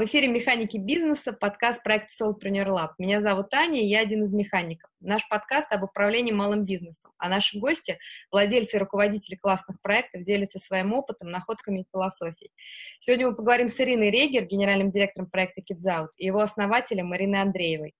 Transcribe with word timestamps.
В 0.00 0.04
эфире 0.04 0.28
«Механики 0.28 0.78
бизнеса», 0.78 1.34
подкаст 1.34 1.82
проекта 1.82 2.24
Soulpreneur 2.24 2.68
Lab. 2.68 2.92
Меня 2.96 3.20
зовут 3.20 3.50
Таня, 3.50 3.82
и 3.82 3.84
я 3.84 4.00
один 4.00 4.24
из 4.24 4.32
механиков. 4.32 4.89
Наш 5.02 5.26
подкаст 5.30 5.72
об 5.72 5.82
управлении 5.82 6.30
малым 6.30 6.66
бизнесом, 6.66 7.12
а 7.16 7.30
наши 7.30 7.58
гости, 7.58 7.98
владельцы 8.30 8.76
и 8.76 8.78
руководители 8.78 9.34
классных 9.34 9.80
проектов, 9.80 10.24
делятся 10.24 10.58
своим 10.58 10.92
опытом, 10.92 11.30
находками 11.30 11.80
и 11.80 11.86
философией. 11.90 12.52
Сегодня 13.00 13.28
мы 13.28 13.34
поговорим 13.34 13.68
с 13.68 13.80
Ириной 13.80 14.10
Регер, 14.10 14.44
генеральным 14.44 14.90
директором 14.90 15.30
проекта 15.30 15.62
Kids 15.62 15.86
Out, 15.88 16.08
и 16.18 16.26
его 16.26 16.40
основателем 16.40 17.06
Мариной 17.06 17.40
Андреевой. 17.40 17.94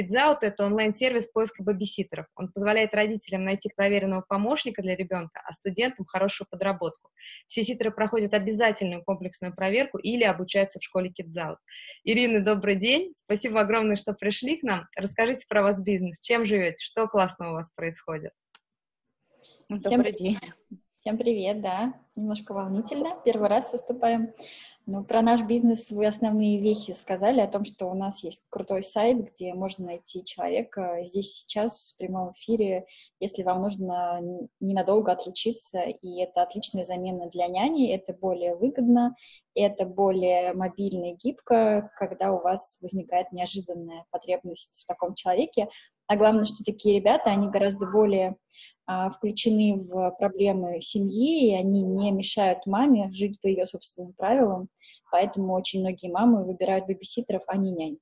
KidsOut— 0.00 0.38
это 0.42 0.66
онлайн-сервис 0.66 1.28
поиска 1.28 1.62
бэбиситеров. 1.62 2.26
Он 2.36 2.50
позволяет 2.52 2.94
родителям 2.94 3.44
найти 3.44 3.70
проверенного 3.74 4.22
помощника 4.22 4.82
для 4.82 4.96
ребенка, 4.96 5.40
а 5.44 5.52
студентам— 5.52 6.04
хорошую 6.06 6.48
подработку. 6.50 7.10
Все 7.46 7.62
ситеры 7.62 7.90
проходят 7.90 8.34
обязательную 8.34 9.04
комплексную 9.04 9.54
проверку 9.54 9.98
или 9.98 10.24
обучаются 10.24 10.80
в 10.80 10.82
школе 10.82 11.10
KidsOut. 11.10 11.56
Ирина, 12.02 12.40
добрый 12.40 12.76
день. 12.76 13.12
Спасибо 13.14 13.60
огромное, 13.60 13.96
что 13.96 14.12
пришли 14.14 14.56
к 14.56 14.62
нам. 14.62 14.88
Расскажите 14.96 15.46
про 15.48 15.62
вас 15.62 15.80
бизнес. 15.80 16.20
Чем 16.20 16.43
живете? 16.46 16.82
Что 16.82 17.08
классного 17.08 17.50
у 17.50 17.54
вас 17.54 17.70
происходит? 17.74 18.32
Добрый 19.68 20.12
Всем 20.12 20.26
день. 20.26 20.38
Всем 20.96 21.18
привет, 21.18 21.60
да. 21.60 21.94
Немножко 22.16 22.52
волнительно. 22.54 23.20
Первый 23.24 23.48
раз 23.48 23.72
выступаем. 23.72 24.32
Ну, 24.86 25.02
про 25.02 25.22
наш 25.22 25.42
бизнес 25.42 25.90
вы 25.90 26.06
основные 26.06 26.60
вехи 26.60 26.92
сказали 26.92 27.40
о 27.40 27.48
том, 27.48 27.64
что 27.64 27.86
у 27.86 27.94
нас 27.94 28.22
есть 28.22 28.44
крутой 28.50 28.82
сайт, 28.82 29.32
где 29.32 29.54
можно 29.54 29.86
найти 29.86 30.22
человека 30.22 30.98
здесь 31.04 31.32
сейчас 31.32 31.92
в 31.92 31.96
прямом 31.96 32.32
эфире, 32.32 32.84
если 33.18 33.42
вам 33.44 33.62
нужно 33.62 34.20
ненадолго 34.60 35.12
отлучиться, 35.12 35.80
и 35.80 36.20
это 36.20 36.42
отличная 36.42 36.84
замена 36.84 37.30
для 37.30 37.46
няни, 37.46 37.94
это 37.94 38.12
более 38.12 38.56
выгодно, 38.56 39.16
это 39.54 39.86
более 39.86 40.52
мобильно 40.52 41.12
и 41.12 41.16
гибко, 41.16 41.90
когда 41.96 42.32
у 42.32 42.42
вас 42.42 42.78
возникает 42.82 43.32
неожиданная 43.32 44.04
потребность 44.10 44.82
в 44.82 44.86
таком 44.86 45.14
человеке. 45.14 45.66
А 46.06 46.16
главное, 46.16 46.44
что 46.44 46.64
такие 46.64 46.96
ребята, 46.96 47.30
они 47.30 47.48
гораздо 47.48 47.86
более 47.86 48.36
а, 48.86 49.08
включены 49.08 49.80
в 49.80 50.10
проблемы 50.18 50.80
семьи, 50.82 51.50
и 51.50 51.54
они 51.54 51.82
не 51.82 52.10
мешают 52.10 52.66
маме 52.66 53.10
жить 53.12 53.40
по 53.40 53.46
ее 53.46 53.66
собственным 53.66 54.12
правилам, 54.12 54.68
поэтому 55.10 55.54
очень 55.54 55.80
многие 55.80 56.10
мамы 56.10 56.44
выбирают 56.44 56.86
бэбиситеров, 56.86 57.42
а 57.46 57.56
не 57.56 57.72
нянь. 57.72 57.98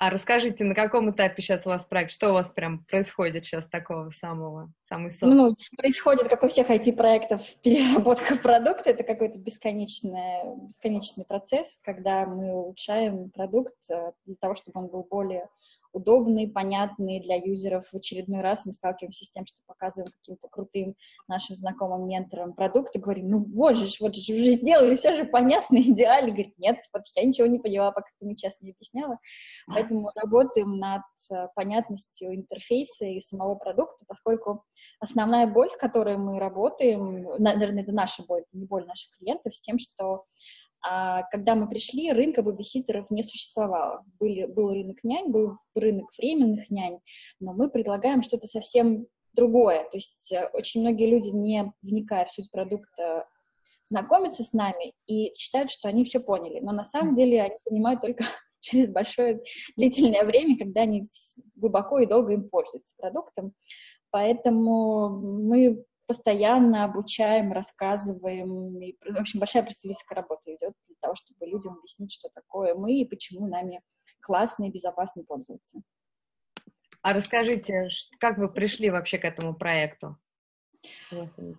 А 0.00 0.10
расскажите, 0.10 0.62
на 0.62 0.76
каком 0.76 1.10
этапе 1.10 1.42
сейчас 1.42 1.66
у 1.66 1.70
вас 1.70 1.84
проект? 1.84 2.12
Что 2.12 2.30
у 2.30 2.34
вас 2.34 2.50
прям 2.50 2.84
происходит 2.84 3.44
сейчас 3.44 3.66
такого 3.66 4.10
самого, 4.10 4.72
самый 4.88 5.10
сок? 5.10 5.28
Ну, 5.28 5.52
происходит, 5.76 6.28
как 6.28 6.44
у 6.44 6.48
всех 6.48 6.70
IT-проектов, 6.70 7.42
переработка 7.64 8.36
продукта. 8.36 8.90
Это 8.90 9.02
какой-то 9.02 9.40
бесконечный, 9.40 10.66
бесконечный 10.68 11.24
процесс, 11.24 11.80
когда 11.82 12.26
мы 12.26 12.52
улучшаем 12.52 13.30
продукт 13.30 13.74
э, 13.90 14.12
для 14.24 14.36
того, 14.40 14.54
чтобы 14.54 14.78
он 14.80 14.86
был 14.86 15.02
более 15.02 15.48
удобные, 15.92 16.48
понятные 16.48 17.20
для 17.20 17.36
юзеров. 17.36 17.88
В 17.88 17.94
очередной 17.94 18.40
раз 18.40 18.66
мы 18.66 18.72
сталкиваемся 18.72 19.24
с 19.24 19.30
тем, 19.30 19.46
что 19.46 19.58
показываем 19.66 20.12
каким-то 20.12 20.48
крутым 20.48 20.94
нашим 21.26 21.56
знакомым 21.56 22.06
менторам 22.06 22.54
продукт 22.54 22.94
и 22.96 22.98
говорим, 22.98 23.30
ну 23.30 23.38
вот 23.54 23.78
же, 23.78 23.86
вот 24.00 24.14
же, 24.14 24.32
уже 24.32 24.52
сделали, 24.54 24.94
все 24.96 25.16
же 25.16 25.24
понятно, 25.24 25.76
идеально. 25.78 26.30
Говорит, 26.30 26.58
нет, 26.58 26.78
я 27.16 27.24
ничего 27.24 27.46
не 27.46 27.58
поняла, 27.58 27.90
пока 27.92 28.08
ты 28.18 28.26
мне 28.26 28.36
честно 28.36 28.66
не 28.66 28.72
объясняла. 28.72 29.18
Поэтому 29.66 30.10
работаем 30.14 30.78
над 30.78 31.02
э, 31.32 31.48
понятностью 31.54 32.34
интерфейса 32.34 33.04
и 33.06 33.20
самого 33.20 33.54
продукта, 33.54 34.04
поскольку 34.06 34.64
основная 35.00 35.46
боль, 35.46 35.70
с 35.70 35.76
которой 35.76 36.16
мы 36.16 36.38
работаем, 36.38 37.26
наверное, 37.38 37.82
это 37.82 37.92
наша 37.92 38.22
боль, 38.24 38.44
не 38.52 38.66
боль 38.66 38.86
наших 38.86 39.16
клиентов, 39.18 39.54
с 39.54 39.60
тем, 39.60 39.78
что 39.78 40.24
а 40.82 41.22
когда 41.24 41.54
мы 41.54 41.68
пришли, 41.68 42.12
рынка 42.12 42.42
бэбиситеров 42.42 43.10
не 43.10 43.22
существовало. 43.22 44.04
Были, 44.18 44.46
был 44.46 44.72
рынок 44.72 45.02
нянь, 45.02 45.28
был 45.28 45.58
рынок 45.74 46.08
временных 46.16 46.70
нянь, 46.70 47.00
но 47.40 47.52
мы 47.52 47.68
предлагаем 47.68 48.22
что-то 48.22 48.46
совсем 48.46 49.06
другое. 49.32 49.84
То 49.84 49.96
есть 49.96 50.32
э, 50.32 50.48
очень 50.52 50.80
многие 50.82 51.10
люди, 51.10 51.28
не 51.28 51.72
вникая 51.82 52.26
в 52.26 52.30
суть 52.30 52.50
продукта, 52.50 53.26
знакомятся 53.84 54.44
с 54.44 54.52
нами 54.52 54.92
и 55.06 55.34
считают, 55.34 55.70
что 55.70 55.88
они 55.88 56.04
все 56.04 56.20
поняли. 56.20 56.60
Но 56.60 56.72
на 56.72 56.84
самом 56.84 57.14
деле 57.14 57.42
они 57.42 57.56
понимают 57.64 58.00
только 58.00 58.24
через 58.60 58.90
большое 58.90 59.42
длительное 59.76 60.24
время, 60.24 60.58
когда 60.58 60.82
они 60.82 61.04
глубоко 61.56 61.98
и 61.98 62.06
долго 62.06 62.32
им 62.32 62.48
пользуются 62.48 62.94
продуктом. 62.96 63.52
Поэтому 64.10 65.10
мы 65.10 65.84
постоянно 66.08 66.84
обучаем, 66.84 67.52
рассказываем. 67.52 68.80
И, 68.82 68.96
в 69.04 69.16
общем, 69.16 69.38
большая 69.38 69.62
представительская 69.62 70.16
работа 70.16 70.42
идет 70.46 70.72
для 70.86 70.96
того, 71.00 71.14
чтобы 71.14 71.46
людям 71.46 71.74
объяснить, 71.74 72.12
что 72.12 72.30
такое 72.30 72.74
мы 72.74 72.94
и 72.94 73.04
почему 73.04 73.46
нами 73.46 73.82
классно 74.20 74.64
и 74.64 74.70
безопасно 74.70 75.22
пользоваться. 75.22 75.80
А 77.02 77.12
расскажите, 77.12 77.90
как 78.18 78.38
вы 78.38 78.48
пришли 78.48 78.90
вообще 78.90 79.18
к 79.18 79.24
этому 79.24 79.54
проекту? 79.54 80.16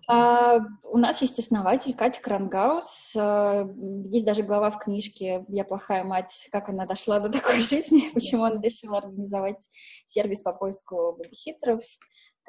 А, 0.08 0.58
у 0.82 0.98
нас 0.98 1.20
есть 1.20 1.38
основатель 1.38 1.94
Катя 1.94 2.20
Крангаус. 2.20 3.14
А, 3.16 3.68
есть 4.06 4.24
даже 4.24 4.42
глава 4.42 4.70
в 4.72 4.78
книжке 4.78 5.44
«Я 5.48 5.64
плохая 5.64 6.02
мать. 6.02 6.48
Как 6.50 6.68
она 6.68 6.86
дошла 6.86 7.20
до 7.20 7.30
такой 7.30 7.60
жизни», 7.60 8.10
почему 8.12 8.44
она 8.44 8.60
решила 8.60 8.98
организовать 8.98 9.68
сервис 10.06 10.42
по 10.42 10.52
поиску 10.52 11.14
бабиситеров 11.16 11.82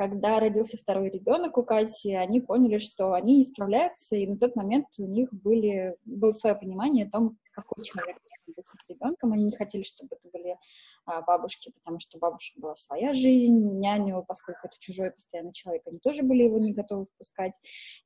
когда 0.01 0.39
родился 0.39 0.78
второй 0.78 1.12
ребенок 1.12 1.59
у 1.59 1.63
Кати, 1.63 2.16
они 2.16 2.41
поняли, 2.41 2.79
что 2.79 3.13
они 3.13 3.38
не 3.38 3.44
справляются, 3.44 4.16
и 4.16 4.25
на 4.25 4.35
тот 4.35 4.56
момент 4.56 4.88
у 4.97 5.06
них 5.06 5.31
были, 5.31 5.95
было 6.06 6.31
свое 6.31 6.56
понимание 6.56 7.06
о 7.06 7.12
том, 7.12 7.38
какой 7.51 7.84
человек 7.84 8.17
быть 8.47 8.66
с 8.66 8.73
их 8.73 8.81
ребенком. 8.89 9.31
Они 9.31 9.44
не 9.44 9.56
хотели, 9.56 9.84
чтобы 9.84 10.16
это 10.16 10.28
были 10.34 10.57
а, 11.06 11.22
бабушки, 11.22 11.72
потому 11.72 12.00
что 12.00 12.17
бабушка 12.17 12.59
была 12.59 12.73
своя 12.73 13.13
жизнь, 13.13 13.56
няню, 13.78 14.25
поскольку 14.28 14.62
это 14.63 14.75
чужой 14.79 15.12
постоянный 15.12 15.53
человек, 15.53 15.84
они 15.85 16.00
тоже 16.00 16.23
были 16.23 16.45
его 16.45 16.57
не 16.57 16.73
готовы 16.73 17.06
впускать. 17.06 17.53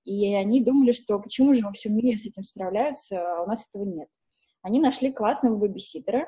И 0.04 0.34
они 0.36 0.62
думали, 0.62 0.92
что 0.92 1.18
почему 1.20 1.54
же 1.54 1.64
во 1.64 1.72
всем 1.72 1.96
мире 1.96 2.18
с 2.18 2.26
этим 2.26 2.44
справляются, 2.44 3.38
а 3.38 3.44
у 3.44 3.48
нас 3.48 3.70
этого 3.70 3.86
нет. 3.86 4.10
Они 4.62 4.82
нашли 4.82 5.14
классного 5.14 5.56
бэбиситера, 5.56 6.28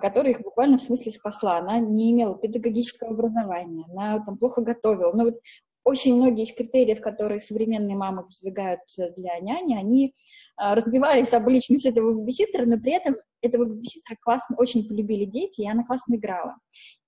которая 0.00 0.32
их 0.32 0.40
буквально 0.40 0.78
в 0.78 0.82
смысле 0.82 1.12
спасла. 1.12 1.58
Она 1.58 1.78
не 1.78 2.12
имела 2.12 2.36
педагогического 2.36 3.10
образования, 3.10 3.84
она 3.90 4.18
там 4.24 4.36
плохо 4.36 4.60
готовила. 4.60 5.12
Но 5.12 5.24
вот 5.24 5.40
очень 5.86 6.16
многие 6.16 6.42
из 6.42 6.52
критериев, 6.52 7.00
которые 7.00 7.38
современные 7.38 7.96
мамы 7.96 8.24
выдвигают 8.24 8.80
для 9.16 9.38
няни, 9.38 9.76
они 9.78 10.14
а, 10.56 10.74
разбивались 10.74 11.32
об 11.32 11.48
личность 11.48 11.86
этого 11.86 12.12
бабиситера, 12.12 12.66
но 12.66 12.76
при 12.78 12.92
этом 12.92 13.14
этого 13.40 13.66
бабиситера 13.66 14.16
классно, 14.20 14.56
очень 14.58 14.88
полюбили 14.88 15.24
дети, 15.24 15.60
и 15.60 15.70
она 15.70 15.84
классно 15.84 16.16
играла. 16.16 16.56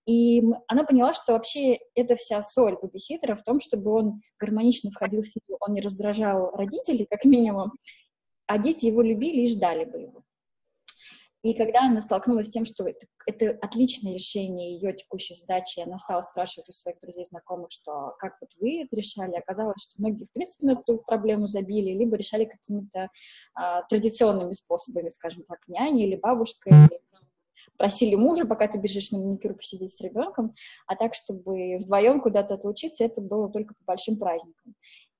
И 0.06 0.42
она 0.68 0.84
поняла, 0.84 1.12
что 1.12 1.32
вообще 1.32 1.78
это 1.96 2.14
вся 2.14 2.42
соль 2.44 2.78
бабиситера 2.80 3.34
в 3.34 3.42
том, 3.42 3.58
чтобы 3.58 3.90
он 3.90 4.22
гармонично 4.38 4.90
входил 4.92 5.22
в 5.22 5.26
семью, 5.26 5.58
он 5.60 5.74
не 5.74 5.80
раздражал 5.80 6.52
родителей, 6.52 7.06
как 7.10 7.24
минимум, 7.24 7.72
а 8.46 8.58
дети 8.58 8.86
его 8.86 9.02
любили 9.02 9.42
и 9.42 9.48
ждали 9.48 9.84
бы 9.84 9.98
его. 9.98 10.22
И 11.48 11.54
когда 11.54 11.86
она 11.86 12.02
столкнулась 12.02 12.48
с 12.48 12.50
тем, 12.50 12.66
что 12.66 12.86
это, 12.86 13.06
это 13.24 13.58
отличное 13.62 14.12
решение 14.12 14.74
ее 14.74 14.92
текущей 14.92 15.34
задачи, 15.34 15.80
она 15.80 15.96
стала 15.96 16.20
спрашивать 16.20 16.68
у 16.68 16.72
своих 16.72 17.00
друзей, 17.00 17.24
знакомых, 17.24 17.70
что 17.70 18.14
как 18.18 18.36
вот 18.42 18.50
вы 18.60 18.82
это 18.82 18.94
решали, 18.94 19.34
оказалось, 19.34 19.80
что 19.80 19.94
многие, 19.96 20.26
в 20.26 20.32
принципе, 20.34 20.66
на 20.66 20.72
эту 20.72 20.98
проблему 20.98 21.46
забили, 21.46 21.96
либо 21.96 22.18
решали 22.18 22.44
какими-то 22.44 23.08
а, 23.54 23.80
традиционными 23.84 24.52
способами, 24.52 25.08
скажем 25.08 25.42
так, 25.44 25.60
няней 25.68 26.06
или 26.06 26.16
бабушкой, 26.16 26.74
или 26.74 27.00
просили 27.78 28.14
мужа, 28.14 28.44
пока 28.44 28.68
ты 28.68 28.76
бежишь 28.76 29.10
на 29.12 29.18
маникюр 29.18 29.54
посидеть 29.54 29.92
с 29.92 30.00
ребенком, 30.02 30.52
а 30.86 30.96
так, 30.96 31.14
чтобы 31.14 31.78
вдвоем 31.78 32.20
куда-то 32.20 32.56
отлучиться, 32.56 33.04
это 33.04 33.22
было 33.22 33.50
только 33.50 33.72
по 33.72 33.84
большим 33.86 34.18
праздникам. 34.18 34.74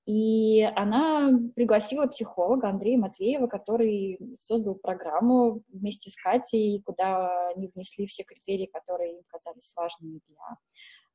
И 0.09 0.63
она 0.75 1.29
пригласила 1.55 2.07
психолога 2.07 2.67
Андрея 2.67 2.97
Матвеева, 2.97 3.45
который 3.45 4.19
создал 4.35 4.73
программу 4.73 5.61
вместе 5.67 6.09
с 6.09 6.15
Катей, 6.15 6.81
куда 6.83 7.49
они 7.49 7.67
внесли 7.67 8.07
все 8.07 8.23
критерии, 8.23 8.65
которые 8.65 9.17
им 9.17 9.23
казались 9.27 9.71
важными 9.75 10.19
для 10.27 10.57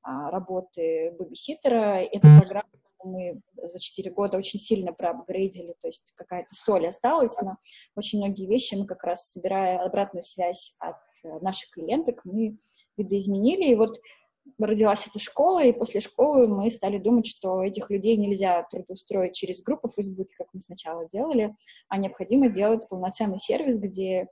а, 0.03 0.31
работы 0.31 1.13
бэбиситера. 1.19 2.05
Эту 2.05 2.29
программу 2.39 2.69
мы 3.03 3.41
за 3.57 3.81
4 3.81 4.13
года 4.13 4.39
очень 4.39 4.61
сильно 4.61 4.93
проапгрейдили, 4.93 5.75
то 5.81 5.89
есть 5.89 6.13
какая-то 6.15 6.55
соль 6.55 6.87
осталась, 6.87 7.37
но 7.43 7.57
очень 7.97 8.21
многие 8.21 8.47
вещи 8.47 8.77
мы 8.77 8.87
как 8.87 9.03
раз, 9.03 9.33
собирая 9.33 9.81
обратную 9.81 10.23
связь 10.23 10.77
от 10.79 11.43
наших 11.43 11.71
клиенток, 11.71 12.21
мы 12.25 12.59
видоизменили. 12.97 13.73
И 13.73 13.75
вот 13.75 13.99
родилась 14.59 15.07
эта 15.07 15.19
школа, 15.19 15.65
и 15.65 15.73
после 15.73 16.01
школы 16.01 16.47
мы 16.47 16.71
стали 16.71 16.99
думать, 16.99 17.27
что 17.27 17.63
этих 17.63 17.91
людей 17.91 18.17
нельзя 18.17 18.63
трудоустроить 18.71 19.35
через 19.35 19.63
группу 19.63 19.89
в 19.89 19.95
Фейсбуке, 19.95 20.35
как 20.37 20.49
мы 20.53 20.61
сначала 20.61 21.07
делали, 21.09 21.55
а 21.89 21.99
необходимо 21.99 22.49
делать 22.49 22.87
полноценный 22.89 23.39
сервис, 23.39 23.79
где 23.79 24.29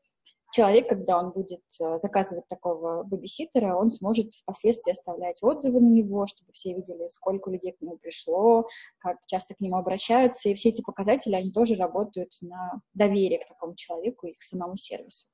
человек, 0.52 0.88
когда 0.88 1.18
он 1.18 1.30
будет 1.30 1.62
э, 1.80 1.96
заказывать 1.98 2.46
такого 2.48 3.02
бэбиситера, 3.02 3.74
он 3.74 3.90
сможет 3.90 4.34
впоследствии 4.34 4.92
оставлять 4.92 5.42
отзывы 5.42 5.80
на 5.80 5.90
него, 5.90 6.26
чтобы 6.26 6.52
все 6.52 6.74
видели, 6.74 7.08
сколько 7.08 7.50
людей 7.50 7.72
к 7.72 7.80
нему 7.80 7.96
пришло, 7.96 8.68
как 8.98 9.16
часто 9.26 9.54
к 9.54 9.60
нему 9.60 9.76
обращаются, 9.76 10.48
и 10.48 10.54
все 10.54 10.68
эти 10.68 10.82
показатели, 10.82 11.34
они 11.34 11.50
тоже 11.50 11.74
работают 11.74 12.36
на 12.42 12.82
доверие 12.94 13.40
к 13.40 13.48
такому 13.48 13.74
человеку 13.74 14.26
и 14.26 14.32
к 14.32 14.42
самому 14.42 14.76
сервису. 14.76 15.26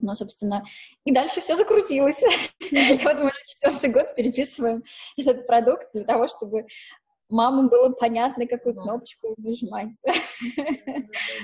Ну, 0.00 0.14
собственно, 0.14 0.64
и 1.04 1.12
дальше 1.12 1.40
все 1.40 1.56
закрутилось. 1.56 2.22
И 2.70 2.98
вот 3.04 3.16
мы 3.16 3.32
четвертый 3.46 3.90
год 3.90 4.14
переписываем 4.14 4.82
этот 5.16 5.46
продукт 5.46 5.88
для 5.92 6.04
того, 6.04 6.28
чтобы 6.28 6.66
мамам 7.28 7.68
было 7.68 7.90
понятно, 7.90 8.46
какую 8.46 8.74
кнопочку 8.74 9.34
нажимать, 9.36 9.92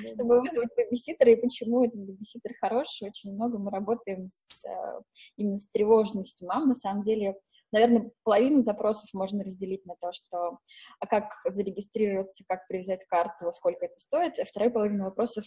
чтобы 0.07 0.41
вызвать 0.41 0.69
бэбиситера, 0.77 1.31
и 1.33 1.41
почему 1.41 1.85
этот 1.85 2.01
бэбиситер 2.01 2.55
хороший. 2.61 3.09
Очень 3.09 3.33
много 3.33 3.59
мы 3.59 3.71
работаем 3.71 4.29
с, 4.31 4.65
э, 4.67 5.01
именно 5.37 5.59
с 5.59 5.67
тревожностью 5.69 6.47
мам. 6.49 6.69
На 6.69 6.75
самом 6.75 7.03
деле, 7.03 7.37
наверное, 7.73 8.11
половину 8.25 8.61
запросов 8.61 9.11
можно 9.15 9.43
разделить 9.43 9.85
на 9.87 9.95
то, 10.01 10.13
что 10.13 10.59
а 10.99 11.07
как 11.07 11.33
зарегистрироваться, 11.45 12.45
как 12.47 12.67
привязать 12.69 13.05
карту, 13.07 13.51
сколько 13.53 13.87
это 13.87 13.99
стоит, 13.99 14.39
а 14.39 14.45
вторая 14.45 14.71
половина 14.71 15.05
вопросов 15.05 15.45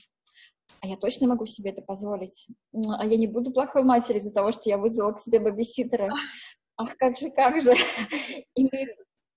а 0.81 0.87
я 0.87 0.97
точно 0.97 1.27
могу 1.27 1.45
себе 1.45 1.71
это 1.71 1.81
позволить? 1.81 2.47
А 2.97 3.05
я 3.05 3.17
не 3.17 3.27
буду 3.27 3.51
плохой 3.51 3.83
матерью 3.83 4.19
из-за 4.19 4.33
того, 4.33 4.51
что 4.51 4.69
я 4.69 4.77
вызвала 4.77 5.13
к 5.13 5.19
себе 5.19 5.39
бэбиситера. 5.39 6.11
Ах, 6.77 6.95
как 6.97 7.17
же, 7.17 7.29
как 7.29 7.61
же. 7.61 7.73
И 8.55 8.63
мы 8.63 8.87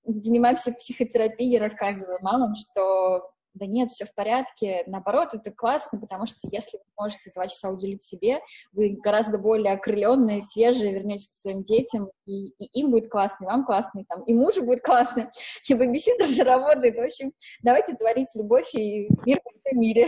занимаемся 0.04 0.72
психотерапией, 0.72 1.58
рассказываем 1.58 2.18
мамам, 2.22 2.54
что 2.54 3.30
да 3.56 3.66
нет, 3.66 3.90
все 3.90 4.04
в 4.04 4.14
порядке, 4.14 4.84
наоборот, 4.86 5.30
это 5.32 5.50
классно, 5.50 5.98
потому 5.98 6.26
что 6.26 6.48
если 6.50 6.76
вы 6.78 6.84
можете 6.98 7.30
два 7.34 7.46
часа 7.46 7.70
уделить 7.70 8.02
себе, 8.02 8.40
вы 8.72 8.90
гораздо 8.90 9.38
более 9.38 9.72
окрыленные, 9.72 10.42
свежие, 10.42 10.92
вернетесь 10.92 11.28
к 11.28 11.32
своим 11.32 11.64
детям, 11.64 12.10
и, 12.26 12.48
и 12.48 12.80
им 12.80 12.90
будет 12.90 13.10
классно, 13.10 13.44
и 13.44 13.46
вам 13.46 13.64
классно, 13.64 14.00
и, 14.00 14.04
там, 14.04 14.22
и 14.24 14.34
мужу 14.34 14.62
будет 14.62 14.82
классно, 14.82 15.30
и 15.68 15.74
бэбиситер 15.74 16.26
заработает. 16.26 16.96
В 16.96 17.04
общем, 17.04 17.32
давайте 17.62 17.94
творить 17.94 18.28
любовь 18.34 18.74
и 18.74 19.08
мир 19.24 19.40
в 19.44 19.66
этом 19.66 19.80
мире. 19.80 20.06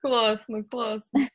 Классно, 0.00 0.64
классно. 0.64 1.28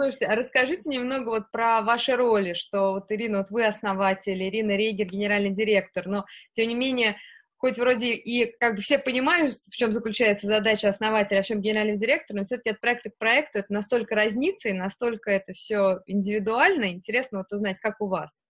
Слушайте, 0.00 0.26
а 0.26 0.34
расскажите 0.34 0.88
немного 0.88 1.28
вот 1.28 1.50
про 1.50 1.82
ваши 1.82 2.16
роли, 2.16 2.54
что 2.54 2.92
вот 2.92 3.12
Ирина, 3.12 3.38
вот 3.38 3.50
вы 3.50 3.66
основатель, 3.66 4.42
Ирина 4.42 4.74
Рейгер, 4.74 5.04
генеральный 5.04 5.50
директор, 5.50 6.06
но 6.06 6.24
тем 6.52 6.68
не 6.68 6.74
менее, 6.74 7.16
хоть 7.60 7.76
вроде 7.76 8.14
и 8.14 8.56
как 8.58 8.76
бы 8.76 8.80
все 8.80 8.98
понимают, 8.98 9.52
в 9.52 9.76
чем 9.76 9.92
заключается 9.92 10.46
задача 10.46 10.88
основателя, 10.88 11.40
а 11.40 11.42
в 11.42 11.46
чем 11.46 11.60
генеральный 11.60 11.98
директор, 11.98 12.34
но 12.34 12.44
все-таки 12.44 12.70
от 12.70 12.80
проекта 12.80 13.10
к 13.10 13.18
проекту 13.18 13.58
это 13.58 13.72
настолько 13.72 14.14
разнится 14.14 14.70
и 14.70 14.72
настолько 14.72 15.30
это 15.30 15.52
все 15.52 16.00
индивидуально. 16.06 16.92
Интересно 16.92 17.38
вот 17.38 17.52
узнать, 17.52 17.78
как 17.78 18.00
у 18.00 18.06
вас. 18.06 18.42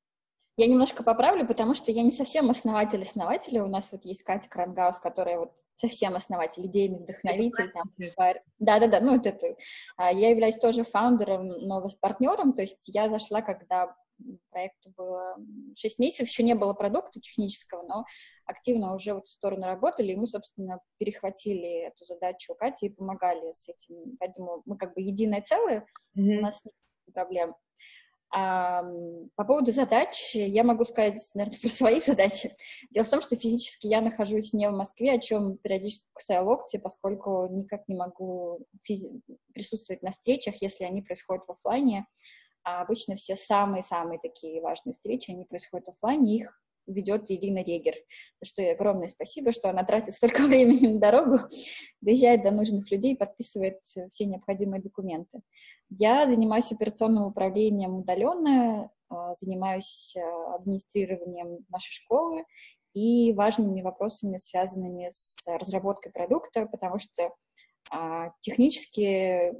Я 0.56 0.66
немножко 0.66 1.02
поправлю, 1.02 1.46
потому 1.46 1.74
что 1.74 1.90
я 1.90 2.02
не 2.02 2.12
совсем 2.12 2.50
основатель 2.50 3.02
основателя. 3.02 3.64
У 3.64 3.68
нас 3.68 3.90
вот 3.92 4.04
есть 4.04 4.22
Катя 4.22 4.48
Крангаус, 4.48 4.98
которая 4.98 5.38
вот 5.38 5.52
совсем 5.74 6.14
основатель, 6.14 6.66
идейный 6.66 6.98
вдохновитель. 6.98 7.70
Да-да-да, 8.58 9.00
ну 9.00 9.16
вот 9.16 9.26
это. 9.26 9.56
А, 9.96 10.12
я 10.12 10.30
являюсь 10.30 10.56
тоже 10.56 10.84
фаундером, 10.84 11.48
но 11.48 11.88
с 11.88 11.94
партнером, 11.94 12.52
то 12.52 12.60
есть 12.60 12.88
я 12.94 13.08
зашла, 13.08 13.40
когда 13.42 13.96
проекту 14.50 14.90
было 14.96 15.36
6 15.76 15.98
месяцев, 15.98 16.28
еще 16.28 16.42
не 16.42 16.54
было 16.54 16.72
продукта 16.74 17.20
технического, 17.20 17.82
но 17.82 18.04
активно 18.46 18.94
уже 18.94 19.14
в 19.14 19.18
эту 19.18 19.28
сторону 19.28 19.66
работали, 19.66 20.12
и 20.12 20.16
мы, 20.16 20.26
собственно, 20.26 20.80
перехватили 20.98 21.86
эту 21.86 22.04
задачу 22.04 22.54
Кати 22.54 22.86
и 22.86 22.90
помогали 22.90 23.52
с 23.52 23.68
этим. 23.68 24.16
Поэтому 24.18 24.62
мы 24.66 24.76
как 24.76 24.94
бы 24.94 25.00
единое 25.00 25.42
целое, 25.42 25.86
mm-hmm. 26.16 26.38
у 26.38 26.40
нас 26.40 26.64
нет 26.64 26.74
проблем. 27.14 27.54
А, 28.32 28.84
по 29.34 29.44
поводу 29.44 29.72
задач, 29.72 30.34
я 30.34 30.62
могу 30.62 30.84
сказать, 30.84 31.18
наверное, 31.34 31.58
про 31.58 31.68
свои 31.68 32.00
задачи. 32.00 32.52
Дело 32.90 33.04
в 33.04 33.10
том, 33.10 33.20
что 33.20 33.34
физически 33.34 33.88
я 33.88 34.00
нахожусь 34.00 34.52
не 34.52 34.68
в 34.68 34.72
Москве, 34.72 35.14
о 35.14 35.18
чем 35.18 35.58
периодически 35.58 36.08
кусаю 36.12 36.44
локти, 36.44 36.76
поскольку 36.76 37.48
никак 37.50 37.88
не 37.88 37.96
могу 37.96 38.64
физи- 38.88 39.20
присутствовать 39.52 40.02
на 40.02 40.12
встречах, 40.12 40.62
если 40.62 40.84
они 40.84 41.02
происходят 41.02 41.44
в 41.46 41.50
офлайне. 41.50 42.06
А 42.62 42.82
обычно 42.82 43.16
все 43.16 43.36
самые-самые 43.36 44.18
такие 44.18 44.60
важные 44.60 44.92
встречи, 44.92 45.30
они 45.30 45.44
происходят 45.44 45.86
в 45.86 45.90
офлайне, 45.90 46.36
их 46.36 46.60
ведет 46.86 47.30
Ирина 47.30 47.62
Регер. 47.62 47.94
За 48.40 48.48
что 48.48 48.62
ей 48.62 48.74
огромное 48.74 49.08
спасибо, 49.08 49.52
что 49.52 49.70
она 49.70 49.84
тратит 49.84 50.14
столько 50.14 50.42
времени 50.46 50.94
на 50.94 51.00
дорогу, 51.00 51.38
доезжает 52.00 52.42
до 52.42 52.50
нужных 52.50 52.90
людей, 52.90 53.16
подписывает 53.16 53.78
все 53.82 54.24
необходимые 54.24 54.82
документы. 54.82 55.40
Я 55.88 56.28
занимаюсь 56.28 56.72
операционным 56.72 57.24
управлением 57.24 57.96
удаленно, 57.96 58.90
а, 59.08 59.34
занимаюсь 59.34 60.14
а, 60.16 60.54
администрированием 60.56 61.64
нашей 61.68 61.92
школы 61.92 62.44
и 62.94 63.32
важными 63.32 63.82
вопросами, 63.82 64.36
связанными 64.36 65.08
с 65.10 65.38
разработкой 65.46 66.12
продукта, 66.12 66.66
потому 66.66 66.98
что 66.98 67.30
а, 67.90 68.32
технически 68.40 69.52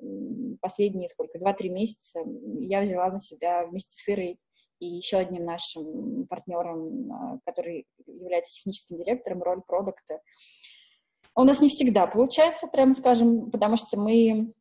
последние 0.61 1.09
сколько, 1.09 1.39
2-3 1.39 1.69
месяца 1.69 2.21
я 2.61 2.81
взяла 2.81 3.11
на 3.11 3.19
себя 3.19 3.67
вместе 3.67 3.93
с 3.93 4.09
Ирой 4.09 4.39
и 4.79 4.87
еще 4.87 5.19
одним 5.19 5.45
нашим 5.45 6.27
партнером, 6.29 7.41
который 7.45 7.87
является 8.07 8.53
техническим 8.53 8.99
директором, 8.99 9.43
роль 9.43 9.63
продукта. 9.63 10.21
У 11.35 11.45
нас 11.45 11.61
не 11.61 11.69
всегда 11.69 12.07
получается, 12.07 12.67
прямо 12.67 12.95
скажем, 12.95 13.51
потому 13.51 13.77
что 13.77 13.99
мы 13.99 14.53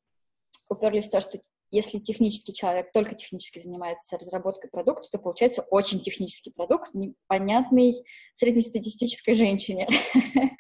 уперлись 0.70 1.08
в 1.08 1.12
то, 1.12 1.22
что 1.22 1.40
если 1.72 2.00
технический 2.00 2.54
человек 2.54 2.92
только 2.92 3.16
технически 3.16 3.60
занимается 3.60 4.18
разработкой 4.18 4.70
продукта, 4.72 5.08
то 5.12 5.20
получается 5.20 5.62
очень 5.70 6.00
технический 6.00 6.52
продукт, 6.52 6.94
непонятный 6.94 7.94
среднестатистической 8.34 9.36
женщине. 9.36 9.88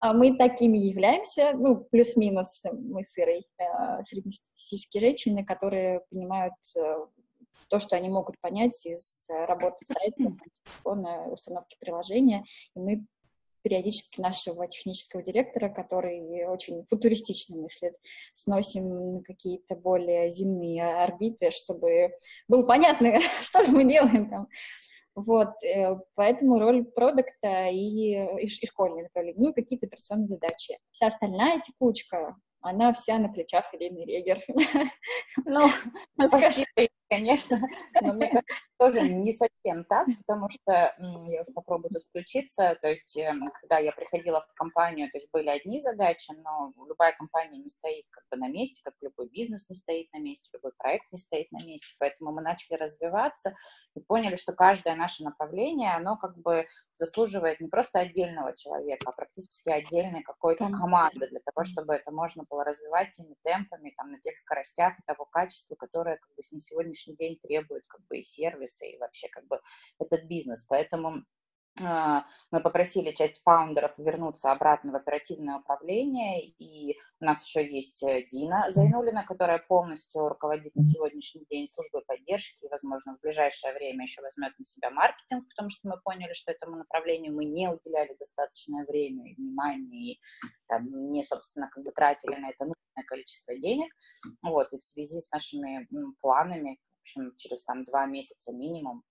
А 0.00 0.14
мы 0.14 0.36
такими 0.36 0.78
являемся, 0.78 1.52
ну, 1.52 1.76
плюс-минус 1.76 2.64
мы 2.72 3.04
с 3.04 3.18
Ирой, 3.18 3.46
э, 3.58 4.02
среднестатистические 4.04 5.00
женщины, 5.02 5.44
которые 5.44 6.00
понимают 6.10 6.54
э, 6.76 6.96
то, 7.68 7.80
что 7.80 7.96
они 7.96 8.08
могут 8.08 8.40
понять 8.40 8.86
из 8.86 9.28
работы 9.46 9.84
сайта, 9.84 10.16
телефона, 10.64 11.28
установки 11.30 11.76
приложения, 11.78 12.44
и 12.74 12.80
мы 12.80 13.04
периодически 13.62 14.20
нашего 14.20 14.66
технического 14.66 15.22
директора, 15.22 15.68
который 15.68 16.46
очень 16.46 16.84
футуристично 16.86 17.56
мыслит, 17.56 17.94
сносим 18.32 19.16
на 19.16 19.22
какие-то 19.22 19.76
более 19.76 20.30
земные 20.30 20.82
орбиты, 21.02 21.50
чтобы 21.50 22.12
было 22.48 22.62
понятно, 22.62 23.18
что 23.42 23.64
же 23.64 23.72
мы 23.72 23.84
делаем 23.84 24.30
там. 24.30 24.48
Вот, 25.14 25.50
э, 25.64 25.96
поэтому 26.14 26.58
роль 26.58 26.84
продукта 26.84 27.68
и, 27.68 27.76
и, 27.76 28.44
и 28.44 28.48
школьное 28.66 29.04
направление, 29.04 29.48
ну, 29.48 29.54
какие-то 29.54 29.86
операционные 29.86 30.28
задачи. 30.28 30.78
Вся 30.90 31.08
остальная 31.08 31.60
текучка, 31.60 32.36
она 32.60 32.92
вся 32.92 33.18
на 33.18 33.28
плечах 33.28 33.74
Ирины 33.74 34.04
Регер. 34.04 34.40
Ну, 35.44 35.68
спасибо, 36.28 36.66
конечно, 37.10 37.60
но 38.00 38.14
мне 38.14 38.28
кажется, 38.28 38.54
тоже 38.78 39.08
не 39.08 39.32
совсем 39.32 39.84
так, 39.84 40.06
потому 40.26 40.48
что, 40.48 40.94
я 40.98 41.42
уже 41.42 41.52
попробую 41.52 41.90
тут 41.90 42.04
включиться, 42.04 42.78
то 42.80 42.88
есть, 42.88 43.16
эм, 43.16 43.50
когда 43.60 43.78
я 43.78 43.92
приходила 43.92 44.40
в 44.40 44.54
компанию, 44.54 45.10
то 45.10 45.18
есть 45.18 45.28
были 45.32 45.48
одни 45.48 45.80
задачи, 45.80 46.32
но 46.32 46.72
любая 46.88 47.12
компания 47.12 47.58
не 47.58 47.68
стоит 47.68 48.06
как 48.10 48.24
бы 48.30 48.36
на 48.36 48.48
месте, 48.48 48.80
как 48.84 48.94
любой 49.02 49.28
бизнес 49.28 49.68
не 49.68 49.74
стоит 49.74 50.10
на 50.12 50.18
месте, 50.18 50.48
любой 50.52 50.72
проект 50.78 51.04
не 51.12 51.18
стоит 51.18 51.50
на 51.52 51.62
месте, 51.64 51.94
поэтому 51.98 52.32
мы 52.32 52.42
начали 52.42 52.76
развиваться 52.76 53.54
и 53.94 54.00
поняли, 54.00 54.36
что 54.36 54.52
каждое 54.52 54.94
наше 54.94 55.24
направление, 55.24 55.92
оно 55.92 56.16
как 56.16 56.36
бы 56.38 56.66
заслуживает 56.94 57.60
не 57.60 57.68
просто 57.68 57.98
отдельного 57.98 58.54
человека, 58.56 59.10
а 59.10 59.12
практически 59.12 59.68
отдельной 59.68 60.22
какой-то 60.22 60.70
команды 60.70 61.28
для 61.28 61.40
того, 61.40 61.64
чтобы 61.64 61.94
это 61.94 62.12
можно 62.12 62.44
было 62.48 62.64
развивать 62.64 63.10
теми 63.10 63.34
темпами, 63.42 63.92
там, 63.96 64.12
на 64.12 64.20
тех 64.20 64.36
скоростях 64.36 64.98
и 64.98 65.02
того 65.06 65.24
качества, 65.24 65.74
которое 65.74 66.16
как 66.16 66.30
бы 66.36 66.42
на 66.52 66.60
сегодняшний 66.60 66.99
сегодняшний 67.00 67.16
день 67.16 67.38
требует 67.38 67.84
как 67.86 68.00
бы 68.08 68.18
и 68.18 68.22
сервисы, 68.22 68.90
и 68.90 68.98
вообще 68.98 69.28
как 69.28 69.46
бы 69.46 69.60
этот 69.98 70.24
бизнес. 70.24 70.62
Поэтому 70.62 71.24
а, 71.82 72.24
мы 72.50 72.60
попросили 72.60 73.12
часть 73.12 73.42
фаундеров 73.42 73.96
вернуться 73.98 74.52
обратно 74.52 74.92
в 74.92 74.96
оперативное 74.96 75.58
управление, 75.58 76.44
и 76.44 76.98
у 77.20 77.24
нас 77.24 77.44
еще 77.44 77.66
есть 77.66 78.02
э, 78.02 78.26
Дина 78.30 78.66
Зайнулина, 78.68 79.24
которая 79.24 79.58
полностью 79.58 80.28
руководит 80.28 80.74
на 80.74 80.82
сегодняшний 80.82 81.46
день 81.48 81.66
службой 81.66 82.02
поддержки, 82.06 82.64
и, 82.64 82.68
возможно, 82.68 83.16
в 83.16 83.20
ближайшее 83.20 83.72
время 83.72 84.04
еще 84.04 84.20
возьмет 84.20 84.58
на 84.58 84.64
себя 84.64 84.90
маркетинг, 84.90 85.48
потому 85.48 85.70
что 85.70 85.88
мы 85.88 86.00
поняли, 86.02 86.32
что 86.34 86.52
этому 86.52 86.76
направлению 86.76 87.34
мы 87.34 87.44
не 87.44 87.68
уделяли 87.68 88.14
достаточное 88.18 88.84
время 88.84 89.30
и 89.30 89.34
внимание, 89.36 90.14
и 90.14 90.20
там, 90.66 91.10
не, 91.10 91.24
собственно, 91.24 91.70
как 91.70 91.84
бы 91.84 91.92
тратили 91.92 92.34
на 92.36 92.50
это 92.50 92.64
нужное 92.64 93.04
количество 93.06 93.56
денег. 93.56 93.90
Вот, 94.42 94.72
и 94.72 94.78
в 94.78 94.82
связи 94.82 95.20
с 95.20 95.30
нашими 95.30 95.88
планами, 96.20 96.78
общем, 97.00 97.34
через 97.36 97.64
там 97.64 97.84
два 97.84 98.06
месяца 98.06 98.52
минимум. 98.52 99.02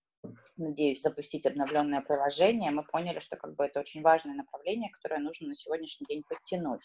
Надеюсь, 0.57 1.01
запустить 1.01 1.45
обновленное 1.45 2.01
приложение, 2.01 2.71
мы 2.71 2.83
поняли, 2.83 3.19
что 3.19 3.37
как 3.37 3.55
бы 3.55 3.63
это 3.63 3.79
очень 3.79 4.01
важное 4.01 4.35
направление, 4.35 4.89
которое 4.91 5.21
нужно 5.21 5.47
на 5.47 5.55
сегодняшний 5.55 6.05
день 6.07 6.23
подтянуть. 6.27 6.81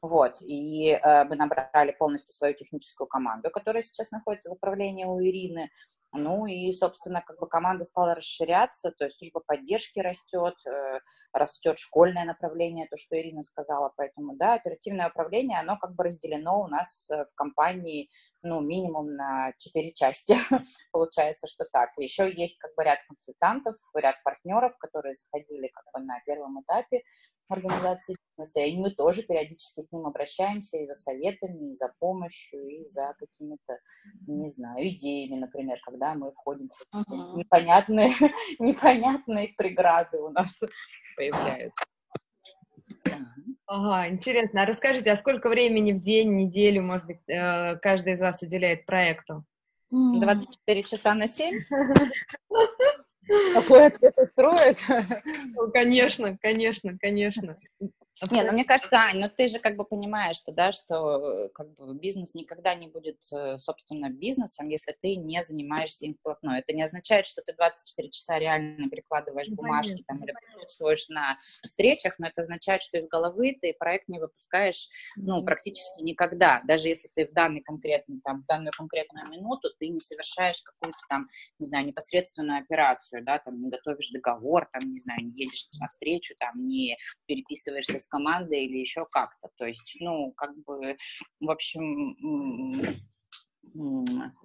Вот, 0.00 0.40
и 0.40 0.90
э, 0.90 1.24
мы 1.24 1.34
набрали 1.34 1.96
полностью 1.98 2.32
свою 2.32 2.54
техническую 2.54 3.08
команду, 3.08 3.50
которая 3.50 3.82
сейчас 3.82 4.12
находится 4.12 4.50
в 4.50 4.52
управлении 4.52 5.04
у 5.04 5.20
Ирины, 5.20 5.68
ну 6.16 6.46
и, 6.46 6.72
собственно, 6.72 7.22
как 7.22 7.38
бы 7.38 7.48
команда 7.48 7.84
стала 7.84 8.14
расширяться, 8.14 8.90
то 8.90 9.04
есть 9.04 9.18
служба 9.18 9.40
поддержки 9.46 9.98
растет, 10.00 10.54
э, 10.66 11.00
растет 11.32 11.78
школьное 11.78 12.24
направление, 12.24 12.86
то, 12.88 12.96
что 12.96 13.18
Ирина 13.18 13.42
сказала, 13.42 13.92
поэтому, 13.96 14.36
да, 14.36 14.54
оперативное 14.54 15.08
управление, 15.08 15.60
оно 15.60 15.78
как 15.78 15.94
бы 15.94 16.04
разделено 16.04 16.60
у 16.60 16.66
нас 16.66 17.08
э, 17.10 17.24
в 17.24 17.34
компании, 17.34 18.08
ну, 18.42 18.60
минимум 18.60 19.14
на 19.14 19.52
четыре 19.58 19.92
части, 19.92 20.36
получается, 20.92 21.46
что 21.46 21.64
так. 21.72 21.90
Еще 21.98 22.32
есть 22.32 22.58
как 22.58 22.74
бы 22.76 22.84
ряд 22.84 22.98
консультантов, 23.08 23.76
ряд 23.94 24.16
партнеров, 24.24 24.76
которые 24.78 25.14
заходили 25.14 25.68
как 25.68 25.84
бы 25.92 26.06
на 26.06 26.20
первом 26.26 26.60
этапе, 26.62 27.02
организации 27.52 28.16
бизнеса, 28.36 28.60
и 28.60 28.76
мы 28.76 28.90
тоже 28.90 29.22
периодически 29.22 29.82
к 29.82 29.92
ним 29.92 30.06
обращаемся 30.06 30.78
и 30.78 30.86
за 30.86 30.94
советами, 30.94 31.70
и 31.70 31.74
за 31.74 31.92
помощью, 31.98 32.66
и 32.68 32.82
за 32.84 33.14
какими-то, 33.18 33.78
не 34.26 34.50
знаю, 34.50 34.88
идеями, 34.88 35.40
например, 35.40 35.78
когда 35.84 36.14
мы 36.14 36.32
входим 36.32 36.70
в 36.92 36.96
uh-huh. 36.96 37.36
непонятные, 37.36 38.10
непонятные 38.58 39.54
преграды 39.56 40.18
у 40.18 40.30
нас 40.30 40.58
появляются. 41.16 41.84
Ага, 43.66 44.08
интересно. 44.08 44.62
А 44.62 44.66
расскажите, 44.66 45.10
а 45.10 45.16
сколько 45.16 45.48
времени 45.48 45.92
в 45.92 46.00
день, 46.00 46.36
неделю, 46.36 46.82
может 46.82 47.06
быть, 47.06 47.28
э, 47.28 47.76
каждый 47.78 48.12
из 48.12 48.20
вас 48.20 48.40
уделяет 48.42 48.86
проекту? 48.86 49.44
24 49.90 50.82
часа 50.82 51.14
на 51.14 51.26
7? 51.26 51.60
Какой 53.54 53.86
ответ 53.86 54.14
устроит? 54.16 54.78
Ну, 55.54 55.70
конечно, 55.70 56.36
конечно, 56.40 56.96
конечно. 56.98 57.56
Не, 58.30 58.42
ну 58.44 58.52
мне 58.52 58.64
кажется, 58.64 58.96
Ань, 58.96 59.18
ну 59.18 59.28
ты 59.28 59.46
же 59.46 59.58
как 59.58 59.76
бы 59.76 59.84
понимаешь, 59.84 60.36
что, 60.36 60.50
да, 60.50 60.72
что 60.72 61.44
э, 61.44 61.48
как 61.50 61.74
бы 61.74 61.94
бизнес 61.94 62.34
никогда 62.34 62.74
не 62.74 62.88
будет, 62.88 63.20
э, 63.30 63.58
собственно, 63.58 64.08
бизнесом, 64.08 64.70
если 64.70 64.96
ты 65.02 65.16
не 65.16 65.42
занимаешься 65.42 66.06
им 66.06 66.14
вплотную. 66.14 66.58
Это 66.58 66.72
не 66.72 66.82
означает, 66.82 67.26
что 67.26 67.42
ты 67.42 67.52
24 67.52 68.10
часа 68.10 68.38
реально 68.38 68.88
перекладываешь 68.88 69.48
ну, 69.48 69.56
бумажки 69.56 70.02
там, 70.06 70.24
или 70.24 70.32
присутствуешь 70.32 71.08
на 71.08 71.36
встречах, 71.62 72.14
но 72.18 72.28
это 72.28 72.40
означает, 72.40 72.80
что 72.80 72.96
из 72.96 73.06
головы 73.06 73.58
ты 73.60 73.74
проект 73.78 74.08
не 74.08 74.18
выпускаешь, 74.18 74.88
ну, 75.16 75.44
практически 75.44 76.02
никогда. 76.02 76.62
Даже 76.66 76.88
если 76.88 77.10
ты 77.14 77.26
в 77.26 77.34
данный 77.34 77.60
конкретный, 77.60 78.20
там, 78.24 78.44
в 78.44 78.46
данную 78.46 78.72
конкретную 78.74 79.28
минуту 79.28 79.68
ты 79.78 79.88
не 79.88 80.00
совершаешь 80.00 80.62
какую-то 80.62 80.98
там, 81.10 81.28
не 81.58 81.66
знаю, 81.66 81.84
непосредственную 81.84 82.60
операцию, 82.62 83.22
да, 83.22 83.38
там, 83.40 83.60
не 83.60 83.68
готовишь 83.68 84.08
договор, 84.08 84.66
там, 84.72 84.90
не 84.90 85.00
знаю, 85.00 85.20
не 85.22 85.32
едешь 85.32 85.68
на 85.78 85.88
встречу, 85.88 86.34
там, 86.38 86.56
не 86.56 86.96
переписываешься 87.26 87.98
с 87.98 88.05
командой 88.08 88.64
или 88.64 88.78
еще 88.78 89.06
как-то. 89.10 89.48
То 89.56 89.66
есть, 89.66 89.96
ну, 90.00 90.32
как 90.32 90.56
бы, 90.64 90.96
в 91.40 91.50
общем, 91.50 92.16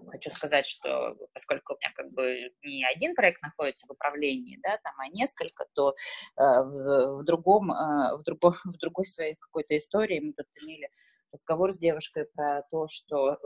хочу 0.10 0.30
сказать, 0.32 0.66
что 0.66 1.16
поскольку 1.34 1.74
у 1.74 1.78
меня 1.78 1.92
как 1.96 2.12
бы 2.12 2.52
не 2.64 2.86
один 2.86 3.16
проект 3.16 3.42
находится 3.42 3.88
в 3.88 3.92
управлении, 3.92 4.60
да, 4.62 4.78
там, 4.84 4.94
а 4.98 5.08
несколько, 5.10 5.66
то 5.74 5.92
э, 5.92 5.94
в, 6.38 7.20
в 7.20 7.24
другом, 7.24 7.72
э, 7.72 8.18
в, 8.18 8.24
другом, 8.24 8.54
в 8.66 8.78
другой 8.78 9.06
своей 9.06 9.36
какой-то 9.36 9.76
истории 9.78 10.20
мы 10.20 10.34
тут 10.34 10.48
имели 10.64 10.90
разговор 11.32 11.74
с 11.74 11.78
девушкой 11.78 12.26
про 12.34 12.64
то, 12.72 12.88
что 12.88 13.34
э, 13.34 13.38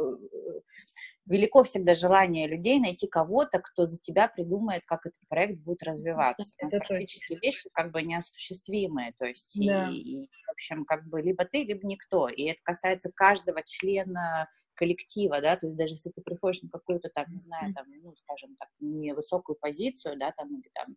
велико 1.25 1.63
всегда 1.63 1.95
желание 1.95 2.47
людей 2.47 2.79
найти 2.79 3.07
кого-то, 3.07 3.59
кто 3.59 3.85
за 3.85 3.99
тебя 3.99 4.27
придумает, 4.27 4.83
как 4.85 5.05
этот 5.05 5.21
проект 5.27 5.59
будет 5.61 5.83
развиваться. 5.83 6.53
Это 6.59 6.77
ну, 6.77 6.79
практически 6.87 7.33
точно. 7.33 7.45
вещи 7.45 7.69
как 7.73 7.91
бы 7.91 8.01
неосуществимые, 8.03 9.13
то 9.17 9.25
есть, 9.25 9.57
да. 9.65 9.89
и, 9.89 9.95
и, 9.95 10.27
в 10.47 10.51
общем, 10.51 10.85
как 10.85 11.07
бы 11.07 11.21
либо 11.21 11.45
ты, 11.45 11.63
либо 11.63 11.85
никто, 11.85 12.27
и 12.27 12.43
это 12.43 12.59
касается 12.63 13.11
каждого 13.13 13.61
члена 13.63 14.47
коллектива, 14.75 15.41
да, 15.41 15.55
то 15.55 15.65
есть 15.67 15.77
даже 15.77 15.93
если 15.93 16.09
ты 16.09 16.21
приходишь 16.21 16.61
на 16.61 16.69
какую-то 16.69 17.09
там, 17.09 17.25
не 17.29 17.39
знаю, 17.39 17.73
там, 17.73 17.85
ну, 18.03 18.13
скажем 18.15 18.55
так, 18.59 18.69
невысокую 18.79 19.57
позицию, 19.59 20.17
да, 20.19 20.31
там, 20.31 20.53
или 20.53 20.69
там, 20.73 20.95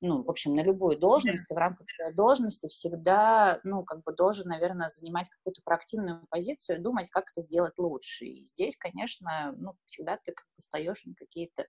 ну, 0.00 0.22
в 0.22 0.30
общем, 0.30 0.54
на 0.54 0.62
любую 0.62 0.98
должность, 0.98 1.46
ты 1.48 1.54
в 1.54 1.58
рамках 1.58 1.88
своей 1.88 2.14
должности 2.14 2.68
всегда, 2.68 3.60
ну, 3.64 3.84
как 3.84 4.02
бы 4.02 4.14
должен, 4.14 4.48
наверное, 4.48 4.88
занимать 4.88 5.28
какую-то 5.28 5.60
проактивную 5.62 6.26
позицию, 6.30 6.82
думать, 6.82 7.10
как 7.10 7.24
это 7.30 7.40
сделать 7.42 7.74
лучше. 7.76 8.24
И 8.24 8.44
здесь, 8.44 8.76
конечно, 8.76 9.54
ну, 9.56 9.74
всегда 9.86 10.16
ты 10.16 10.32
как 10.32 10.46
бы 10.56 10.60
встаешь 10.60 11.04
на 11.04 11.14
какие-то 11.14 11.66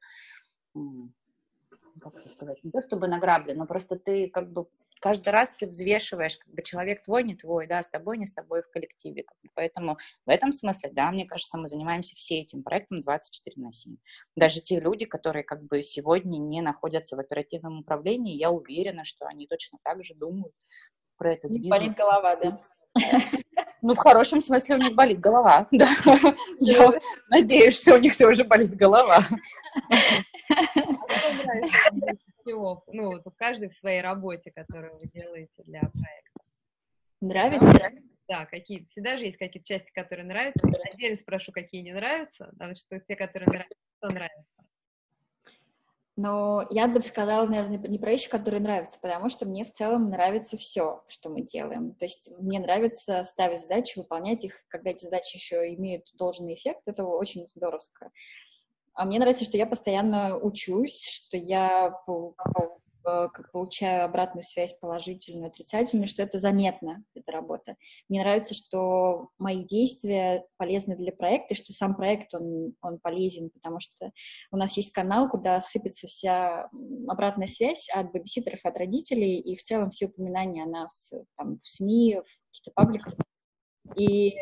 как 2.00 2.16
сказать, 2.28 2.64
не 2.64 2.72
то 2.72 2.82
чтобы 2.82 3.08
на 3.08 3.20
грабли, 3.20 3.54
но 3.54 3.66
просто 3.66 3.98
ты 3.98 4.30
как 4.30 4.52
бы 4.52 4.68
каждый 5.00 5.30
раз 5.30 5.52
ты 5.52 5.68
взвешиваешь, 5.68 6.38
как 6.38 6.54
бы 6.54 6.62
человек 6.62 7.04
твой, 7.04 7.24
не 7.24 7.36
твой, 7.36 7.68
да, 7.68 7.82
с 7.82 7.90
тобой, 7.90 8.18
не 8.18 8.26
с 8.26 8.34
тобой 8.34 8.62
в 8.62 8.70
коллективе. 8.70 9.24
Как 9.24 9.38
бы. 9.42 9.50
Поэтому 9.56 9.98
в 10.26 10.30
этом 10.30 10.54
смысле, 10.54 10.92
да, 10.94 11.12
мне 11.12 11.26
кажется, 11.26 11.58
мы 11.58 11.68
занимаемся 11.68 12.16
все 12.16 12.40
этим 12.40 12.64
проектом 12.64 13.02
24 13.02 13.62
на 13.64 13.72
7. 13.72 13.98
Даже 14.36 14.62
те 14.62 14.80
люди, 14.80 15.06
которые 15.06 15.44
как 15.44 15.64
бы 15.64 15.82
сегодня 15.82 16.38
не 16.38 16.62
находятся 16.62 17.16
в 17.16 17.20
оперативном 17.20 17.80
управлении, 17.80 18.38
я 18.38 18.52
уверена, 18.52 19.04
что 19.04 19.26
они 19.26 19.48
точно 19.48 19.80
так 19.84 20.04
же 20.04 20.14
думают 20.14 20.54
про 21.18 21.34
этот 21.34 21.52
бизнес. 21.52 21.70
Болит 21.70 21.96
голова, 21.96 22.36
да. 22.36 22.60
Ну, 23.82 23.96
в 23.96 23.98
хорошем 23.98 24.42
смысле 24.42 24.76
у 24.76 24.78
них 24.78 24.94
болит 24.94 25.20
голова, 25.20 25.68
да. 25.72 25.88
Я 26.60 26.92
надеюсь, 27.30 27.80
что 27.80 27.96
у 27.96 27.98
них 27.98 28.16
тоже 28.16 28.44
болит 28.44 28.76
голова. 28.76 29.20
Ну, 32.46 33.24
каждый 33.38 33.70
в 33.70 33.74
своей 33.74 34.02
работе, 34.02 34.52
которую 34.52 34.98
вы 35.00 35.08
делаете 35.08 35.64
для 35.66 35.82
проекта. 35.82 36.42
Нравится? 37.22 37.92
Да, 38.28 38.46
какие 38.46 38.86
всегда 38.86 39.18
же 39.18 39.26
есть 39.26 39.38
какие-то 39.38 39.68
части, 39.68 39.92
которые 39.94 40.26
нравятся. 40.26 40.68
Я 40.68 40.94
отдельно 40.94 41.18
спрошу, 41.18 41.52
какие 41.52 41.82
не 41.82 41.92
нравятся, 41.92 42.46
потому 42.54 42.76
что 42.76 43.00
те, 43.00 43.16
которые 43.16 43.50
нравятся, 43.50 43.76
то 44.00 44.10
нравятся. 44.10 44.64
Но 46.18 46.66
я 46.70 46.88
бы 46.88 47.02
сказала, 47.02 47.48
наверное, 47.48 47.78
не 47.78 47.98
про 47.98 48.12
вещи, 48.12 48.30
которые 48.30 48.62
нравятся, 48.62 49.00
потому 49.02 49.30
что 49.30 49.46
мне 49.46 49.64
в 49.64 49.72
целом 49.72 50.10
нравится 50.10 50.58
все, 50.58 51.04
что 51.08 51.30
мы 51.30 51.42
делаем. 51.42 51.94
То 51.96 52.06
есть 52.06 52.30
мне 52.38 52.60
нравится 52.60 53.24
ставить 53.24 53.62
задачи, 53.62 53.98
выполнять 53.98 54.44
их, 54.44 54.54
когда 54.68 54.92
эти 54.92 55.06
задачи 55.06 55.38
еще 55.38 55.74
имеют 55.74 56.12
должный 56.18 56.54
эффект, 56.56 56.82
это 56.86 57.06
очень 57.06 57.48
здоровско. 57.56 58.12
А 58.94 59.06
мне 59.06 59.20
нравится, 59.20 59.46
что 59.46 59.58
я 59.58 59.66
постоянно 59.66 60.38
учусь, 60.38 61.02
что 61.02 61.38
я 61.38 61.92
как 63.04 63.52
получаю 63.52 64.06
обратную 64.06 64.44
связь 64.44 64.74
положительную, 64.74 65.48
отрицательную, 65.48 66.08
что 66.08 66.24
это 66.24 66.40
заметно, 66.40 67.04
эта 67.16 67.32
работа. 67.32 67.76
Мне 68.10 68.22
нравится, 68.22 68.54
что 68.54 69.30
мои 69.38 69.64
действия 69.64 70.46
полезны 70.58 70.96
для 70.96 71.12
проекта, 71.12 71.54
и 71.54 71.58
что 71.58 71.74
сам 71.74 71.96
проект, 71.96 72.34
он, 72.34 72.76
он 72.82 73.00
полезен, 73.00 73.50
потому 73.50 73.80
что 73.80 74.12
у 74.52 74.58
нас 74.58 74.76
есть 74.78 74.94
канал, 74.94 75.30
куда 75.30 75.60
сыпется 75.62 76.08
вся 76.08 76.70
обратная 77.08 77.48
связь 77.48 77.90
от 77.90 78.12
бэбиситеров, 78.12 78.66
от 78.66 78.78
родителей, 78.78 79.40
и 79.40 79.56
в 79.56 79.64
целом 79.64 79.90
все 79.90 80.08
упоминания 80.08 80.64
о 80.64 80.68
нас 80.68 81.12
там, 81.38 81.60
в 81.60 81.68
СМИ, 81.68 82.22
в 82.24 82.50
каких-то 82.50 82.72
пабликах. 82.76 83.14
И 83.96 84.34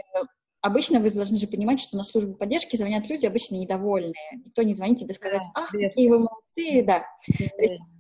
обычно 0.62 1.00
вы 1.00 1.12
должны 1.12 1.38
же 1.38 1.48
понимать, 1.48 1.80
что 1.80 1.98
на 1.98 2.04
службу 2.04 2.36
поддержки 2.36 2.76
звонят 2.76 3.08
люди 3.10 3.26
обычно 3.26 3.56
недовольные. 3.56 4.14
Никто 4.46 4.62
не 4.64 4.74
звонит 4.74 5.00
тебе 5.00 5.14
сказать, 5.14 5.44
ах, 5.56 5.72
какие 5.72 6.10
вы 6.10 6.20
молодцы, 6.20 6.84
да. 6.86 7.06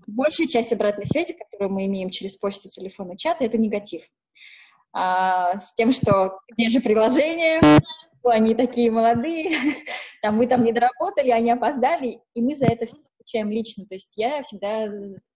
Большая 0.09 0.47
часть 0.47 0.71
обратной 0.73 1.05
связи, 1.05 1.33
которую 1.33 1.71
мы 1.71 1.85
имеем 1.85 2.09
через 2.09 2.35
почту, 2.35 2.69
телефон 2.69 3.11
и 3.11 3.17
чат, 3.17 3.41
это 3.41 3.57
негатив. 3.57 4.03
А, 4.91 5.57
с 5.57 5.73
тем, 5.73 5.91
что 5.91 6.39
где 6.49 6.69
же 6.69 6.79
приложение, 6.79 7.61
они 8.23 8.55
такие 8.55 8.91
молодые, 8.91 9.51
там 10.21 10.37
мы 10.37 10.47
там 10.47 10.63
не 10.63 10.71
доработали, 10.71 11.29
они 11.29 11.51
опоздали, 11.51 12.21
и 12.33 12.41
мы 12.41 12.55
за 12.55 12.65
это 12.65 12.87
отвечаем 13.19 13.51
лично. 13.51 13.85
То 13.85 13.95
есть 13.95 14.13
я 14.15 14.41
всегда 14.41 14.87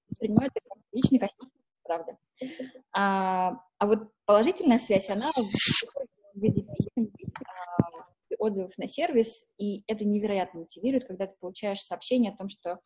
воспринимаю 0.09 0.49
это 0.53 0.65
как 0.67 0.77
личный 0.91 1.19
костюм, 1.19 1.51
правда. 1.83 2.17
А, 2.93 3.53
а 3.77 3.87
вот 3.87 4.09
положительная 4.25 4.79
связь, 4.79 5.09
она 5.09 5.31
в 5.35 6.39
виде 6.39 6.65
а, 6.97 8.07
отзывов 8.39 8.77
на 8.77 8.87
сервис, 8.87 9.51
и 9.57 9.83
это 9.87 10.03
невероятно 10.03 10.61
мотивирует, 10.61 11.05
когда 11.05 11.27
ты 11.27 11.35
получаешь 11.39 11.81
сообщение 11.81 12.31
о 12.31 12.37
том, 12.37 12.49
что 12.49 12.79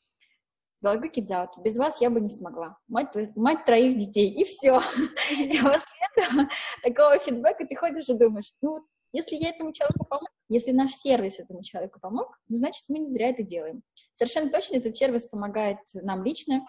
Галагу 0.81 1.09
Кидзаут, 1.09 1.57
без 1.63 1.77
вас 1.77 2.01
я 2.01 2.09
бы 2.09 2.21
не 2.21 2.29
смогла. 2.29 2.77
Мать, 2.87 3.13
мать 3.35 3.65
троих 3.65 3.97
детей, 3.97 4.29
и 4.29 4.43
все. 4.43 4.79
И 5.39 5.57
после 5.59 5.87
этого 6.15 6.49
такого 6.83 7.19
фидбэка 7.19 7.65
ты 7.65 7.75
ходишь 7.75 8.09
и 8.09 8.17
думаешь, 8.17 8.53
ну, 8.61 8.85
если 9.11 9.35
я 9.35 9.49
этому 9.49 9.71
человеку 9.73 10.05
помог, 10.05 10.29
если 10.49 10.71
наш 10.71 10.91
сервис 10.93 11.39
этому 11.39 11.63
человеку 11.63 11.99
помог, 11.99 12.37
ну, 12.47 12.55
значит, 12.55 12.85
мы 12.89 12.99
не 12.99 13.07
зря 13.07 13.29
это 13.29 13.43
делаем. 13.43 13.81
Совершенно 14.11 14.49
точно 14.49 14.77
этот 14.77 14.95
сервис 14.95 15.25
помогает 15.25 15.79
нам 15.93 16.23
лично, 16.23 16.67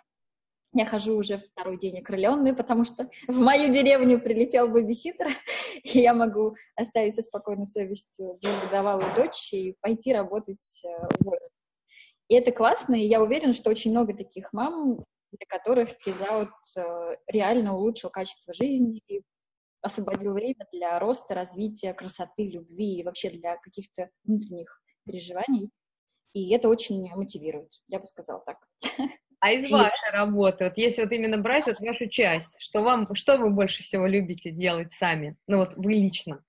я 0.74 0.84
хожу 0.84 1.16
уже 1.16 1.38
второй 1.38 1.78
день 1.78 1.98
окрыленный, 1.98 2.54
потому 2.54 2.84
что 2.84 3.08
в 3.26 3.38
мою 3.38 3.72
деревню 3.72 4.20
прилетел 4.20 4.68
бэбиситер, 4.68 5.26
и 5.82 6.00
я 6.00 6.12
могу 6.14 6.56
оставить 6.76 7.14
со 7.14 7.22
спокойной 7.22 7.66
совестью 7.66 8.38
двухгодовалую 8.42 9.14
дочь 9.16 9.52
и 9.52 9.76
пойти 9.80 10.12
работать 10.12 10.82
э, 10.84 10.88
в. 11.20 11.32
И 12.28 12.34
это 12.34 12.52
классно, 12.52 12.94
и 12.94 13.06
я 13.06 13.22
уверена, 13.22 13.54
что 13.54 13.70
очень 13.70 13.90
много 13.90 14.14
таких 14.14 14.52
мам, 14.52 15.04
для 15.32 15.46
которых 15.48 15.96
кизаут 15.98 16.50
э, 16.76 17.16
реально 17.26 17.74
улучшил 17.74 18.10
качество 18.10 18.52
жизни, 18.52 19.02
освободил 19.80 20.34
время 20.34 20.66
для 20.72 20.98
роста, 20.98 21.34
развития, 21.34 21.94
красоты, 21.94 22.48
любви 22.48 22.98
и 22.98 23.04
вообще 23.04 23.30
для 23.30 23.56
каких-то 23.56 24.10
внутренних 24.24 24.80
переживаний. 25.04 25.70
И 26.34 26.52
это 26.52 26.68
очень 26.68 27.08
мотивирует, 27.14 27.72
я 27.88 27.98
бы 27.98 28.06
сказала 28.06 28.42
так. 28.44 28.58
А 29.40 29.52
из 29.52 29.70
вашей 29.70 30.10
работы, 30.10 30.64
вот 30.64 30.72
если 30.76 31.02
вот 31.02 31.12
именно 31.12 31.38
брать 31.38 31.66
вот 31.66 31.78
вашу 31.78 32.08
часть, 32.08 32.56
что 32.58 32.82
вам, 32.82 33.14
что 33.14 33.36
вы 33.36 33.50
больше 33.50 33.84
всего 33.84 34.04
любите 34.08 34.50
делать 34.50 34.92
сами? 34.92 35.36
Ну 35.46 35.58
вот 35.58 35.74
вы 35.76 35.92
лично. 35.92 36.42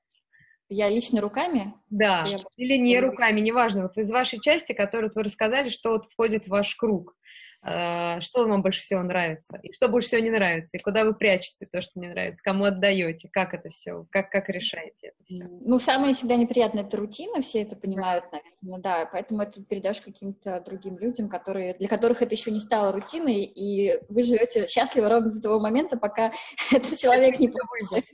Я 0.69 0.89
лично 0.89 1.19
руками? 1.19 1.73
Да, 1.89 2.25
я... 2.27 2.39
или 2.55 2.77
не 2.77 2.99
руками, 2.99 3.39
неважно. 3.39 3.83
Вот 3.83 3.97
из 3.97 4.09
вашей 4.09 4.39
части, 4.39 4.73
которую 4.73 5.11
вы 5.13 5.23
рассказали, 5.23 5.69
что 5.69 5.91
вот 5.91 6.05
входит 6.05 6.45
в 6.45 6.49
ваш 6.49 6.75
круг. 6.75 7.15
Э, 7.61 8.21
что 8.21 8.47
вам 8.47 8.61
больше 8.61 8.81
всего 8.81 9.01
нравится, 9.03 9.59
и 9.61 9.73
что 9.73 9.89
больше 9.89 10.07
всего 10.07 10.21
не 10.21 10.29
нравится, 10.29 10.77
и 10.77 10.81
куда 10.81 11.03
вы 11.03 11.13
прячете 11.13 11.67
то, 11.69 11.81
что 11.81 11.99
не 11.99 12.07
нравится, 12.07 12.41
кому 12.41 12.63
отдаете, 12.63 13.27
как 13.29 13.53
это 13.53 13.67
все, 13.67 14.05
как, 14.11 14.29
как 14.31 14.47
решаете 14.47 15.07
это 15.07 15.23
все? 15.25 15.45
Ну, 15.59 15.77
самое 15.77 16.13
всегда 16.13 16.37
неприятное— 16.37 16.83
это 16.85 16.95
рутина, 16.95 17.41
все 17.41 17.63
это 17.63 17.75
понимают, 17.75 18.23
наверное, 18.31 18.81
да, 18.81 19.09
поэтому 19.11 19.41
это 19.41 19.61
передаешь 19.61 19.99
каким-то 19.99 20.61
другим 20.65 20.97
людям, 20.99 21.27
которые, 21.27 21.73
для 21.73 21.89
которых 21.89 22.21
это 22.21 22.33
еще 22.33 22.49
не 22.49 22.61
стало 22.61 22.93
рутиной, 22.93 23.43
и 23.43 23.99
вы 24.07 24.23
живете 24.23 24.65
счастливо 24.67 25.09
ровно 25.09 25.33
до 25.33 25.41
того 25.41 25.59
момента, 25.59 25.97
пока 25.97 26.31
этот 26.71 26.97
человек 26.97 27.39
не 27.39 27.49
получит. 27.49 28.05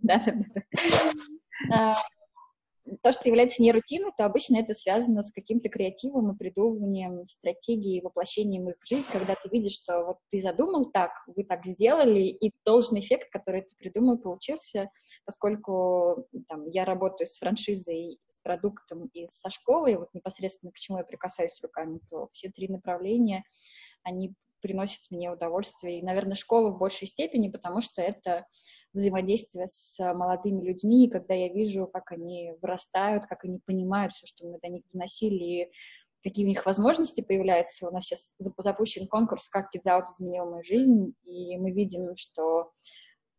Да, 0.00 0.20
да, 0.26 0.32
да 0.32 0.62
то, 3.02 3.12
что 3.12 3.28
является 3.28 3.62
не 3.62 3.72
рутиной, 3.72 4.10
то 4.16 4.24
обычно 4.24 4.56
это 4.56 4.74
связано 4.74 5.22
с 5.22 5.30
каким-то 5.30 5.68
креативом 5.68 6.32
и 6.32 6.36
придумыванием 6.36 7.26
стратегии, 7.26 8.00
воплощением 8.00 8.68
их 8.68 8.76
в 8.80 8.88
жизнь, 8.88 9.06
когда 9.12 9.34
ты 9.34 9.48
видишь, 9.48 9.74
что 9.74 10.04
вот 10.04 10.16
ты 10.30 10.40
задумал 10.40 10.90
так, 10.90 11.10
вы 11.26 11.44
так 11.44 11.64
сделали, 11.64 12.20
и 12.20 12.52
должный 12.64 13.00
эффект, 13.00 13.30
который 13.30 13.62
ты 13.62 13.76
придумал, 13.76 14.18
получился, 14.18 14.90
поскольку 15.24 16.26
там, 16.48 16.66
я 16.66 16.84
работаю 16.84 17.26
с 17.26 17.38
франшизой, 17.38 18.18
с 18.28 18.40
продуктом 18.40 19.06
и 19.12 19.26
со 19.26 19.50
школой, 19.50 19.96
вот 19.96 20.08
непосредственно 20.14 20.72
к 20.72 20.78
чему 20.78 20.98
я 20.98 21.04
прикасаюсь 21.04 21.60
руками, 21.62 22.00
то 22.10 22.28
все 22.32 22.50
три 22.50 22.68
направления, 22.68 23.44
они 24.02 24.34
приносят 24.60 25.00
мне 25.10 25.30
удовольствие. 25.30 25.98
И, 26.00 26.02
наверное, 26.02 26.34
школа 26.34 26.70
в 26.70 26.78
большей 26.78 27.06
степени, 27.06 27.48
потому 27.48 27.80
что 27.80 28.02
это 28.02 28.46
взаимодействия 28.92 29.66
с 29.66 29.98
молодыми 30.14 30.64
людьми, 30.64 31.08
когда 31.08 31.34
я 31.34 31.48
вижу, 31.48 31.86
как 31.86 32.12
они 32.12 32.54
вырастают, 32.60 33.26
как 33.26 33.44
они 33.44 33.60
понимают 33.60 34.12
все, 34.12 34.26
что 34.26 34.46
мы 34.46 34.58
до 34.60 34.68
них 34.68 34.82
доносили, 34.92 35.44
и 35.44 35.70
какие 36.22 36.44
у 36.44 36.48
них 36.48 36.66
возможности 36.66 37.20
появляются. 37.20 37.88
У 37.88 37.92
нас 37.92 38.04
сейчас 38.04 38.34
запущен 38.58 39.06
конкурс 39.06 39.48
«Как 39.48 39.70
Kids 39.74 39.88
Out 39.88 40.04
изменил 40.10 40.50
мою 40.50 40.62
жизнь», 40.62 41.14
и 41.24 41.56
мы 41.56 41.70
видим, 41.70 42.16
что 42.16 42.72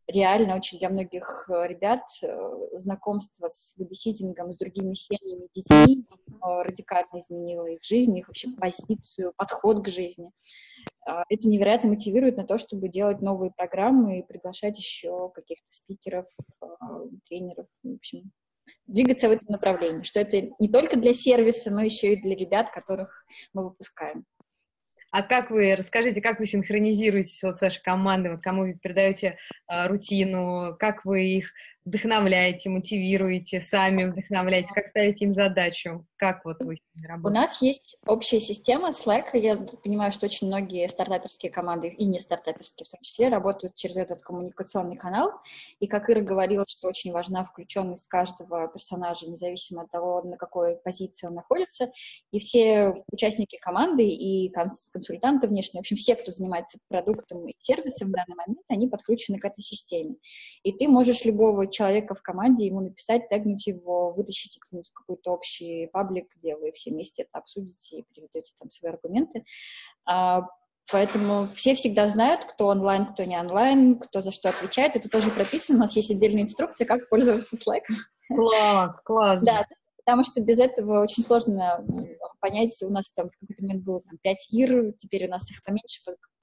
реально 0.08 0.56
очень 0.56 0.78
для 0.78 0.88
многих 0.88 1.46
ребят 1.48 2.02
э, 2.22 2.78
знакомство 2.78 3.48
с 3.48 3.74
бибиситингом, 3.78 4.52
с 4.52 4.58
другими 4.58 4.94
семьями, 4.94 5.48
детьми 5.54 6.04
э, 6.08 6.62
радикально 6.62 7.18
изменило 7.18 7.66
их 7.66 7.84
жизнь, 7.84 8.16
их 8.18 8.28
вообще 8.28 8.48
позицию, 8.50 9.32
подход 9.36 9.84
к 9.84 9.88
жизни. 9.88 10.30
А, 11.06 11.24
это 11.28 11.48
невероятно 11.48 11.90
мотивирует 11.90 12.36
на 12.36 12.44
то, 12.44 12.58
чтобы 12.58 12.88
делать 12.88 13.20
новые 13.20 13.50
программы 13.50 14.20
и 14.20 14.26
приглашать 14.26 14.78
еще 14.78 15.30
каких-то 15.34 15.66
спикеров, 15.68 16.26
а, 16.60 17.02
тренеров, 17.28 17.66
в 17.82 17.94
общем, 17.94 18.30
двигаться 18.86 19.28
в 19.28 19.32
этом 19.32 19.48
направлении, 19.48 20.02
что 20.02 20.20
это 20.20 20.42
не 20.58 20.68
только 20.68 20.96
для 20.96 21.14
сервиса, 21.14 21.70
но 21.70 21.82
еще 21.82 22.12
и 22.12 22.20
для 22.20 22.36
ребят, 22.36 22.70
которых 22.70 23.24
мы 23.52 23.64
выпускаем. 23.64 24.24
А 25.10 25.22
как 25.22 25.50
вы, 25.50 25.76
расскажите, 25.76 26.22
как 26.22 26.38
вы 26.38 26.46
синхронизируете 26.46 27.46
вот 27.46 27.56
с 27.56 27.60
вашей 27.60 27.82
командой, 27.82 28.32
вот 28.32 28.40
кому 28.40 28.62
вы 28.62 28.78
передаете 28.80 29.36
э, 29.68 29.86
рутину, 29.86 30.74
как 30.78 31.04
вы 31.04 31.36
их 31.36 31.52
вдохновляете, 31.84 32.70
мотивируете, 32.70 33.60
сами 33.60 34.04
вдохновляете, 34.04 34.72
как 34.72 34.86
ставите 34.86 35.26
им 35.26 35.34
задачу, 35.34 36.06
как 36.22 36.44
вот 36.44 36.62
вы 36.62 36.76
работаете? 37.02 37.24
У 37.24 37.42
нас 37.42 37.60
есть 37.62 37.96
общая 38.06 38.38
система 38.38 38.90
Slack, 38.90 39.30
я 39.34 39.56
понимаю, 39.56 40.12
что 40.12 40.26
очень 40.26 40.46
многие 40.46 40.88
стартаперские 40.88 41.50
команды, 41.50 41.88
и 41.88 42.04
не 42.04 42.20
стартаперские 42.20 42.86
в 42.86 42.90
том 42.90 43.00
числе, 43.02 43.28
работают 43.28 43.74
через 43.74 43.96
этот 43.96 44.22
коммуникационный 44.22 44.94
канал, 44.94 45.32
и 45.80 45.88
как 45.88 46.08
Ира 46.08 46.20
говорила, 46.20 46.64
что 46.68 46.86
очень 46.86 47.10
важна 47.10 47.42
включенность 47.42 48.06
каждого 48.06 48.68
персонажа, 48.68 49.28
независимо 49.28 49.82
от 49.82 49.90
того, 49.90 50.22
на 50.22 50.36
какой 50.36 50.76
позиции 50.76 51.26
он 51.26 51.34
находится, 51.34 51.90
и 52.30 52.38
все 52.38 53.02
участники 53.10 53.58
команды 53.60 54.06
и 54.06 54.48
консультанты 54.50 55.48
внешние, 55.48 55.80
в 55.80 55.82
общем, 55.82 55.96
все, 55.96 56.14
кто 56.14 56.30
занимается 56.30 56.78
продуктом 56.86 57.48
и 57.48 57.54
сервисом 57.58 58.10
в 58.10 58.12
данный 58.12 58.36
момент, 58.36 58.60
они 58.68 58.86
подключены 58.86 59.40
к 59.40 59.44
этой 59.44 59.62
системе. 59.62 60.14
И 60.62 60.70
ты 60.70 60.86
можешь 60.86 61.24
любого 61.24 61.68
человека 61.68 62.14
в 62.14 62.22
команде, 62.22 62.66
ему 62.66 62.80
написать, 62.80 63.28
тегнуть 63.28 63.66
его, 63.66 64.12
вытащить 64.12 64.60
какой-то 64.94 65.32
общий 65.32 65.88
паблик, 65.88 66.11
где 66.20 66.56
вы 66.56 66.72
все 66.72 66.90
вместе 66.90 67.22
это 67.22 67.38
обсудите 67.38 67.98
и 67.98 68.04
приведете 68.12 68.52
там 68.58 68.70
свои 68.70 68.92
аргументы. 68.92 69.44
А, 70.04 70.42
поэтому 70.90 71.46
все 71.48 71.74
всегда 71.74 72.06
знают, 72.08 72.44
кто 72.44 72.68
онлайн, 72.68 73.06
кто 73.06 73.24
не 73.24 73.38
онлайн, 73.38 73.98
кто 73.98 74.20
за 74.20 74.30
что 74.30 74.48
отвечает. 74.48 74.96
Это 74.96 75.08
тоже 75.08 75.30
прописано. 75.30 75.78
У 75.78 75.80
нас 75.80 75.96
есть 75.96 76.10
отдельная 76.10 76.42
инструкция, 76.42 76.86
как 76.86 77.08
пользоваться 77.08 77.56
Slack. 77.56 77.82
Класс, 78.28 79.00
класс. 79.04 79.42
Да, 79.42 79.66
потому 80.04 80.24
что 80.24 80.40
без 80.40 80.58
этого 80.58 81.02
очень 81.02 81.22
сложно 81.22 81.84
понять. 82.40 82.76
У 82.82 82.90
нас 82.90 83.10
там 83.10 83.30
в 83.30 83.36
какой-то 83.38 83.62
момент 83.62 83.84
было 83.84 84.00
там, 84.02 84.18
5 84.22 84.52
ир, 84.52 84.92
теперь 84.98 85.26
у 85.26 85.30
нас 85.30 85.50
их 85.50 85.62
поменьше, 85.64 86.00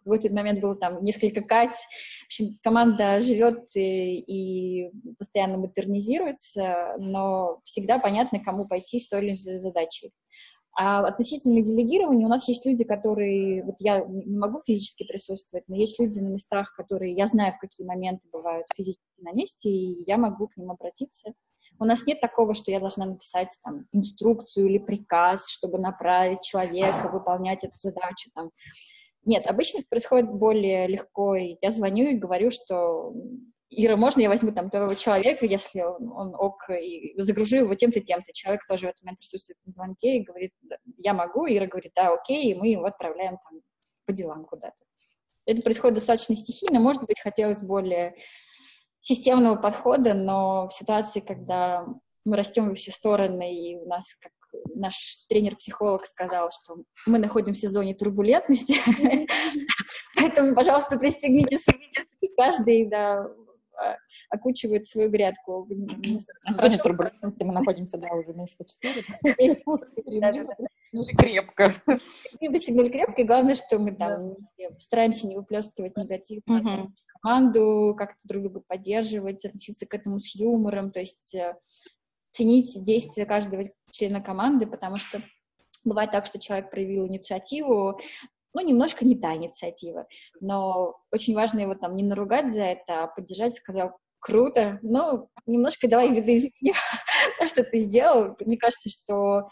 в 0.09 0.11
какой-то 0.11 0.35
момент 0.35 0.59
было 0.59 0.75
там 0.75 1.03
несколько 1.03 1.41
Кать. 1.41 1.75
В 2.21 2.25
общем, 2.25 2.59
команда 2.63 3.21
живет 3.21 3.75
и, 3.75 4.19
и 4.19 4.91
постоянно 5.17 5.57
модернизируется, 5.57 6.95
но 6.99 7.59
всегда 7.63 7.99
понятно, 7.99 8.39
кому 8.39 8.67
пойти 8.67 8.99
с 8.99 9.07
той 9.07 9.19
или 9.19 9.29
иной 9.29 9.59
задачей. 9.59 10.11
А 10.75 11.05
относительно 11.05 11.61
делегирования 11.61 12.25
у 12.25 12.29
нас 12.29 12.47
есть 12.47 12.65
люди, 12.65 12.83
которые, 12.85 13.63
вот 13.63 13.75
я 13.79 13.99
не 13.99 14.37
могу 14.37 14.61
физически 14.65 15.05
присутствовать, 15.05 15.65
но 15.67 15.75
есть 15.75 15.99
люди 15.99 16.19
на 16.19 16.29
местах, 16.29 16.73
которые, 16.75 17.13
я 17.13 17.27
знаю, 17.27 17.53
в 17.53 17.59
какие 17.59 17.85
моменты 17.85 18.27
бывают 18.31 18.65
физически 18.75 19.03
на 19.17 19.33
месте, 19.33 19.69
и 19.69 20.03
я 20.07 20.17
могу 20.17 20.47
к 20.47 20.57
ним 20.57 20.71
обратиться. 20.71 21.33
У 21.79 21.85
нас 21.85 22.05
нет 22.05 22.19
такого, 22.19 22.53
что 22.53 22.71
я 22.71 22.79
должна 22.79 23.05
написать 23.05 23.57
там 23.63 23.87
инструкцию 23.93 24.67
или 24.67 24.77
приказ, 24.79 25.49
чтобы 25.49 25.79
направить 25.79 26.41
человека 26.41 27.09
выполнять 27.11 27.63
эту 27.63 27.75
задачу. 27.77 28.29
Там. 28.35 28.51
Нет, 29.25 29.45
обычно 29.47 29.79
это 29.79 29.87
происходит 29.89 30.31
более 30.31 30.87
легко. 30.87 31.35
Я 31.35 31.71
звоню 31.71 32.09
и 32.09 32.15
говорю, 32.15 32.51
что 32.51 33.13
Ира, 33.69 33.97
можно 33.97 34.21
я 34.21 34.29
возьму 34.29 34.51
там 34.51 34.69
того 34.69 34.95
человека, 34.95 35.45
если 35.45 35.81
он, 35.81 36.11
он 36.11 36.35
ок, 36.35 36.69
и 36.69 37.13
загружу 37.21 37.57
его 37.57 37.75
тем-то, 37.75 37.99
тем-то. 37.99 38.33
Человек 38.33 38.65
тоже 38.65 38.87
в 38.87 38.89
этот 38.89 39.03
момент 39.03 39.19
присутствует 39.19 39.59
на 39.65 39.71
звонке 39.71 40.17
и 40.17 40.23
говорит, 40.23 40.53
я 40.97 41.13
могу. 41.13 41.45
Ира 41.47 41.67
говорит, 41.67 41.91
да, 41.95 42.13
окей, 42.13 42.51
и 42.51 42.55
мы 42.55 42.69
его 42.69 42.85
отправляем 42.85 43.37
там 43.43 43.61
по 44.05 44.13
делам 44.13 44.45
куда-то. 44.45 44.75
Это 45.45 45.61
происходит 45.61 45.95
достаточно 45.95 46.35
стихийно. 46.35 46.79
Может 46.79 47.03
быть, 47.03 47.19
хотелось 47.19 47.61
более 47.61 48.15
системного 49.01 49.55
подхода, 49.55 50.13
но 50.13 50.67
в 50.67 50.73
ситуации, 50.73 51.19
когда 51.19 51.85
мы 52.25 52.37
растем 52.37 52.69
во 52.69 52.75
все 52.75 52.91
стороны, 52.91 53.55
и 53.55 53.77
у 53.77 53.85
нас 53.85 54.15
как 54.15 54.31
наш 54.75 55.25
тренер-психолог 55.27 56.05
сказал, 56.05 56.49
что 56.51 56.83
мы 57.05 57.19
находимся 57.19 57.67
в 57.67 57.71
зоне 57.71 57.93
турбулентности, 57.93 58.77
поэтому, 60.15 60.55
пожалуйста, 60.55 60.97
пристегнитесь, 60.97 61.65
каждый, 62.37 62.89
да, 62.89 63.27
окучивает 64.29 64.85
свою 64.85 65.09
грядку. 65.09 65.65
В 65.65 66.53
зоне 66.53 66.77
турбулентности 66.77 67.43
мы 67.43 67.53
находимся, 67.53 67.97
да, 67.97 68.13
уже 68.13 68.33
месяца 68.33 68.65
четыре. 68.65 69.03
Или 70.91 71.15
крепко. 71.15 71.71
Либо 72.39 72.59
сигнули 72.59 72.89
крепко, 72.89 73.21
и 73.21 73.25
главное, 73.25 73.55
что 73.55 73.77
мы 73.79 73.95
там 73.95 74.35
стараемся 74.79 75.27
не 75.27 75.35
выплескивать 75.35 75.95
негатив 75.97 76.41
команду, 77.21 77.95
как-то 77.97 78.27
друг 78.27 78.43
друга 78.43 78.63
поддерживать, 78.67 79.45
относиться 79.45 79.85
к 79.85 79.93
этому 79.93 80.19
с 80.19 80.35
юмором, 80.35 80.91
то 80.91 80.99
есть 80.99 81.35
э, 81.35 81.55
ценить 82.31 82.83
действия 82.83 83.25
каждого 83.25 83.69
члена 83.91 84.21
команды, 84.21 84.65
потому 84.65 84.97
что 84.97 85.21
бывает 85.83 86.11
так, 86.11 86.25
что 86.25 86.39
человек 86.39 86.71
проявил 86.71 87.07
инициативу, 87.07 87.99
ну, 88.53 88.61
немножко 88.61 89.05
не 89.05 89.15
та 89.15 89.35
инициатива, 89.35 90.07
но 90.41 90.95
очень 91.11 91.35
важно 91.35 91.59
его 91.59 91.75
там 91.75 91.95
не 91.95 92.03
наругать 92.03 92.49
за 92.49 92.63
это, 92.63 93.03
а 93.03 93.07
поддержать, 93.07 93.55
сказал, 93.55 93.91
круто, 94.19 94.79
ну, 94.81 95.29
немножко 95.45 95.87
давай 95.87 96.09
видоизмени 96.09 96.73
то, 97.39 97.45
что 97.45 97.63
ты 97.63 97.79
сделал. 97.79 98.35
Мне 98.39 98.57
кажется, 98.57 98.89
что 98.89 99.49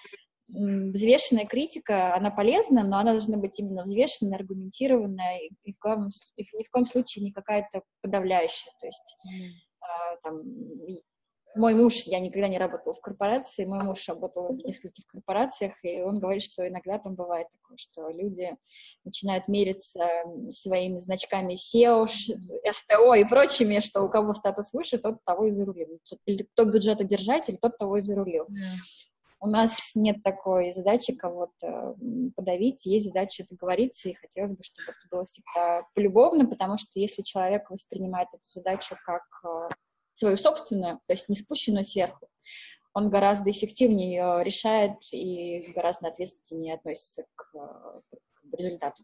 взвешенная 0.47 1.45
критика, 1.45 2.15
она 2.15 2.31
полезна, 2.31 2.83
но 2.83 2.99
она 2.99 3.11
должна 3.11 3.37
быть 3.37 3.59
именно 3.59 3.83
взвешенная, 3.83 4.37
аргументированная, 4.37 5.39
и, 5.63 5.73
в, 5.73 5.79
главном, 5.79 6.09
и 6.35 6.43
ни 6.53 6.63
в 6.63 6.69
коем 6.71 6.85
случае 6.85 7.25
не 7.25 7.31
какая-то 7.31 7.81
подавляющая. 8.01 8.71
То 8.79 8.87
есть 8.87 9.17
а, 9.81 10.15
там, 10.23 10.41
мой 11.57 11.73
муж, 11.73 12.03
я 12.05 12.19
никогда 12.19 12.47
не 12.47 12.57
работала 12.57 12.93
в 12.93 13.01
корпорации, 13.01 13.65
мой 13.65 13.83
муж 13.83 14.07
работал 14.07 14.47
в 14.47 14.65
нескольких 14.65 15.05
корпорациях, 15.07 15.73
и 15.83 16.01
он 16.01 16.19
говорит, 16.19 16.43
что 16.43 16.67
иногда 16.67 16.97
там 16.99 17.15
бывает 17.15 17.47
такое, 17.51 17.77
что 17.77 18.09
люди 18.09 18.55
начинают 19.03 19.47
мериться 19.47 20.07
своими 20.51 20.97
значками 20.97 21.53
SEO, 21.53 22.07
СТО 22.07 23.13
и 23.15 23.23
прочими, 23.25 23.79
что 23.79 24.03
у 24.03 24.09
кого 24.09 24.33
статус 24.33 24.73
выше, 24.73 24.97
тот 24.97 25.23
того 25.25 25.47
и 25.47 25.51
зарулил. 25.51 25.99
Или 26.25 26.43
кто 26.43 26.65
бюджетодержатель, 26.65 27.57
тот 27.61 27.77
того 27.77 27.97
и 27.97 28.01
зарулил. 28.01 28.45
Yeah. 28.45 29.07
У 29.39 29.47
нас 29.47 29.91
нет 29.95 30.23
такой 30.23 30.71
задачи 30.71 31.13
кого-то 31.13 31.95
подавить, 32.35 32.85
есть 32.87 33.05
задача 33.05 33.45
договориться, 33.47 34.09
и 34.09 34.15
хотелось 34.15 34.57
бы, 34.57 34.63
чтобы 34.63 34.89
это 34.89 35.07
было 35.11 35.25
всегда 35.25 35.83
полюбовно, 35.93 36.47
потому 36.47 36.77
что 36.77 36.99
если 36.99 37.21
человек 37.21 37.69
воспринимает 37.69 38.29
эту 38.33 38.47
задачу 38.47 38.95
как 39.05 39.23
э, 39.45 39.69
свою 40.17 40.35
собственную, 40.35 40.99
то 41.05 41.13
есть 41.13 41.29
не 41.29 41.35
спущенную 41.35 41.83
сверху, 41.83 42.27
он 42.93 43.09
гораздо 43.11 43.51
эффективнее 43.51 44.09
ее 44.09 44.43
решает 44.43 44.93
и 45.11 45.71
гораздо 45.75 46.07
ответственнее 46.07 46.73
относится 46.73 47.25
к, 47.35 47.51
к 47.51 48.53
результату. 48.57 49.03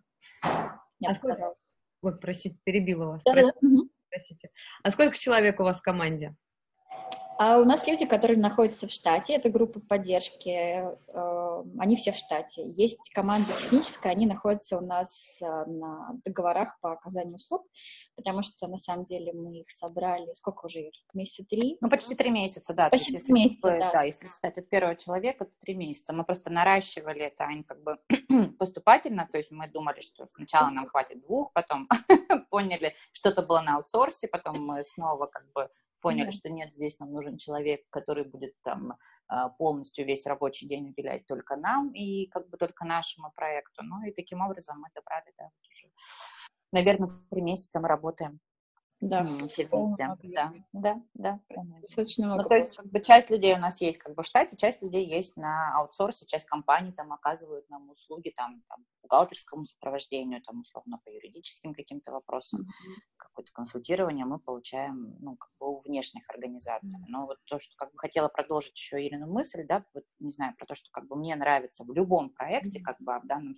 Я 0.99 1.10
а 1.10 1.13
бы 1.13 1.15
сказала. 1.15 1.56
Вот, 2.02 2.19
простите, 2.19 2.58
перебила 2.63 3.06
вас. 3.06 3.23
Да, 3.23 3.36
да, 3.36 3.41
да. 3.43 3.69
Простите. 4.10 4.49
А 4.84 4.91
сколько 4.91 5.17
человек 5.17 5.60
у 5.60 5.63
вас 5.63 5.80
в 5.80 5.84
команде? 5.84 6.36
А 7.38 7.58
у 7.58 7.65
нас 7.65 7.88
люди, 7.88 8.06
которые 8.06 8.38
находятся 8.38 8.88
в 8.88 8.91
штате, 8.91 9.34
это 9.34 9.49
группа 9.49 9.80
поддержки, 9.80 10.49
э, 10.49 11.63
они 11.80 11.95
все 11.95 12.12
в 12.12 12.15
штате. 12.15 12.63
Есть 12.67 13.10
команда 13.13 13.52
техническая, 13.54 14.12
они 14.12 14.26
находятся 14.26 14.78
у 14.78 14.82
нас 14.82 15.41
э, 15.41 15.45
на 15.45 16.12
договорах 16.26 16.80
по 16.80 16.93
оказанию 16.93 17.36
услуг, 17.36 17.65
потому 18.15 18.41
что 18.41 18.67
на 18.67 18.78
самом 18.78 19.06
деле 19.06 19.34
мы 19.34 19.60
их 19.60 19.69
собрали, 19.69 20.34
сколько 20.36 20.65
уже, 20.65 20.91
месяца 21.13 21.43
три? 21.45 21.78
Ну, 21.82 21.89
почти 21.89 22.15
три 22.15 22.30
месяца, 22.30 22.73
да. 22.73 22.89
Почти 22.89 23.17
три 23.17 23.34
месяца, 23.34 23.78
да. 23.80 23.91
Да, 23.91 24.04
если 24.04 24.28
считать 24.28 24.58
от 24.58 24.69
первого 24.69 24.95
человека, 24.95 25.45
то 25.45 25.52
три 25.60 25.76
месяца. 25.76 26.13
Мы 26.13 26.23
просто 26.23 26.52
наращивали 26.52 27.21
это, 27.21 27.45
они 27.45 27.63
как 27.63 27.82
бы 27.84 27.99
поступательно, 28.60 29.28
то 29.32 29.38
есть 29.38 29.52
мы 29.52 29.67
думали, 29.67 29.99
что 29.99 30.28
сначала 30.28 30.69
нам 30.69 30.88
хватит 30.88 31.21
двух, 31.21 31.54
потом 31.54 31.88
поняли, 32.49 32.93
что-то 33.12 33.43
было 33.43 33.62
на 33.62 33.76
аутсорсе, 33.78 34.28
потом 34.28 34.65
мы 34.65 34.84
снова 34.84 35.28
как 35.28 35.52
бы 35.54 35.69
поняли, 36.02 36.32
что 36.32 36.49
нет, 36.49 36.71
здесь 36.71 36.99
нам 36.99 37.12
нужен 37.12 37.38
человек, 37.38 37.82
который 37.89 38.26
будет 38.26 38.54
там 38.62 38.97
а, 39.28 39.49
полностью 39.49 40.06
весь 40.06 40.26
рабочий 40.26 40.67
день 40.67 40.89
уделять 40.89 41.26
только 41.26 41.56
нам 41.56 41.91
и 41.93 42.28
как 42.28 42.49
бы 42.49 42.58
только 42.58 42.86
нашему 42.86 43.32
проекту. 43.36 43.84
Ну 43.84 44.06
и 44.06 44.12
таким 44.12 44.41
образом 44.41 44.80
мы 44.80 44.89
добрали, 44.93 45.34
да, 45.38 45.45
вот 45.45 45.69
уже, 45.69 45.88
наверное, 46.74 47.10
три 47.30 47.42
месяца 47.42 47.80
мы 47.80 47.88
работаем. 47.88 48.40
Да, 49.04 49.26
все 49.50 49.68
вместе. 49.68 50.16
Да, 50.24 50.54
да, 50.72 51.02
да. 51.14 51.40
Достаточно 51.82 52.28
много. 52.28 52.44
Ну, 52.44 52.50
то 52.50 52.56
есть, 52.56 52.78
как 52.78 52.86
бы, 52.86 53.02
часть 53.02 53.30
людей 53.30 53.54
у 53.54 53.58
нас 53.58 53.82
есть 53.82 53.98
как 53.98 54.16
бы 54.16 54.24
в 54.24 54.26
штате, 54.26 54.56
часть 54.56 54.82
людей 54.82 55.06
есть 55.06 55.36
на 55.36 55.76
аутсорсе, 55.78 56.26
часть 56.26 56.46
компаний 56.46 56.94
там 56.94 57.12
оказывают 57.12 57.70
нам 57.70 57.90
услуги 57.90 58.32
там, 58.34 58.64
там 58.70 58.86
бухгалтерскому 59.02 59.66
сопровождению, 59.66 60.42
там, 60.42 60.62
условно, 60.62 61.00
по 61.04 61.10
юридическим 61.10 61.74
каким-то 61.74 62.14
вопросам, 62.14 62.62
mm-hmm. 62.62 63.02
какое-то 63.18 63.52
консультирование 63.52 64.26
мы 64.26 64.40
получаем, 64.40 65.18
ну, 65.20 65.36
как 65.36 65.52
бы 65.60 65.76
у 65.76 65.80
внешних 65.82 66.24
организаций. 66.30 67.00
Mm-hmm. 67.00 67.10
Но 67.10 67.26
вот 67.26 67.38
то, 67.46 67.60
что 67.60 67.76
как 67.76 67.92
бы 67.92 68.00
хотела 68.00 68.30
продолжить 68.30 68.78
еще 68.78 69.06
Ирину 69.06 69.28
мысль, 69.28 69.66
да, 69.68 69.84
вот, 69.94 70.06
не 70.20 70.32
знаю, 70.32 70.56
про 70.58 70.66
то, 70.66 70.76
что 70.76 70.90
как 70.92 71.08
бы 71.08 71.18
мне 71.18 71.36
нравится 71.36 71.84
в 71.84 71.92
любом 71.92 72.30
проекте, 72.30 72.80
mm-hmm. 72.80 72.84
как 72.84 73.02
бы, 73.02 73.14
а 73.14 73.20
в 73.20 73.28
данном, 73.28 73.56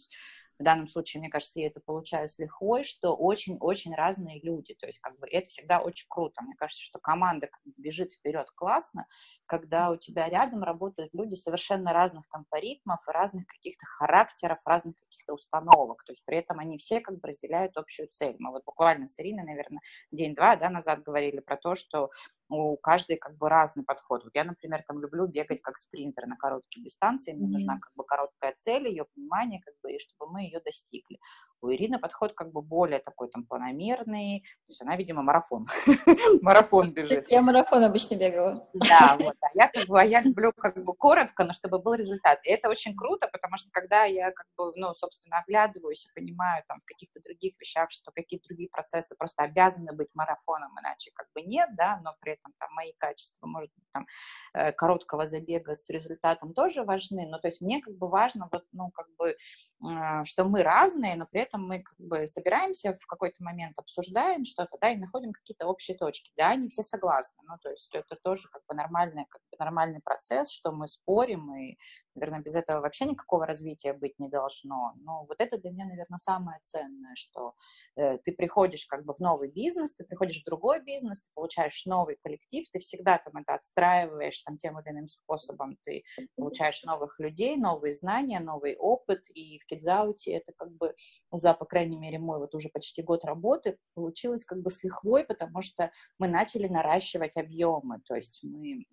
в 0.59 0.63
данном 0.63 0.87
случае, 0.87 1.21
мне 1.21 1.29
кажется, 1.29 1.59
я 1.59 1.67
это 1.67 1.79
получаю 1.79 2.29
с 2.29 2.39
лихвой, 2.39 2.83
что 2.83 3.15
очень-очень 3.15 3.93
разные 3.93 4.39
люди, 4.41 4.73
то 4.75 4.85
есть, 4.85 4.99
как 4.99 5.17
бы, 5.19 5.27
это 5.27 5.49
всегда 5.49 5.81
очень 5.81 6.07
круто. 6.09 6.41
Мне 6.41 6.55
кажется, 6.57 6.83
что 6.83 6.99
команда 6.99 7.49
бежит 7.77 8.11
вперед 8.11 8.49
классно, 8.55 9.05
когда 9.45 9.91
у 9.91 9.97
тебя 9.97 10.29
рядом 10.29 10.63
работают 10.63 11.13
люди 11.13 11.35
совершенно 11.35 11.93
разных 11.93 12.27
там 12.29 12.45
по 12.49 12.59
ритмов, 12.59 12.99
разных 13.07 13.47
каких-то 13.47 13.85
характеров, 13.85 14.59
разных 14.65 14.95
каких-то 14.97 15.33
установок, 15.33 16.03
то 16.05 16.11
есть 16.11 16.23
при 16.25 16.37
этом 16.37 16.59
они 16.59 16.77
все 16.77 17.01
как 17.01 17.19
бы 17.19 17.27
разделяют 17.27 17.77
общую 17.77 18.07
цель. 18.07 18.35
Мы 18.39 18.51
вот 18.51 18.63
буквально 18.65 19.07
с 19.07 19.19
Ириной, 19.19 19.43
наверное, 19.43 19.81
день-два 20.11 20.55
да, 20.55 20.69
назад 20.69 21.03
говорили 21.03 21.39
про 21.39 21.57
то, 21.57 21.75
что 21.75 22.09
у 22.49 22.77
каждой 22.77 23.17
как 23.17 23.37
бы 23.37 23.49
разный 23.49 23.83
подход. 23.83 24.23
Вот 24.23 24.35
я, 24.35 24.43
например, 24.43 24.83
там 24.87 24.99
люблю 25.01 25.27
бегать 25.27 25.61
как 25.61 25.77
спринтер 25.77 26.27
на 26.27 26.35
короткие 26.35 26.83
дистанции, 26.83 27.33
мне 27.33 27.47
mm-hmm. 27.47 27.51
нужна 27.51 27.79
как 27.79 27.91
бы 27.95 28.03
короткая 28.03 28.53
цель, 28.53 28.87
ее 28.87 29.05
понимание, 29.15 29.61
как 29.61 29.73
бы, 29.81 29.93
и 29.93 29.99
чтобы 29.99 30.31
мы 30.31 30.43
ее 30.43 30.59
достигли. 30.63 31.19
У 31.61 31.71
Ирины 31.71 31.99
подход 31.99 32.33
как 32.33 32.51
бы 32.51 32.61
более 32.61 32.99
такой 32.99 33.29
там 33.29 33.45
планомерный, 33.45 34.41
то 34.41 34.69
есть 34.69 34.81
она, 34.81 34.95
видимо, 34.95 35.21
марафон, 35.21 35.67
марафон 36.41 36.91
бежит. 36.91 37.25
Я 37.29 37.41
марафон 37.41 37.83
обычно 37.83 38.15
бегала. 38.15 38.67
Да, 38.73 39.17
вот, 39.19 39.35
а 39.41 39.47
я 39.53 39.67
как 39.67 39.87
бы, 39.87 39.99
а 39.99 40.03
я 40.03 40.21
люблю 40.21 40.51
как 40.55 40.83
бы 40.83 40.93
коротко, 40.93 41.43
но 41.43 41.53
чтобы 41.53 41.79
был 41.79 41.93
результат. 41.93 42.39
И 42.45 42.49
это 42.49 42.69
очень 42.69 42.95
круто, 42.95 43.27
потому 43.31 43.57
что 43.57 43.69
когда 43.71 44.05
я 44.05 44.31
как 44.31 44.47
бы, 44.57 44.73
ну, 44.75 44.93
собственно, 44.93 45.39
оглядываюсь 45.39 46.05
и 46.05 46.13
понимаю 46.13 46.63
там 46.67 46.79
в 46.81 46.85
каких-то 46.85 47.21
других 47.21 47.53
вещах, 47.59 47.91
что 47.91 48.11
какие-то 48.11 48.47
другие 48.47 48.69
процессы 48.69 49.15
просто 49.15 49.43
обязаны 49.43 49.93
быть 49.93 50.09
марафоном, 50.13 50.71
иначе 50.79 51.11
как 51.13 51.27
бы 51.33 51.41
нет, 51.41 51.69
да, 51.75 51.99
но 52.03 52.15
при 52.19 52.33
этом 52.33 52.53
там 52.59 52.71
мои 52.73 52.93
качества, 52.97 53.47
может 53.47 53.71
быть, 53.75 53.85
там 53.91 54.05
э, 54.53 54.71
короткого 54.71 55.25
забега 55.25 55.75
с 55.75 55.89
результатом 55.89 56.53
тоже 56.53 56.83
важны, 56.83 57.27
но 57.27 57.39
то 57.39 57.47
есть 57.47 57.61
мне 57.61 57.81
как 57.81 57.95
бы 57.95 58.07
важно 58.07 58.49
вот, 58.51 58.65
ну, 58.71 58.91
как 58.91 59.07
бы, 59.17 59.35
э, 59.35 60.23
что 60.23 60.45
мы 60.45 60.63
разные, 60.63 61.15
но 61.15 61.25
при 61.25 61.41
этом 61.45 61.67
мы 61.67 61.83
как 61.83 61.97
бы 61.97 62.27
собираемся 62.27 62.97
в 62.99 63.05
какой-то 63.07 63.43
момент, 63.43 63.77
обсуждаем 63.79 64.43
что-то, 64.43 64.77
да, 64.81 64.91
и 64.91 64.97
находим 64.97 65.31
какие-то 65.31 65.67
общие 65.67 65.97
точки, 65.97 66.31
да, 66.37 66.49
они 66.49 66.67
все 66.69 66.83
согласны, 66.83 67.37
ну, 67.47 67.55
то 67.61 67.69
есть 67.69 67.93
это 67.93 68.15
тоже 68.23 68.47
как 68.49 68.63
бы 68.67 68.75
нормальный, 68.75 69.25
как 69.29 69.41
бы 69.51 69.57
нормальный 69.59 70.01
процесс, 70.01 70.51
что 70.51 70.71
мы 70.71 70.87
спорим, 70.87 71.55
и, 71.55 71.77
наверное, 72.15 72.41
без 72.41 72.55
этого 72.55 72.81
вообще 72.81 73.05
никакого 73.05 73.45
развития 73.45 73.93
быть 73.93 74.17
не 74.19 74.29
должно, 74.29 74.93
но 74.97 75.23
вот 75.27 75.39
это 75.39 75.57
для 75.57 75.71
меня, 75.71 75.85
наверное, 75.85 76.17
самое 76.17 76.59
ценное, 76.61 77.13
что 77.15 77.53
э, 77.95 78.17
ты 78.19 78.31
приходишь 78.33 78.85
как 78.85 79.05
бы 79.05 79.13
в 79.13 79.19
новый 79.19 79.51
бизнес, 79.51 79.95
ты 79.95 80.03
приходишь 80.03 80.41
в 80.41 80.45
другой 80.45 80.83
бизнес, 80.83 81.21
ты 81.21 81.27
получаешь 81.33 81.85
новый 81.85 82.17
коллектив, 82.23 82.65
ты 82.71 82.79
всегда 82.79 83.17
там 83.17 83.37
это 83.37 83.55
отстраиваешь 83.55 84.39
там 84.41 84.57
тем 84.57 84.79
или 84.79 84.89
иным 84.89 85.07
способом, 85.07 85.77
ты 85.83 86.03
получаешь 86.35 86.83
новых 86.83 87.19
людей, 87.19 87.55
новые 87.55 87.93
знания, 87.93 88.39
новый 88.39 88.75
опыт, 88.75 89.25
и 89.33 89.59
в 89.59 89.65
Кидзауте 89.65 90.33
это 90.33 90.53
как 90.57 90.71
бы 90.71 90.93
за, 91.37 91.53
по 91.53 91.65
крайней 91.65 91.97
мере, 91.97 92.19
мой 92.19 92.39
вот 92.39 92.55
уже 92.55 92.69
почти 92.69 93.01
год 93.01 93.25
работы 93.25 93.77
получилось 93.93 94.45
как 94.45 94.61
бы 94.61 94.69
с 94.69 94.83
лихвой, 94.83 95.23
потому 95.25 95.61
что 95.61 95.91
мы 96.19 96.27
начали 96.27 96.67
наращивать 96.67 97.37
объемы, 97.37 98.01
то 98.05 98.15
есть 98.15 98.41
мы, 98.43 98.85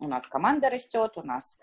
у 0.00 0.08
нас 0.08 0.26
команда 0.26 0.70
растет, 0.70 1.12
у 1.16 1.22
нас 1.22 1.58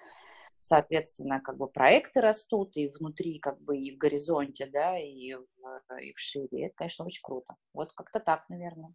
соответственно, 0.62 1.42
как 1.42 1.58
бы 1.58 1.68
проекты 1.68 2.22
растут 2.22 2.78
и 2.78 2.90
внутри, 2.90 3.40
как 3.40 3.60
бы 3.62 3.78
и 3.78 3.96
в 3.96 3.98
горизонте, 3.98 4.68
да, 4.68 4.98
и 4.98 5.34
в, 5.34 6.00
и 6.02 6.14
в 6.14 6.20
шире. 6.20 6.68
Это, 6.68 6.76
конечно, 6.76 7.06
очень 7.06 7.24
круто. 7.24 7.56
Вот 7.74 7.92
как-то 7.94 8.20
так, 8.20 8.48
наверное. 8.48 8.94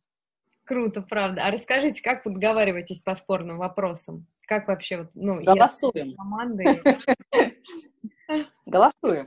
Круто, 0.65 1.03
правда. 1.03 1.47
А 1.47 1.51
расскажите, 1.51 2.03
как 2.03 2.25
вы 2.25 2.33
договариваетесь 2.33 3.01
по 3.01 3.15
спорным 3.15 3.59
вопросам? 3.59 4.27
Как 4.47 4.69
вообще, 4.69 4.99
вот, 4.99 5.11
ну, 5.15 5.43
Голосуем. 5.43 6.17
Команды... 6.17 6.83
Голосуем. 8.67 9.27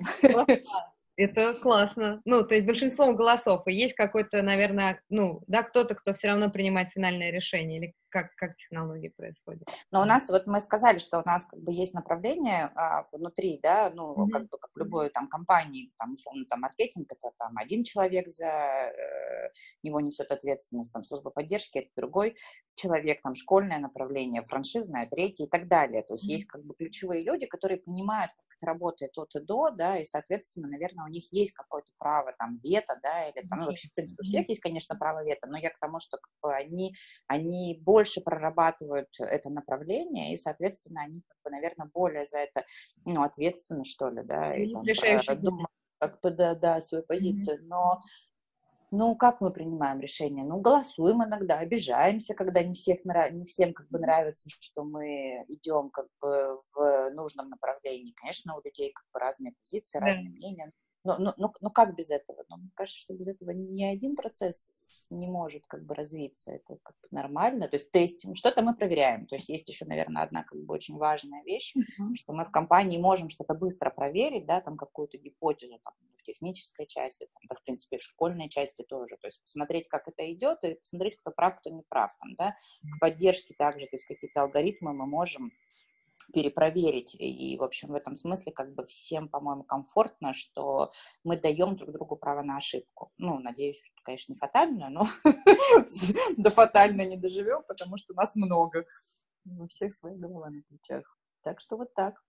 Это 1.19 1.53
классно. 1.53 2.21
Ну, 2.23 2.47
то 2.47 2.55
есть 2.55 2.65
большинством 2.65 3.13
голосов. 3.13 3.63
И 3.67 3.73
есть 3.73 3.93
какой-то, 3.93 4.41
наверное, 4.41 5.03
ну, 5.10 5.43
да, 5.47 5.63
кто-то, 5.63 5.93
кто 5.93 6.13
все 6.13 6.29
равно 6.29 6.49
принимает 6.49 6.91
финальное 6.91 7.29
решение. 7.29 7.77
Или 7.77 7.93
как, 8.08 8.34
как 8.36 8.55
технологии 8.55 9.10
происходят? 9.10 9.67
Но 9.91 10.01
у 10.01 10.05
нас, 10.05 10.29
вот 10.29 10.47
мы 10.47 10.62
сказали, 10.62 10.97
что 10.97 11.19
у 11.19 11.25
нас 11.25 11.43
как 11.43 11.60
бы 11.60 11.73
есть 11.73 11.93
направление 11.93 12.71
а, 12.73 13.05
внутри, 13.12 13.60
да, 13.62 13.91
ну, 13.93 14.13
mm-hmm. 14.13 14.29
как 14.29 14.43
бы 14.43 14.58
как 14.58 14.71
в 14.73 14.77
любой 14.79 15.10
там 15.10 15.27
компании, 15.27 15.91
там, 15.97 16.13
условно, 16.13 16.45
там, 16.49 16.62
маркетинг, 16.62 17.12
это 17.12 17.32
там 17.38 17.58
один 17.58 17.84
человек 17.84 18.29
за 18.29 18.45
э, 18.45 19.49
него 19.84 19.99
несет 19.99 20.32
ответственность, 20.32 20.93
там, 20.93 21.03
служба 21.03 21.32
поддержки, 21.32 21.79
это 21.79 21.89
другой 21.97 22.36
человек, 22.75 23.21
там, 23.21 23.36
школьное 23.36 23.79
направление, 23.79 24.43
франшизное, 24.43 25.05
третье 25.05 25.45
и 25.45 25.49
так 25.49 25.67
далее. 25.67 26.01
То 26.03 26.13
есть 26.13 26.29
mm-hmm. 26.29 26.34
есть 26.34 26.45
как 26.45 26.63
бы 26.63 26.73
ключевые 26.75 27.23
люди, 27.25 27.45
которые 27.45 27.79
понимают, 27.82 28.32
это 28.59 28.67
работает 28.67 29.17
от 29.17 29.35
и 29.35 29.39
до, 29.39 29.71
да, 29.71 29.97
и, 29.97 30.03
соответственно, 30.03 30.67
наверное, 30.67 31.05
у 31.05 31.09
них 31.09 31.31
есть 31.31 31.53
какое-то 31.53 31.91
право 31.97 32.33
там 32.37 32.59
вето, 32.63 32.99
да, 33.01 33.27
или 33.29 33.47
там, 33.47 33.59
ну, 33.59 33.65
вообще, 33.67 33.87
в 33.87 33.93
принципе, 33.93 34.21
у 34.21 34.25
всех 34.25 34.49
есть, 34.49 34.61
конечно, 34.61 34.97
право 34.97 35.23
вето, 35.23 35.47
но 35.47 35.57
я 35.57 35.69
к 35.69 35.79
тому, 35.79 35.99
что 35.99 36.17
как 36.17 36.33
бы, 36.41 36.53
они, 36.53 36.93
они 37.27 37.79
больше 37.81 38.21
прорабатывают 38.21 39.09
это 39.19 39.49
направление, 39.49 40.33
и, 40.33 40.37
соответственно, 40.37 41.01
они, 41.03 41.23
как 41.27 41.37
бы, 41.43 41.49
наверное, 41.49 41.89
более 41.93 42.25
за 42.25 42.39
это, 42.39 42.65
ну, 43.05 43.23
ответственны, 43.23 43.85
что 43.85 44.09
ли, 44.09 44.23
да, 44.23 44.55
и, 44.55 44.71
там, 44.71 44.83
думают, 45.35 45.69
как 45.97 46.19
бы, 46.21 46.31
да, 46.31 46.55
да, 46.55 46.81
свою 46.81 47.03
позицию, 47.03 47.59
mm-hmm. 47.59 47.67
но 47.67 48.01
ну, 48.91 49.15
как 49.15 49.41
мы 49.41 49.52
принимаем 49.52 49.99
решение? 49.99 50.43
Ну, 50.43 50.60
голосуем 50.60 51.23
иногда, 51.23 51.60
обижаемся, 51.60 52.34
когда 52.34 52.63
не, 52.63 52.73
всех, 52.73 52.99
не 53.06 53.45
всем 53.45 53.73
как 53.73 53.88
бы 53.89 53.99
нравится, 53.99 54.49
что 54.49 54.84
мы 54.84 55.45
идем 55.47 55.89
как 55.91 56.08
бы 56.21 56.60
в 56.73 57.10
нужном 57.12 57.49
направлении. 57.49 58.13
Конечно, 58.13 58.56
у 58.56 58.62
людей 58.63 58.91
как 58.91 59.06
бы 59.13 59.19
разные 59.19 59.54
позиции, 59.62 59.99
разные 59.99 60.30
да. 60.30 60.36
мнения. 60.36 60.71
Но, 61.04 61.17
но, 61.17 61.34
но, 61.38 61.54
но 61.62 61.69
как 61.69 61.95
без 61.95 62.10
этого? 62.10 62.43
Ну, 62.49 62.58
мне 62.58 62.71
кажется, 62.75 62.99
что 62.99 63.13
без 63.13 63.28
этого 63.28 63.52
ни 63.52 63.84
один 63.84 64.15
процесс 64.15 64.88
не 65.15 65.27
может 65.27 65.65
как 65.67 65.85
бы 65.85 65.95
развиться, 65.95 66.51
это 66.51 66.77
как 66.83 66.95
бы 67.01 67.07
нормально, 67.11 67.67
то 67.67 67.75
есть 67.75 67.91
тестим, 67.91 68.35
что-то 68.35 68.61
мы 68.61 68.75
проверяем, 68.75 69.27
то 69.27 69.35
есть 69.35 69.49
есть 69.49 69.67
еще, 69.69 69.85
наверное, 69.85 70.23
одна 70.23 70.43
как 70.43 70.59
бы 70.59 70.73
очень 70.73 70.97
важная 70.97 71.43
вещь, 71.43 71.75
mm-hmm. 71.75 72.15
что 72.15 72.33
мы 72.33 72.45
в 72.45 72.51
компании 72.51 72.97
можем 72.97 73.29
что-то 73.29 73.53
быстро 73.53 73.89
проверить, 73.89 74.45
да, 74.45 74.61
там 74.61 74.77
какую-то 74.77 75.17
гипотезу, 75.17 75.79
там, 75.83 75.93
в 76.15 76.23
технической 76.23 76.85
части, 76.87 77.27
там, 77.31 77.41
да, 77.47 77.55
в 77.55 77.63
принципе, 77.63 77.97
в 77.97 78.03
школьной 78.03 78.49
части 78.49 78.83
тоже, 78.83 79.17
то 79.17 79.27
есть 79.27 79.41
посмотреть, 79.41 79.87
как 79.87 80.07
это 80.07 80.31
идет, 80.31 80.63
и 80.63 80.75
посмотреть, 80.75 81.17
кто 81.17 81.31
прав, 81.31 81.59
кто 81.59 81.69
не 81.69 81.83
прав, 81.89 82.11
там, 82.19 82.35
да, 82.35 82.55
в 82.83 82.99
поддержке 82.99 83.53
также, 83.57 83.85
то 83.85 83.95
есть 83.95 84.05
какие-то 84.05 84.41
алгоритмы 84.41 84.93
мы 84.93 85.05
можем 85.05 85.51
перепроверить. 86.33 87.15
И, 87.19 87.57
в 87.57 87.63
общем, 87.63 87.89
в 87.89 87.93
этом 87.93 88.15
смысле 88.15 88.51
как 88.51 88.73
бы 88.73 88.85
всем, 88.85 89.29
по-моему, 89.29 89.63
комфортно, 89.63 90.33
что 90.33 90.91
мы 91.23 91.37
даем 91.37 91.75
друг 91.75 91.91
другу 91.91 92.15
право 92.15 92.41
на 92.41 92.57
ошибку. 92.57 93.11
Ну, 93.17 93.39
надеюсь, 93.39 93.81
конечно, 94.03 94.33
не 94.33 94.37
фатальную, 94.37 94.91
но 94.91 95.03
до 96.37 96.49
фатально 96.49 97.05
не 97.05 97.17
доживем, 97.17 97.63
потому 97.67 97.97
что 97.97 98.13
нас 98.13 98.35
много. 98.35 98.85
У 99.45 99.67
всех 99.67 99.93
свои 99.93 100.15
голова 100.15 100.49
на 100.49 100.61
плечах. 100.67 101.17
Так 101.43 101.59
что 101.59 101.77
вот 101.77 101.93
так. 101.93 102.21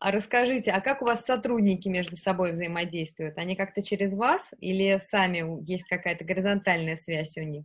А 0.00 0.10
расскажите, 0.10 0.70
а 0.70 0.80
как 0.80 1.02
у 1.02 1.06
вас 1.06 1.24
сотрудники 1.24 1.88
между 1.88 2.16
собой 2.16 2.52
взаимодействуют? 2.52 3.36
Они 3.38 3.56
как-то 3.56 3.82
через 3.82 4.14
вас 4.14 4.50
или 4.60 5.00
сами 5.04 5.64
есть 5.68 5.86
какая-то 5.88 6.24
горизонтальная 6.24 6.96
связь 6.96 7.36
у 7.36 7.42
них? 7.42 7.64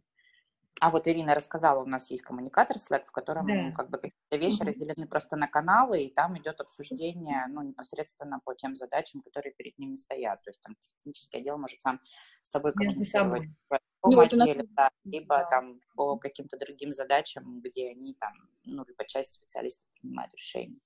А 0.81 0.89
вот 0.89 1.07
Ирина 1.07 1.35
рассказала, 1.35 1.81
у 1.81 1.85
нас 1.85 2.09
есть 2.09 2.23
коммуникатор 2.23 2.77
Slack, 2.77 3.05
в 3.07 3.11
котором 3.11 3.45
да. 3.47 3.71
как 3.71 3.89
бы 3.89 3.97
какие-то 3.97 4.37
вещи 4.37 4.61
mm-hmm. 4.61 4.65
разделены 4.65 5.07
просто 5.07 5.35
на 5.35 5.47
каналы, 5.47 6.03
и 6.03 6.13
там 6.13 6.37
идет 6.37 6.59
обсуждение, 6.59 7.45
ну, 7.49 7.61
непосредственно 7.61 8.39
по 8.43 8.53
тем 8.55 8.75
задачам, 8.75 9.21
которые 9.21 9.53
перед 9.53 9.77
ними 9.77 9.95
стоят. 9.95 10.41
То 10.43 10.49
есть 10.49 10.61
там 10.61 10.75
технический 10.97 11.37
отдел 11.37 11.57
может 11.57 11.79
сам 11.79 11.99
с 12.41 12.49
собой 12.49 12.73
коммуницировать 12.73 13.49
по 13.69 13.79
ну, 14.11 14.19
отделе, 14.19 14.65
да, 14.71 14.91
либо 15.05 15.37
да. 15.37 15.45
там 15.45 15.79
по 15.95 16.17
каким-то 16.17 16.57
другим 16.57 16.91
задачам, 16.91 17.61
где 17.61 17.91
они 17.91 18.15
там, 18.15 18.33
ну, 18.65 18.83
либо 18.85 19.05
часть 19.05 19.35
специалистов 19.35 19.87
принимают 20.01 20.33
решения. 20.33 20.79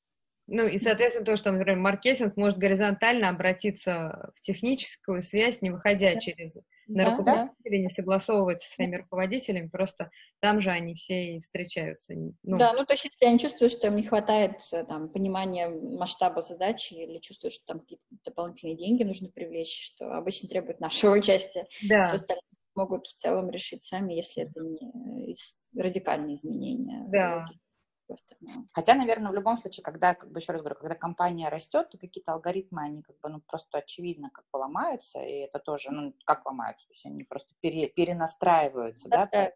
Ну 0.48 0.66
и, 0.66 0.80
соответственно, 0.80 1.26
то, 1.26 1.36
что, 1.36 1.52
например, 1.52 1.78
маркетинг 1.78 2.38
может 2.38 2.58
горизонтально 2.58 3.30
обратиться 3.30 4.32
в 4.36 4.42
техническую 4.42 5.22
связь, 5.22 5.62
не 5.62 5.72
выходя 5.72 6.14
да. 6.14 6.20
через 6.20 6.58
на 6.88 7.04
да, 7.04 7.12
руководителей, 7.12 7.78
да. 7.78 7.84
не 7.84 7.90
согласовывать 7.90 8.62
со 8.62 8.74
своими 8.74 8.96
руководителями, 8.98 9.68
просто 9.68 10.10
там 10.40 10.62
же 10.62 10.72
они 10.72 10.96
все 10.96 11.36
и 11.36 11.40
встречаются. 11.40 12.14
Ну. 12.16 12.58
Да, 12.58 12.74
ну 12.74 12.86
то 12.86 12.94
есть 12.94 13.06
если 13.06 13.26
они 13.26 13.40
чувствуют, 13.40 13.74
что 13.74 13.88
им 13.88 13.96
не 13.96 14.04
хватает 14.04 14.62
э, 14.72 14.84
там, 14.86 15.10
понимания 15.10 15.70
масштаба 15.70 16.42
задачи 16.42 16.94
или 16.94 17.20
чувствуют, 17.20 17.54
что 17.54 17.66
там 17.66 17.80
какие-то 17.82 18.04
дополнительные 18.26 18.76
деньги 18.76 19.04
нужно 19.04 19.30
привлечь, 19.30 19.92
что 19.94 20.14
обычно 20.14 20.50
требует 20.50 20.80
нашего 20.80 21.12
участия, 21.18 21.66
да. 21.88 22.06
все 22.06 22.16
остальные 22.16 22.42
могут 22.76 23.08
в 23.08 23.14
целом 23.14 23.50
решить 23.50 23.84
сами, 23.84 24.14
если 24.14 24.44
это 24.44 24.60
не 24.62 25.34
радикальные 25.76 26.36
изменения. 26.36 27.06
Да. 27.10 27.40
Логики 27.40 27.60
просто. 28.08 28.36
Хотя, 28.74 28.96
наверное, 28.96 29.32
в 29.32 29.36
любом 29.36 29.58
случае, 29.58 29.84
когда, 29.84 30.16
как 30.16 30.32
бы 30.32 30.40
еще 30.40 30.54
раз 30.54 30.62
говорю, 30.62 30.76
когда 30.76 30.96
компания 30.96 31.50
растет, 31.50 31.90
то 31.90 31.98
какие-то 31.98 32.34
алгоритмы, 32.34 32.82
они 32.84 33.02
как 33.02 33.20
бы, 33.20 33.30
ну, 33.30 33.42
просто 33.42 33.80
очевидно 33.80 34.30
как 34.32 34.46
бы 34.52 34.58
ломаются, 34.58 35.20
и 35.22 35.34
это 35.40 35.60
тоже, 35.60 35.92
ну, 35.92 36.14
как 36.26 36.46
ломаются, 36.46 36.88
то 36.88 36.94
есть 36.94 37.06
они 37.06 37.24
просто 37.24 37.54
пере, 37.62 37.88
перенастраиваются, 37.88 39.10
да, 39.10 39.28
да, 39.32 39.52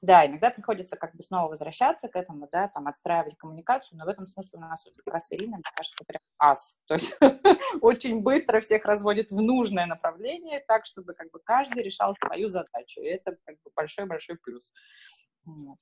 да, 0.00 0.26
иногда 0.26 0.50
приходится 0.50 0.96
как 0.96 1.14
бы 1.14 1.22
снова 1.22 1.48
возвращаться 1.48 2.08
к 2.08 2.16
этому, 2.16 2.48
да, 2.50 2.68
там, 2.68 2.88
отстраивать 2.88 3.36
коммуникацию, 3.36 3.98
но 3.98 4.06
в 4.06 4.08
этом 4.08 4.26
смысле 4.26 4.58
у 4.58 4.62
нас 4.62 4.84
вот 4.86 4.96
как 4.96 5.12
раз 5.12 5.30
Ирина, 5.30 5.56
мне 5.56 5.64
кажется, 5.76 6.02
прям 6.06 6.22
ас, 6.38 6.76
то 6.86 6.94
есть 6.94 7.14
очень 7.82 8.22
быстро 8.22 8.60
всех 8.62 8.86
разводит 8.86 9.30
в 9.30 9.40
нужное 9.40 9.86
направление, 9.86 10.60
так, 10.66 10.86
чтобы 10.86 11.12
как 11.12 11.30
бы 11.30 11.40
каждый 11.40 11.82
решал 11.82 12.14
свою 12.14 12.48
задачу, 12.48 13.00
и 13.00 13.06
это 13.06 13.36
как 13.44 13.56
бы 13.62 13.70
большой-большой 13.76 14.38
плюс. 14.38 14.72
Вот. 15.44 15.78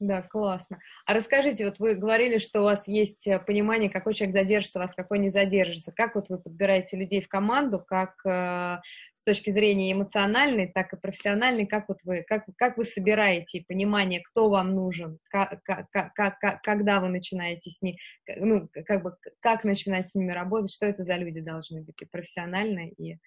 Да, 0.00 0.22
классно. 0.22 0.78
А 1.04 1.12
расскажите, 1.12 1.66
вот 1.66 1.78
вы 1.78 1.94
говорили, 1.94 2.38
что 2.38 2.60
у 2.62 2.64
вас 2.64 2.88
есть 2.88 3.26
э, 3.26 3.38
понимание, 3.38 3.90
какой 3.90 4.14
человек 4.14 4.34
задержится 4.34 4.78
у 4.78 4.82
вас, 4.82 4.94
какой 4.94 5.18
не 5.18 5.28
задержится. 5.28 5.92
Как 5.92 6.14
вот 6.14 6.30
вы 6.30 6.38
подбираете 6.38 6.96
людей 6.96 7.20
в 7.20 7.28
команду, 7.28 7.84
как 7.86 8.14
э, 8.24 8.80
с 9.12 9.22
точки 9.22 9.50
зрения 9.50 9.92
эмоциональной, 9.92 10.68
так 10.68 10.94
и 10.94 10.96
профессиональной, 10.96 11.66
как 11.66 11.90
вот 11.90 11.98
вы, 12.04 12.24
как, 12.26 12.46
как 12.56 12.78
вы 12.78 12.86
собираете 12.86 13.62
понимание, 13.68 14.22
кто 14.22 14.48
вам 14.48 14.74
нужен, 14.74 15.18
как, 15.28 15.62
как, 15.64 15.90
как, 16.14 16.62
когда 16.62 17.00
вы 17.00 17.10
начинаете 17.10 17.70
с 17.70 17.82
ними, 17.82 17.98
ну, 18.36 18.70
как 18.86 19.02
бы, 19.02 19.16
как 19.40 19.64
начинать 19.64 20.08
с 20.10 20.14
ними 20.14 20.32
работать, 20.32 20.72
что 20.72 20.86
это 20.86 21.02
за 21.02 21.16
люди 21.16 21.42
должны 21.42 21.82
быть, 21.82 22.00
и 22.00 22.06
профессионально, 22.06 22.88
и 22.88 23.18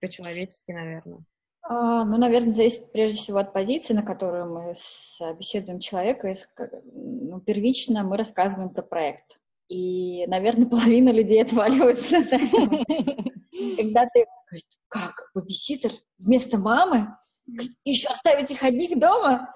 по-человечески, 0.00 0.72
наверное. 0.72 1.20
А, 1.72 2.04
ну, 2.04 2.16
наверное, 2.16 2.52
зависит 2.52 2.90
прежде 2.90 3.16
всего 3.16 3.38
от 3.38 3.52
позиции, 3.52 3.94
на 3.94 4.02
которую 4.02 4.52
мы 4.52 4.74
беседуем 5.38 5.78
человека. 5.78 6.34
Ну, 6.92 7.40
первично 7.40 8.02
мы 8.02 8.16
рассказываем 8.16 8.70
про 8.70 8.82
проект. 8.82 9.38
И, 9.68 10.26
наверное, 10.26 10.66
половина 10.70 11.10
людей 11.10 11.40
отваливается. 11.40 12.24
Когда 13.76 14.06
ты 14.12 14.26
как, 14.88 15.30
бабиситер 15.32 15.92
вместо 16.18 16.58
мамы? 16.58 17.14
Еще 17.84 18.08
оставить 18.08 18.50
их 18.50 18.64
одних 18.64 18.98
дома? 18.98 19.54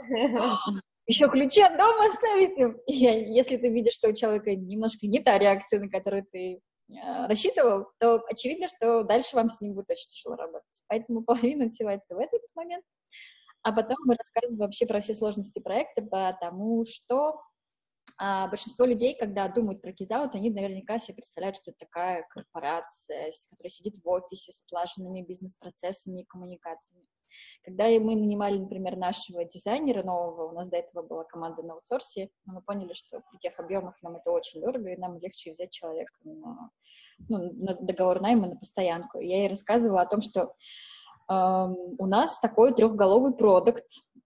Еще 1.09 1.29
ключи 1.29 1.63
от 1.63 1.77
дома 1.77 2.07
оставить 2.07 2.57
им? 2.57 2.77
Если 2.87 3.57
ты 3.57 3.71
видишь, 3.71 3.95
что 3.95 4.11
у 4.11 4.15
человека 4.15 4.55
немножко 4.55 5.09
не 5.09 5.19
та 5.19 5.37
реакция, 5.37 5.81
на 5.81 5.89
которую 5.89 6.25
ты 6.31 6.61
рассчитывал, 7.27 7.87
то 7.99 8.23
очевидно, 8.29 8.69
что 8.69 9.03
дальше 9.03 9.37
вам 9.37 9.49
с 9.49 9.61
ним 9.61 9.75
будет 9.75 9.91
очень 9.91 10.11
тяжело 10.11 10.37
работать. 10.37 10.83
Поэтому 10.89 11.23
половина 11.23 11.67
отсевается 11.67 12.15
в 12.15 12.19
этот 12.19 12.43
момент, 12.55 12.85
а 13.63 13.73
потом 13.73 13.97
мы 14.05 14.15
рассказываем 14.15 14.61
вообще 14.61 14.87
про 14.87 15.01
все 15.01 15.15
сложности 15.15 15.59
проекта, 15.59 16.03
потому 16.03 16.85
что 16.85 17.41
а 18.17 18.47
большинство 18.47 18.85
людей, 18.85 19.17
когда 19.19 19.49
думают 19.49 19.83
про 19.83 19.93
кизаут, 19.93 20.35
они 20.35 20.51
наверняка 20.51 20.99
себе 20.99 21.17
представляют, 21.17 21.57
что 21.57 21.73
это 21.73 21.81
такая 21.81 22.25
корпорация, 22.31 23.33
которая 23.51 23.71
сидит 23.71 23.97
в 23.97 24.09
офисе 24.09 24.53
с 24.53 24.63
отлаженными 24.63 25.23
бизнес-процессами 25.23 26.21
и 26.21 26.25
коммуникациями. 26.25 27.07
Когда 27.65 27.85
мы 27.85 28.15
нанимали, 28.15 28.59
например, 28.59 28.97
нашего 28.97 29.45
дизайнера 29.45 30.03
нового, 30.03 30.49
у 30.49 30.53
нас 30.53 30.69
до 30.69 30.77
этого 30.77 31.03
была 31.03 31.25
команда 31.25 31.63
на 31.63 31.75
аутсорсе, 31.75 32.31
но 32.47 32.55
мы 32.55 32.63
поняли, 32.63 32.93
что 32.93 33.21
при 33.31 33.39
тех 33.39 33.59
объемах 33.59 34.03
нам 34.03 34.17
это 34.17 34.31
очень 34.31 34.61
дорого, 34.61 34.91
и 34.91 34.97
нам 34.97 35.19
легче 35.19 35.53
взять 35.53 35.71
человека 35.71 36.13
на, 36.25 36.71
ну, 37.29 37.53
на 37.55 37.75
договор 37.75 38.21
найма, 38.21 38.49
на 38.49 38.57
постоянку. 38.57 39.19
Я 39.19 39.39
ей 39.39 39.49
рассказывала 39.49 40.03
о 40.03 40.07
том, 40.07 40.21
что 40.21 40.53
э, 41.31 41.75
у 41.99 42.07
нас 42.07 42.39
такой 42.41 42.75
трехголовый 42.75 43.35
продукт, 43.35 43.85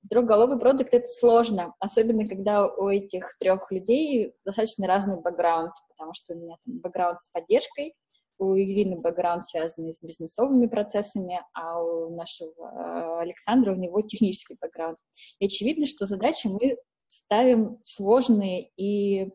Трехголовый 0.09 0.59
продукт— 0.59 0.88
это 0.94 1.07
сложно, 1.07 1.75
особенно 1.81 2.27
когда 2.27 2.66
у 2.66 2.88
этих 2.88 3.37
трех 3.38 3.71
людей 3.71 4.33
достаточно 4.44 4.87
разный 4.87 5.21
бэкграунд, 5.21 5.73
потому 5.88 6.14
что 6.14 6.35
у 6.35 6.38
меня 6.38 6.57
там 6.64 6.79
бэкграунд 6.79 7.21
с 7.21 7.29
поддержкой, 7.29 7.94
у 8.38 8.57
Ирины 8.57 8.96
бэкграунд 8.96 9.44
связанный 9.44 9.92
с 9.92 10.03
бизнесовыми 10.03 10.66
процессами, 10.66 11.40
а 11.55 11.83
у 11.83 12.14
нашего 12.14 12.51
э, 12.51 13.20
Александра 13.20 13.72
у 13.72 13.77
него 13.77 14.01
технический 14.01 14.57
бэкграунд. 14.61 14.98
И 15.40 15.46
очевидно, 15.46 15.87
что 15.87 16.07
задачи 16.07 16.46
мы 16.46 16.77
ставим 17.07 17.79
сложные 17.83 18.70
и, 18.77 19.31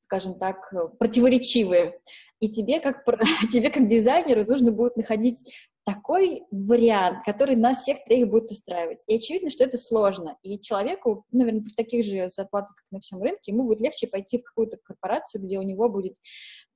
скажем 0.00 0.38
так, 0.38 0.72
противоречивые. 0.98 2.00
И 2.40 2.48
тебе 2.48 2.80
как, 2.80 3.04
тебе 3.52 3.70
как 3.70 3.88
дизайнеру 3.88 4.44
нужно 4.44 4.72
будет 4.72 4.96
находить 4.96 5.38
такой 5.84 6.42
вариант, 6.50 7.24
который 7.24 7.56
нас 7.56 7.82
всех 7.82 8.04
троих 8.04 8.28
будет 8.28 8.50
устраивать. 8.50 9.02
И 9.06 9.16
очевидно, 9.16 9.50
что 9.50 9.64
это 9.64 9.78
сложно. 9.78 10.38
И 10.42 10.60
человеку, 10.60 11.24
наверное, 11.32 11.62
при 11.62 11.72
таких 11.72 12.04
же 12.04 12.28
зарплатах, 12.30 12.76
как 12.76 12.84
на 12.90 13.00
всем 13.00 13.20
рынке, 13.20 13.52
ему 13.52 13.64
будет 13.64 13.80
легче 13.80 14.06
пойти 14.06 14.38
в 14.38 14.44
какую-то 14.44 14.78
корпорацию, 14.84 15.42
где 15.42 15.58
у 15.58 15.62
него 15.62 15.88
будет 15.88 16.14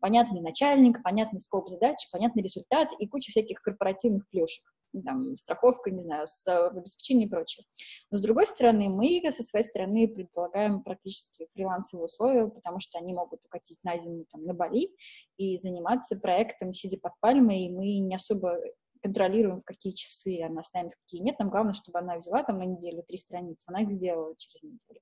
понятный 0.01 0.41
начальник, 0.41 1.03
понятный 1.03 1.41
скоп 1.41 1.69
задач, 1.69 1.97
понятный 2.11 2.43
результат 2.43 2.89
и 2.99 3.07
куча 3.07 3.31
всяких 3.31 3.61
корпоративных 3.63 4.29
плюшек. 4.29 4.65
Ну, 4.93 5.03
там, 5.03 5.37
страховка, 5.37 5.91
не 5.91 6.01
знаю, 6.01 6.27
с 6.27 6.47
обеспечением 6.69 7.29
и 7.29 7.31
прочее. 7.31 7.67
Но, 8.11 8.19
с 8.19 8.23
другой 8.23 8.47
стороны, 8.47 8.89
мы 8.89 9.21
со 9.31 9.43
своей 9.43 9.65
стороны 9.65 10.09
предлагаем 10.09 10.83
практически 10.83 11.47
фрилансовые 11.53 12.07
условия, 12.07 12.49
потому 12.49 12.81
что 12.81 12.99
они 12.99 13.13
могут 13.13 13.45
укатить 13.45 13.79
на 13.85 13.99
зиму 13.99 14.25
там, 14.33 14.45
на 14.45 14.55
Бали 14.55 14.89
и 15.37 15.59
заниматься 15.59 16.17
проектом, 16.17 16.73
сидя 16.73 16.99
под 16.99 17.13
пальмой, 17.21 17.67
и 17.67 17.71
мы 17.71 17.99
не 17.99 18.15
особо 18.15 18.59
контролируем, 19.03 19.61
в 19.61 19.65
какие 19.65 19.93
часы 19.93 20.43
она 20.43 20.63
ставит, 20.63 20.93
в 20.93 20.99
какие 20.99 21.21
нет. 21.21 21.39
Нам 21.39 21.51
главное, 21.51 21.75
чтобы 21.75 21.99
она 21.99 22.17
взяла 22.17 22.43
там 22.43 22.59
на 22.59 22.65
неделю 22.65 23.03
три 23.03 23.17
страницы, 23.17 23.65
она 23.69 23.83
их 23.83 23.93
сделала 23.93 24.35
через 24.37 24.63
неделю. 24.63 25.01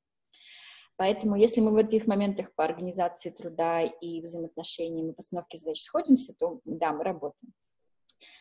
Поэтому, 0.97 1.35
если 1.35 1.61
мы 1.61 1.73
в 1.73 1.77
этих 1.77 2.07
моментах 2.07 2.55
по 2.55 2.65
организации 2.65 3.31
труда 3.31 3.83
и 3.83 4.21
взаимоотношениям 4.21 5.11
и 5.11 5.15
постановке 5.15 5.59
задач 5.59 5.83
сходимся, 5.83 6.35
то 6.39 6.61
да, 6.65 6.93
мы 6.93 7.03
работаем. 7.03 7.53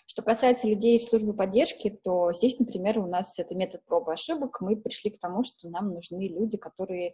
Что 0.05 0.21
касается 0.21 0.67
людей 0.67 0.99
в 0.99 1.03
службе 1.03 1.33
поддержки, 1.33 1.89
то 2.03 2.31
здесь, 2.33 2.59
например, 2.59 2.99
у 2.99 3.07
нас 3.07 3.39
это 3.39 3.55
метод 3.55 3.83
пробы 3.85 4.13
ошибок. 4.13 4.59
Мы 4.61 4.75
пришли 4.75 5.09
к 5.09 5.19
тому, 5.19 5.43
что 5.43 5.69
нам 5.69 5.87
нужны 5.87 6.27
люди, 6.27 6.57
которые 6.57 7.13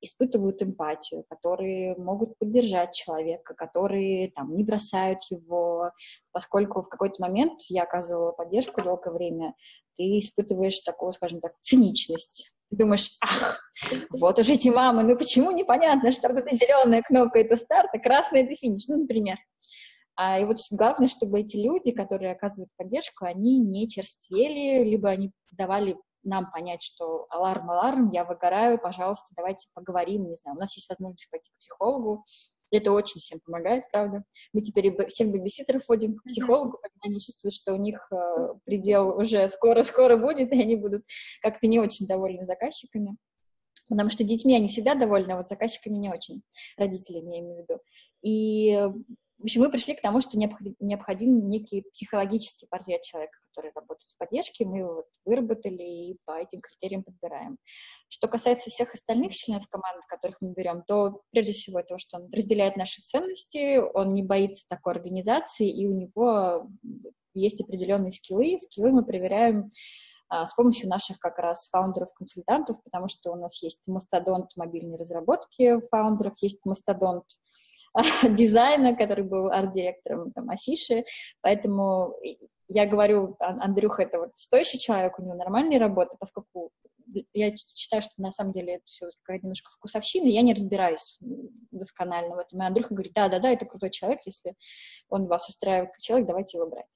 испытывают 0.00 0.62
эмпатию, 0.62 1.24
которые 1.28 1.96
могут 1.96 2.38
поддержать 2.38 2.94
человека, 2.94 3.54
которые 3.54 4.30
там 4.30 4.54
не 4.54 4.64
бросают 4.64 5.20
его, 5.30 5.90
поскольку 6.32 6.82
в 6.82 6.88
какой-то 6.88 7.20
момент 7.20 7.60
я 7.68 7.84
оказывала 7.84 8.32
поддержку 8.32 8.82
долгое 8.82 9.12
время, 9.12 9.54
ты 9.96 10.18
испытываешь 10.20 10.80
такую, 10.80 11.12
скажем 11.12 11.40
так, 11.40 11.54
циничность. 11.60 12.54
Ты 12.68 12.76
думаешь, 12.76 13.16
ах, 13.22 13.60
вот 14.10 14.38
уже 14.38 14.54
эти 14.54 14.68
мамы, 14.68 15.02
ну 15.04 15.16
почему 15.16 15.50
непонятно, 15.52 16.12
что 16.12 16.28
вот 16.28 16.38
эта 16.38 16.54
зеленая 16.54 17.02
кнопка— 17.02 17.38
это 17.40 17.56
старт, 17.56 17.90
а 17.92 17.98
красная— 17.98 18.42
это 18.44 18.54
финиш, 18.54 18.88
ну, 18.88 19.00
например. 19.00 19.36
А, 20.16 20.40
и 20.40 20.44
вот 20.44 20.56
главное, 20.72 21.08
чтобы 21.08 21.40
эти 21.40 21.56
люди, 21.56 21.92
которые 21.92 22.32
оказывают 22.32 22.70
поддержку, 22.76 23.26
они 23.26 23.58
не 23.58 23.88
черствели, 23.88 24.82
либо 24.82 25.10
они 25.10 25.30
давали 25.52 25.96
нам 26.26 26.50
понять, 26.50 26.82
что 26.82 27.26
аларм, 27.30 27.70
аларм, 27.70 28.10
я 28.10 28.24
выгораю, 28.24 28.78
пожалуйста, 28.78 29.28
давайте 29.36 29.68
поговорим, 29.74 30.24
не 30.24 30.36
знаю, 30.36 30.56
у 30.56 30.60
нас 30.60 30.76
есть 30.76 30.88
возможность 30.88 31.30
пойти 31.30 31.50
к 31.50 31.58
психологу, 31.58 32.24
это 32.70 32.92
очень 32.92 33.20
всем 33.20 33.40
помогает, 33.40 33.84
правда. 33.90 34.24
Мы 34.52 34.60
теперь 34.60 34.92
всех 35.06 35.30
бэбиситеров 35.30 35.88
вводим 35.88 36.16
к 36.16 36.24
психологу, 36.24 36.78
когда 36.82 36.98
они 37.04 37.20
чувствуют, 37.20 37.54
что 37.54 37.74
у 37.74 37.76
них 37.76 38.08
э, 38.10 38.16
предел 38.64 39.16
уже 39.16 39.48
скоро-скоро 39.48 40.16
будет, 40.16 40.52
и 40.52 40.60
они 40.60 40.76
будут 40.76 41.04
как-то 41.42 41.66
не 41.68 41.78
очень 41.78 42.06
довольны 42.06 42.44
заказчиками. 42.44 43.16
Потому 43.88 44.10
что 44.10 44.24
детьми 44.24 44.56
они 44.56 44.66
всегда 44.68 44.96
довольны, 44.96 45.32
а 45.32 45.36
вот 45.36 45.48
заказчиками 45.48 45.94
не 45.94 46.10
очень, 46.10 46.42
родителями 46.76 47.34
я 47.34 47.38
имею 47.38 47.56
в 47.56 47.62
виду. 47.62 47.80
И 48.22 48.90
в 49.38 49.42
общем, 49.42 49.60
мы 49.60 49.70
пришли 49.70 49.94
к 49.94 50.00
тому, 50.00 50.20
что 50.20 50.38
необходим 50.38 51.48
некий 51.50 51.82
психологический 51.92 52.66
портрет 52.66 53.02
человека, 53.02 53.38
который 53.50 53.70
работает 53.74 54.10
в 54.10 54.16
поддержке. 54.16 54.64
Мы 54.64 54.78
его 54.78 54.94
вот 54.94 55.06
выработали 55.26 55.82
и 55.82 56.18
по 56.24 56.32
этим 56.38 56.60
критериям 56.60 57.04
подбираем. 57.04 57.58
Что 58.08 58.28
касается 58.28 58.70
всех 58.70 58.94
остальных 58.94 59.34
членов 59.34 59.68
команды, 59.68 60.02
которых 60.08 60.40
мы 60.40 60.52
берем, 60.52 60.82
то 60.86 61.22
прежде 61.32 61.52
всего 61.52 61.82
то, 61.82 61.98
что 61.98 62.16
он 62.16 62.30
разделяет 62.32 62.76
наши 62.76 63.02
ценности, 63.02 63.78
он 63.78 64.14
не 64.14 64.22
боится 64.22 64.66
такой 64.68 64.94
организации, 64.94 65.70
и 65.70 65.86
у 65.86 65.92
него 65.92 66.70
есть 67.34 67.60
определенные 67.60 68.12
скиллы. 68.12 68.58
Скиллы 68.58 68.92
мы 68.92 69.04
проверяем 69.04 69.68
а, 70.28 70.46
с 70.46 70.54
помощью 70.54 70.88
наших 70.88 71.18
как 71.18 71.38
раз 71.38 71.68
фаундеров-консультантов, 71.68 72.82
потому 72.82 73.08
что 73.08 73.32
у 73.32 73.36
нас 73.36 73.62
есть 73.62 73.86
мастодонт 73.86 74.56
мобильной 74.56 74.96
разработки 74.96 75.78
фаундеров, 75.90 76.34
есть 76.40 76.64
мастодонт 76.64 77.24
дизайна, 78.28 78.94
который 78.94 79.24
был 79.24 79.48
арт-директором 79.48 80.32
там, 80.32 80.50
афиши, 80.50 81.04
поэтому 81.40 82.14
я 82.68 82.86
говорю, 82.86 83.36
Андрюха 83.38 84.02
это 84.02 84.18
вот 84.18 84.36
стоящий 84.36 84.78
человек, 84.78 85.18
у 85.18 85.22
него 85.22 85.34
нормальная 85.34 85.78
работа, 85.78 86.16
поскольку 86.18 86.72
я 87.32 87.54
считаю, 87.54 88.02
что 88.02 88.12
на 88.18 88.32
самом 88.32 88.52
деле 88.52 88.74
это 88.74 88.84
все 88.86 89.06
такая 89.22 89.40
немножко 89.40 89.70
вкусовщина, 89.70 90.26
я 90.26 90.42
не 90.42 90.54
разбираюсь 90.54 91.18
досконально 91.70 92.34
в 92.34 92.38
этом. 92.38 92.60
И 92.60 92.64
Андрюха 92.64 92.94
говорит, 92.94 93.12
да-да-да, 93.14 93.50
это 93.50 93.64
крутой 93.64 93.90
человек, 93.90 94.20
если 94.24 94.54
он 95.08 95.26
вас 95.28 95.48
устраивает 95.48 95.90
как 95.90 96.00
человек, 96.00 96.26
давайте 96.26 96.58
его 96.58 96.68
брать. 96.68 96.86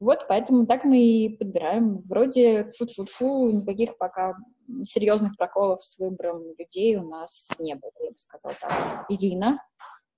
Вот, 0.00 0.26
поэтому 0.28 0.66
так 0.66 0.82
мы 0.82 0.98
и 0.98 1.36
подбираем. 1.36 1.98
Вроде 2.08 2.72
фу-фу-фу, 2.76 3.50
никаких 3.50 3.96
пока 3.96 4.34
серьезных 4.82 5.36
проколов 5.36 5.82
с 5.82 5.96
выбором 5.98 6.42
людей 6.58 6.96
у 6.96 7.08
нас 7.08 7.50
не 7.60 7.76
было, 7.76 7.92
я 8.00 8.10
бы 8.10 8.18
сказала 8.18 8.54
так. 8.60 9.06
Ирина, 9.08 9.60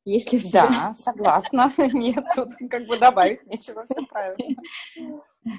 если 0.04 0.38
все... 0.38 0.62
Да, 0.68 0.92
согласна. 0.94 1.72
Нет, 1.78 2.24
тут 2.34 2.50
как 2.70 2.86
бы 2.86 2.98
добавить 2.98 3.44
нечего, 3.46 3.84
все 3.86 4.04
правильно. 4.06 4.60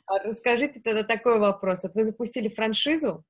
А 0.08 0.20
расскажите 0.20 0.80
тогда 0.80 1.04
такой 1.04 1.40
вопрос. 1.40 1.84
Вот 1.84 1.96
вы 1.96 2.04
запустили 2.04 2.50
франшизу, 2.50 3.24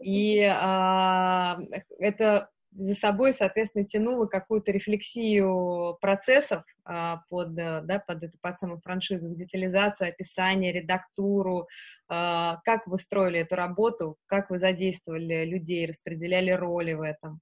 и 0.00 0.40
а, 0.42 1.58
это 1.98 2.50
за 2.76 2.94
собой, 2.94 3.32
соответственно, 3.32 3.84
тянуло 3.86 4.26
какую-то 4.26 4.70
рефлексию 4.70 5.96
процессов 6.00 6.62
а, 6.84 7.22
под, 7.30 7.54
да, 7.54 8.02
под 8.06 8.22
эту 8.22 8.38
под 8.40 8.58
самую 8.58 8.80
франшизу, 8.80 9.34
детализацию, 9.34 10.10
описание, 10.10 10.72
редактуру. 10.72 11.68
А, 12.08 12.60
как 12.64 12.86
вы 12.86 12.98
строили 12.98 13.40
эту 13.40 13.56
работу, 13.56 14.16
как 14.26 14.50
вы 14.50 14.58
задействовали 14.58 15.44
людей, 15.44 15.86
распределяли 15.86 16.50
роли 16.50 16.92
в 16.92 17.00
этом? 17.00 17.40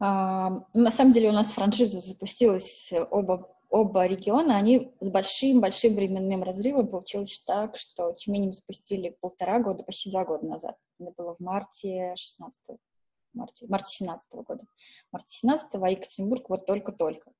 А, 0.00 0.64
на 0.72 0.90
самом 0.90 1.12
деле 1.12 1.30
у 1.30 1.32
нас 1.32 1.52
франшиза 1.52 2.00
запустилась 2.00 2.92
оба, 3.10 3.48
оба 3.70 4.06
региона, 4.06 4.56
они 4.56 4.92
с 5.00 5.10
большим-большим 5.10 5.94
временным 5.94 6.42
разрывом. 6.42 6.88
Получилось 6.88 7.42
так, 7.46 7.76
что 7.76 8.12
Тюмень 8.12 8.52
запустили 8.52 9.16
полтора 9.20 9.60
года, 9.60 9.82
почти 9.82 10.10
два 10.10 10.24
года 10.24 10.46
назад. 10.46 10.76
Это 10.98 11.12
было 11.16 11.34
в 11.34 11.40
марте 11.40 12.14
16 12.16 12.78
марте, 13.34 13.66
марте 13.68 13.90
17 13.90 14.34
года. 14.46 14.64
Марте 15.12 15.28
17 15.28 15.68
а 15.74 15.90
Екатеринбург 15.90 16.48
вот 16.48 16.66
только-только. 16.66 17.32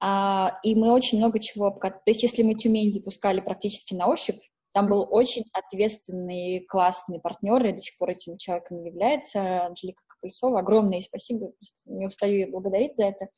А, 0.00 0.58
и 0.62 0.74
мы 0.74 0.92
очень 0.92 1.18
много 1.18 1.38
чего... 1.38 1.70
То 1.70 2.02
есть 2.06 2.22
если 2.22 2.42
мы 2.42 2.54
Тюмень 2.54 2.92
запускали 2.92 3.40
практически 3.40 3.94
на 3.94 4.08
ощупь, 4.08 4.40
там 4.72 4.88
был 4.88 5.06
очень 5.10 5.44
ответственный, 5.52 6.60
классный 6.60 7.20
партнер, 7.20 7.64
и 7.66 7.72
до 7.72 7.80
сих 7.80 7.98
пор 7.98 8.10
этим 8.10 8.38
человеком 8.38 8.80
является 8.80 9.66
Анжелика 9.66 10.02
Копыльцова. 10.22 10.60
Огромное 10.60 11.00
спасибо, 11.00 11.52
не 11.86 12.06
устаю 12.06 12.34
ее 12.34 12.46
благодарить 12.46 12.94
за 12.94 13.06
это. 13.06 13.28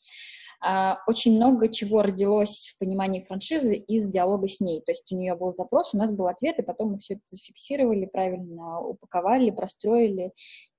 А, 0.61 0.99
очень 1.07 1.37
много 1.37 1.69
чего 1.69 2.03
родилось 2.03 2.73
в 2.75 2.79
понимании 2.79 3.23
франшизы 3.23 3.75
из 3.77 4.09
диалога 4.09 4.49
с 4.49 4.61
ней. 4.61 4.81
То 4.81 4.93
есть 4.93 5.11
у 5.13 5.17
нее 5.17 5.35
был 5.35 5.53
запрос, 5.53 5.95
у 5.95 5.99
нас 5.99 6.13
был 6.13 6.27
ответ, 6.27 6.59
и 6.59 6.63
потом 6.63 6.93
мы 6.93 6.99
все 6.99 7.15
это 7.15 7.23
зафиксировали, 7.27 8.07
правильно 8.07 8.81
упаковали, 8.81 9.51
простроили, 9.51 10.33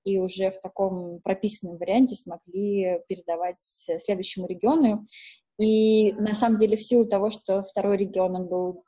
и 0.04 0.18
уже 0.18 0.50
в 0.50 0.60
таком 0.60 1.20
прописанном 1.20 1.78
варианте 1.78 2.16
смогли 2.16 3.00
передавать 3.08 3.58
следующему 3.58 4.46
региону. 4.46 5.04
И 5.58 6.12
на 6.12 6.34
самом 6.34 6.58
деле 6.58 6.76
в 6.76 6.82
силу 6.82 7.06
того, 7.06 7.30
что 7.30 7.62
второй 7.62 7.96
регион, 7.96 8.34
он 8.34 8.48
был 8.48 8.82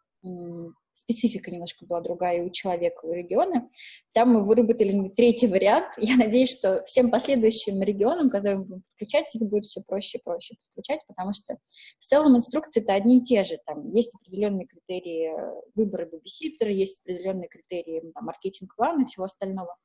специфика 0.98 1.50
немножко 1.50 1.86
была 1.86 2.00
другая 2.00 2.42
у 2.42 2.50
человека, 2.50 3.04
у 3.04 3.12
региона. 3.12 3.68
Там 4.12 4.30
мы 4.30 4.44
выработали 4.44 5.08
третий 5.10 5.46
вариант. 5.46 5.94
Я 5.96 6.16
надеюсь, 6.16 6.50
что 6.50 6.82
всем 6.84 7.10
последующим 7.10 7.80
регионам, 7.82 8.30
которые 8.30 8.58
мы 8.58 8.64
будем 8.64 8.82
подключать, 8.90 9.34
их 9.34 9.42
будет 9.42 9.64
все 9.64 9.82
проще 9.82 10.18
и 10.18 10.22
проще 10.22 10.56
подключать, 10.60 11.00
потому 11.06 11.32
что 11.32 11.56
в 11.98 12.04
целом 12.04 12.36
инструкции-то 12.36 12.92
одни 12.92 13.18
и 13.18 13.22
те 13.22 13.44
же. 13.44 13.58
Там 13.66 13.92
есть 13.94 14.14
определенные 14.14 14.66
критерии 14.66 15.32
выбора 15.74 16.06
бэбиситера, 16.06 16.72
есть 16.72 17.00
определенные 17.00 17.48
критерии 17.48 18.02
маркетинг-плана 18.14 19.02
и 19.02 19.06
всего 19.06 19.24
остального. 19.24 19.76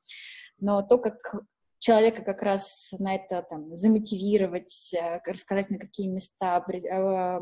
Но 0.60 0.82
то, 0.82 0.98
как 0.98 1.36
человека 1.84 2.24
как 2.24 2.42
раз 2.42 2.94
на 2.98 3.16
это 3.16 3.46
там, 3.50 3.76
замотивировать, 3.76 4.94
э, 4.94 5.20
рассказать, 5.26 5.70
на 5.70 5.78
какие 5.78 6.08
места 6.08 6.64
э, 6.68 7.40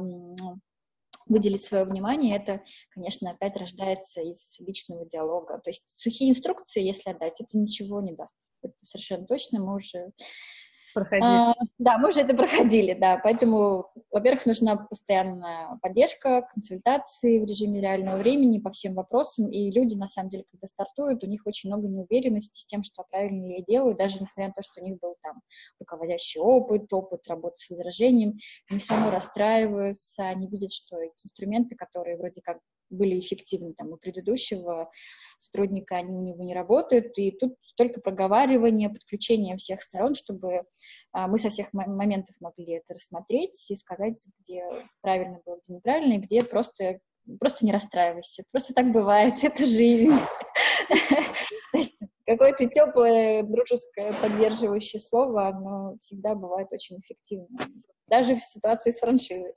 выделить 1.28 1.64
свое 1.64 1.86
внимание, 1.86 2.36
это, 2.36 2.64
конечно, 2.90 3.32
опять 3.32 3.58
рождается 3.58 4.22
из 4.22 4.60
личного 4.60 5.06
диалога. 5.06 5.60
То 5.60 5.70
есть 5.70 5.90
сухие 5.90 6.32
инструкции, 6.32 6.84
если 6.84 7.12
отдать, 7.12 7.42
это 7.42 7.58
ничего 7.58 8.02
не 8.02 8.14
даст. 8.14 8.36
Это 8.62 8.74
совершенно 8.82 9.26
точно 9.26 9.60
мы 9.60 9.76
уже 9.76 10.12
Проходили. 10.94 11.26
А, 11.26 11.54
да, 11.78 11.98
мы 11.98 12.10
уже 12.10 12.22
это 12.22 12.36
проходили, 12.36 12.94
да. 12.94 13.20
Поэтому, 13.24 13.92
во-первых, 14.12 14.46
нужна 14.46 14.76
постоянная 14.76 15.80
поддержка, 15.82 16.48
консультации 16.54 17.40
в 17.40 17.46
режиме 17.46 17.82
реального 17.82 18.18
времени 18.18 18.60
по 18.60 18.72
всем 18.72 18.94
вопросам. 18.94 19.50
И 19.50 19.72
люди, 19.72 19.96
на 19.96 20.08
самом 20.08 20.30
деле, 20.30 20.46
когда 20.52 20.68
стартуют, 20.68 21.24
у 21.24 21.28
них 21.28 21.42
очень 21.46 21.70
много 21.70 21.88
неуверенности 21.88 22.60
с 22.60 22.66
тем, 22.66 22.84
что 22.84 23.04
правильно 23.10 23.48
ли 23.48 23.58
я 23.58 23.64
делаю, 23.64 23.96
даже 23.96 24.20
несмотря 24.20 24.48
на 24.48 24.54
то, 24.54 24.64
что 24.64 24.82
у 24.82 24.84
них 24.84 25.00
был 25.00 25.16
там 25.22 25.42
руководящий 25.80 26.42
опыт, 26.42 26.92
опыт 26.92 27.28
работы 27.28 27.56
с 27.58 27.70
возражением, 27.70 28.38
они 28.70 28.80
все 28.80 28.94
равно 28.94 29.12
расстраиваются, 29.12 30.24
они 30.24 30.48
видят, 30.48 30.72
что 30.72 30.98
эти 30.98 31.26
инструменты, 31.26 31.76
которые 31.76 32.18
вроде 32.18 32.42
как 32.42 32.60
были 32.92 33.20
эффективны 33.20 33.74
там, 33.74 33.94
у 33.94 33.98
предыдущего 33.98 34.92
сотрудника, 35.38 35.96
они 35.98 36.16
у 36.16 36.22
него 36.22 36.44
не 36.44 36.54
работают, 36.54 37.18
и 37.18 37.32
тут 37.32 37.56
только 37.76 38.02
проговаривание, 38.02 38.90
подключение 38.90 39.58
всех 39.58 39.82
сторон, 39.82 40.16
чтобы 40.16 40.64
а, 41.14 41.28
мы 41.28 41.40
со 41.40 41.50
всех 41.50 41.74
моментов 41.74 42.36
могли 42.40 42.74
это 42.74 42.94
рассмотреть 42.94 43.70
и 43.70 43.76
сказать, 43.76 44.24
где 44.40 44.64
правильно 45.02 45.42
было, 45.46 45.60
где 45.64 45.74
неправильно, 45.74 46.14
и 46.14 46.20
где 46.20 46.44
просто, 46.44 47.00
просто 47.40 47.66
не 47.66 47.72
расстраивайся. 47.72 48.44
Просто 48.52 48.74
так 48.74 48.92
бывает, 48.92 49.36
это 49.44 49.66
жизнь. 49.66 50.14
Какое-то 52.26 52.68
теплое, 52.68 53.44
дружеское, 53.44 54.14
поддерживающее 54.22 55.00
слово, 55.00 55.48
оно 55.48 55.98
всегда 56.00 56.36
бывает 56.36 56.68
очень 56.72 57.00
эффективно, 57.00 57.48
даже 58.08 58.36
в 58.36 58.44
ситуации 58.44 58.92
с 58.92 59.00
франшизой. 59.00 59.54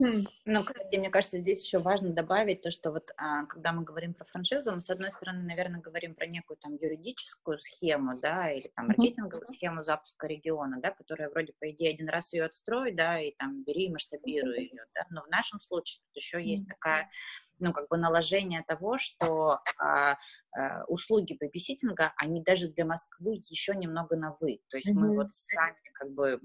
Хм. 0.00 0.24
Ну, 0.44 0.64
кстати, 0.64 0.96
мне 0.96 1.08
кажется, 1.08 1.38
здесь 1.38 1.64
еще 1.64 1.78
важно 1.78 2.10
добавить 2.10 2.62
то, 2.62 2.70
что 2.70 2.90
вот 2.90 3.12
а, 3.16 3.44
когда 3.46 3.72
мы 3.72 3.84
говорим 3.84 4.12
про 4.12 4.24
франшизу, 4.24 4.72
мы, 4.72 4.80
с 4.80 4.90
одной 4.90 5.10
стороны, 5.12 5.44
наверное, 5.44 5.80
говорим 5.80 6.16
про 6.16 6.26
некую 6.26 6.56
там 6.56 6.74
юридическую 6.74 7.58
схему, 7.58 8.18
да, 8.20 8.50
или 8.50 8.68
там 8.74 8.88
маркетинговую 8.88 9.46
схему 9.46 9.84
запуска 9.84 10.26
региона, 10.26 10.80
да, 10.82 10.90
которая 10.90 11.30
вроде, 11.30 11.52
по 11.60 11.70
идее, 11.70 11.90
один 11.90 12.08
раз 12.08 12.32
ее 12.32 12.44
отстрой, 12.44 12.92
да, 12.92 13.20
и 13.20 13.32
там 13.36 13.62
бери 13.62 13.86
и 13.86 13.92
масштабируй 13.92 14.62
ее, 14.62 14.84
да, 14.94 15.06
но 15.10 15.22
в 15.22 15.28
нашем 15.28 15.60
случае 15.60 16.02
еще 16.14 16.44
есть 16.44 16.68
такая 16.68 17.08
ну, 17.58 17.72
как 17.72 17.88
бы 17.88 17.96
наложение 17.96 18.62
того, 18.62 18.98
что 18.98 19.60
а, 19.78 20.16
а, 20.56 20.84
услуги 20.86 21.36
бэбиситинга, 21.38 22.12
они 22.16 22.42
даже 22.42 22.68
для 22.68 22.84
Москвы 22.84 23.40
еще 23.48 23.74
немного 23.74 24.16
на 24.16 24.36
«вы». 24.40 24.60
То 24.68 24.76
есть 24.76 24.90
mm-hmm. 24.90 24.94
мы 24.94 25.14
вот 25.14 25.32
сами 25.32 25.76
как 25.94 26.10
бы, 26.10 26.40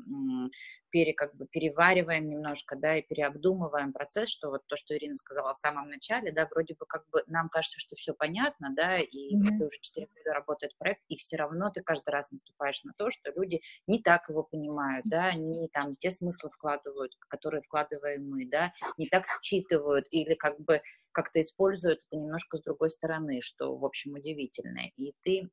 пере, 0.90 1.14
как 1.14 1.36
бы 1.36 1.46
перевариваем 1.48 2.30
немножко, 2.30 2.76
да, 2.76 2.98
и 2.98 3.02
переобдумываем 3.02 3.94
процесс, 3.94 4.30
что 4.30 4.50
вот 4.50 4.62
то, 4.68 4.76
что 4.76 4.96
Ирина 4.96 5.16
сказала 5.16 5.54
в 5.54 5.58
самом 5.58 5.90
начале, 5.90 6.32
да, 6.32 6.48
вроде 6.50 6.76
бы 6.76 6.86
как 6.86 7.08
бы 7.10 7.24
нам 7.28 7.50
кажется, 7.50 7.80
что 7.80 7.96
все 7.96 8.14
понятно, 8.14 8.70
да, 8.76 9.00
и 9.00 9.36
mm-hmm. 9.36 9.66
уже 9.66 9.80
4 9.82 10.08
года 10.08 10.34
работает 10.34 10.78
проект, 10.78 11.02
и 11.10 11.18
все 11.18 11.38
равно 11.38 11.70
ты 11.72 11.82
каждый 11.82 12.10
раз 12.10 12.32
наступаешь 12.32 12.84
на 12.84 12.94
то, 12.98 13.10
что 13.10 13.32
люди 13.32 13.62
не 13.88 14.02
так 14.02 14.30
его 14.30 14.44
понимают, 14.44 15.06
да, 15.08 15.34
не 15.34 15.68
там 15.68 15.96
те 15.96 16.12
смыслы 16.12 16.52
вкладывают, 16.52 17.14
которые 17.28 17.62
вкладываем 17.62 18.30
мы, 18.30 18.46
да, 18.46 18.74
не 18.98 19.08
так 19.08 19.26
считывают 19.42 20.08
или 20.12 20.36
как 20.36 20.60
бы 20.60 20.82
как-то 21.12 21.42
используют 21.42 22.00
это 22.10 22.22
немножко 22.22 22.58
с 22.58 22.62
другой 22.64 22.90
стороны, 22.90 23.42
что, 23.42 23.76
в 23.76 23.86
общем, 23.86 24.14
удивительно. 24.14 24.82
И 24.98 25.14
ты 25.24 25.50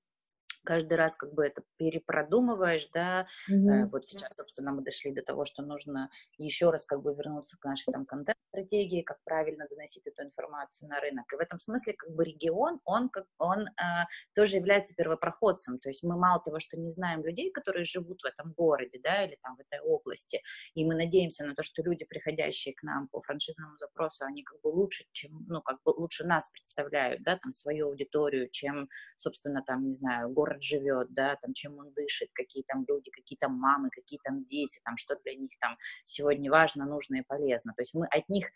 каждый 0.67 0.95
раз 0.95 1.17
как 1.17 1.33
бы 1.33 1.47
это 1.47 1.62
перепродумываешь, 1.79 2.89
да, 2.93 3.27
mm-hmm. 3.51 3.87
вот 3.93 4.07
сейчас, 4.09 4.35
собственно, 4.37 4.73
мы 4.73 4.83
дошли 4.83 5.12
до 5.12 5.23
того, 5.23 5.45
что 5.45 5.62
нужно 5.62 6.11
еще 6.37 6.71
раз 6.71 6.85
как 6.85 7.03
бы 7.03 7.14
вернуться 7.14 7.57
к 7.59 7.64
нашей 7.64 7.93
там 7.93 8.05
контент-стратегии, 8.05 9.03
как 9.03 9.19
правильно 9.25 9.67
доносить 9.71 10.07
эту 10.07 10.25
информацию 10.25 10.89
на 10.89 11.01
рынок, 11.01 11.25
и 11.33 11.37
в 11.37 11.41
этом 11.41 11.61
смысле 11.61 11.95
как 11.95 12.11
бы 12.11 12.25
регион, 12.25 12.81
он, 12.85 13.09
как, 13.09 13.27
он 13.39 13.61
э, 13.61 14.05
тоже 14.35 14.57
является 14.57 14.95
первопроходцем, 14.95 15.79
то 15.79 15.89
есть 15.89 16.03
мы 16.03 16.19
мало 16.19 16.43
того, 16.43 16.59
что 16.59 16.77
не 16.77 16.91
знаем 16.91 17.25
людей, 17.25 17.51
которые 17.53 17.85
живут 17.85 18.23
в 18.23 18.27
этом 18.27 18.53
городе, 18.53 18.99
да, 19.03 19.25
или 19.25 19.39
там 19.43 19.57
в 19.57 19.61
этой 19.61 19.81
области, 19.81 20.43
и 20.75 20.85
мы 20.85 20.95
надеемся 20.97 21.47
на 21.47 21.55
то, 21.55 21.62
что 21.62 21.83
люди, 21.83 22.05
приходящие 22.05 22.75
к 22.75 22.83
нам 22.83 23.09
по 23.09 23.23
франшизному 23.23 23.77
запросу, 23.79 24.25
они 24.25 24.43
как 24.43 24.61
бы 24.61 24.69
лучше, 24.69 25.05
чем, 25.12 25.45
ну, 25.49 25.62
как 25.62 25.81
бы 25.85 25.91
лучше 25.91 26.25
нас 26.25 26.49
представляют, 26.51 27.23
да, 27.23 27.39
там 27.39 27.53
свою 27.53 27.89
аудиторию, 27.89 28.49
чем, 28.51 28.89
собственно, 29.17 29.62
там, 29.64 29.87
не 29.87 29.95
знаю, 29.95 30.31
город 30.31 30.56
город 30.57 30.63
живет, 30.63 31.13
да, 31.15 31.37
там, 31.37 31.53
чем 31.53 31.79
он 31.79 31.93
дышит, 31.93 32.29
какие 32.33 32.65
там 32.67 32.85
люди, 32.89 33.11
какие 33.11 33.37
там 33.39 33.53
мамы, 33.53 33.91
какие 33.91 34.19
там 34.25 34.45
дети, 34.45 34.81
там, 34.85 34.97
что 34.97 35.17
для 35.25 35.35
них 35.35 35.51
там 35.61 35.77
сегодня 36.05 36.51
важно, 36.51 36.87
нужно 36.87 37.17
и 37.17 37.23
полезно. 37.23 37.73
То 37.77 37.83
есть 37.83 37.95
мы 37.95 38.07
от 38.07 38.29
них 38.29 38.47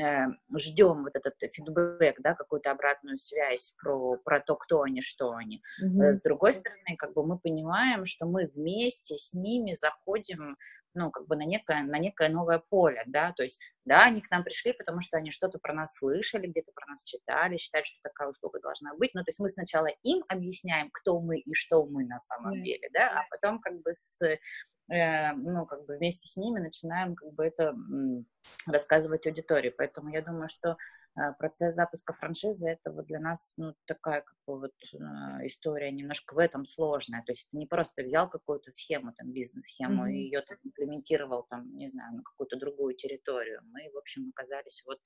э, 0.00 0.26
ждем 0.56 1.04
вот 1.04 1.14
этот 1.14 1.34
фидбэк, 1.40 2.20
да, 2.20 2.34
какую-то 2.34 2.70
обратную 2.70 3.18
связь 3.18 3.74
про, 3.82 4.16
про 4.24 4.40
то, 4.40 4.56
кто 4.56 4.82
они, 4.82 5.02
что 5.02 5.32
они. 5.32 5.62
Mm-hmm. 5.82 6.12
С 6.12 6.22
другой 6.22 6.52
стороны, 6.52 6.96
как 6.98 7.12
бы 7.14 7.26
мы 7.26 7.38
понимаем, 7.38 8.04
что 8.04 8.26
мы 8.26 8.50
вместе 8.54 9.16
с 9.16 9.32
ними 9.32 9.72
заходим 9.72 10.56
ну, 10.96 11.10
как 11.10 11.26
бы 11.26 11.36
на 11.36 11.44
некое, 11.44 11.82
на 11.82 11.98
некое 11.98 12.28
новое 12.28 12.58
поле, 12.58 13.02
да, 13.06 13.32
то 13.32 13.42
есть, 13.42 13.60
да, 13.84 14.04
они 14.04 14.20
к 14.20 14.30
нам 14.30 14.42
пришли, 14.42 14.72
потому 14.72 15.00
что 15.00 15.16
они 15.16 15.30
что-то 15.30 15.58
про 15.58 15.72
нас 15.72 15.94
слышали, 15.94 16.48
где-то 16.48 16.72
про 16.74 16.86
нас 16.86 17.04
читали, 17.04 17.56
считают, 17.56 17.86
что 17.86 17.98
такая 18.02 18.28
услуга 18.28 18.60
должна 18.60 18.94
быть, 18.94 19.12
ну, 19.14 19.22
то 19.22 19.28
есть 19.28 19.38
мы 19.38 19.48
сначала 19.48 19.86
им 20.02 20.24
объясняем, 20.28 20.90
кто 20.90 21.20
мы 21.20 21.38
и 21.38 21.54
что 21.54 21.86
мы 21.86 22.04
на 22.04 22.18
самом 22.18 22.62
деле, 22.64 22.88
да, 22.92 23.20
а 23.20 23.24
потом 23.30 23.60
как 23.60 23.80
бы 23.82 23.92
с 23.92 24.20
э, 24.22 25.32
ну, 25.34 25.66
как 25.66 25.84
бы 25.86 25.96
вместе 25.96 26.28
с 26.28 26.36
ними 26.36 26.60
начинаем 26.60 27.14
как 27.14 27.32
бы 27.32 27.44
это 27.44 27.74
рассказывать 28.66 29.26
аудитории. 29.26 29.70
Поэтому 29.76 30.10
я 30.10 30.22
думаю, 30.22 30.48
что 30.48 30.76
процесс 31.38 31.74
запуска 31.74 32.12
франшизы 32.12 32.68
это 32.68 32.92
вот 32.92 33.06
для 33.06 33.20
нас 33.20 33.54
ну, 33.56 33.74
такая 33.86 34.20
как 34.20 34.36
бы 34.46 34.60
вот 34.60 34.72
э, 34.92 35.46
история 35.46 35.90
немножко 35.90 36.34
в 36.34 36.38
этом 36.38 36.64
сложная. 36.64 37.22
То 37.24 37.32
есть 37.32 37.48
ты 37.50 37.56
не 37.56 37.66
просто 37.66 38.02
взял 38.02 38.28
какую-то 38.28 38.70
схему, 38.70 39.12
там 39.16 39.32
бизнес-схему 39.32 40.06
mm-hmm. 40.06 40.12
и 40.12 40.24
ее 40.24 40.42
там, 40.42 40.58
имплементировал 40.62 41.46
там, 41.48 41.74
не 41.76 41.88
знаю, 41.88 42.16
на 42.16 42.22
какую-то 42.22 42.56
другую 42.56 42.94
территорию. 42.94 43.60
Мы, 43.72 43.90
в 43.92 43.96
общем, 43.96 44.30
оказались 44.34 44.82
вот 44.86 44.98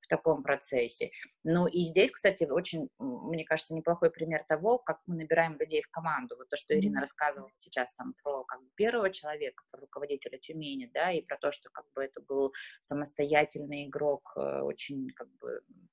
в 0.00 0.08
таком 0.08 0.42
процессе. 0.42 1.10
Ну 1.44 1.66
и 1.66 1.80
здесь, 1.80 2.10
кстати, 2.10 2.44
очень, 2.44 2.88
мне 2.98 3.44
кажется, 3.44 3.74
неплохой 3.74 4.10
пример 4.10 4.44
того, 4.48 4.78
как 4.78 5.00
мы 5.06 5.16
набираем 5.16 5.58
людей 5.58 5.82
в 5.82 5.90
команду. 5.90 6.36
Вот 6.36 6.48
то, 6.48 6.56
что 6.56 6.74
mm-hmm. 6.74 6.78
Ирина 6.78 7.00
рассказывала 7.00 7.50
сейчас 7.54 7.94
там 7.94 8.14
про 8.22 8.44
как 8.44 8.60
бы, 8.60 8.68
первого 8.76 9.10
человека, 9.10 9.64
про 9.70 9.80
руководителя 9.80 10.38
Тюмени, 10.38 10.90
да, 10.94 11.10
и 11.10 11.22
про 11.22 11.36
то, 11.36 11.50
что 11.50 11.68
как 11.70 11.84
бы 11.94 12.04
это 12.04 12.20
был 12.20 12.52
самостоятельный 12.80 13.86
игрок, 13.86 14.32
э, 14.36 14.60
очень 14.60 15.08
как 15.10 15.28
бы 15.38 15.47
嗯。 15.48 15.88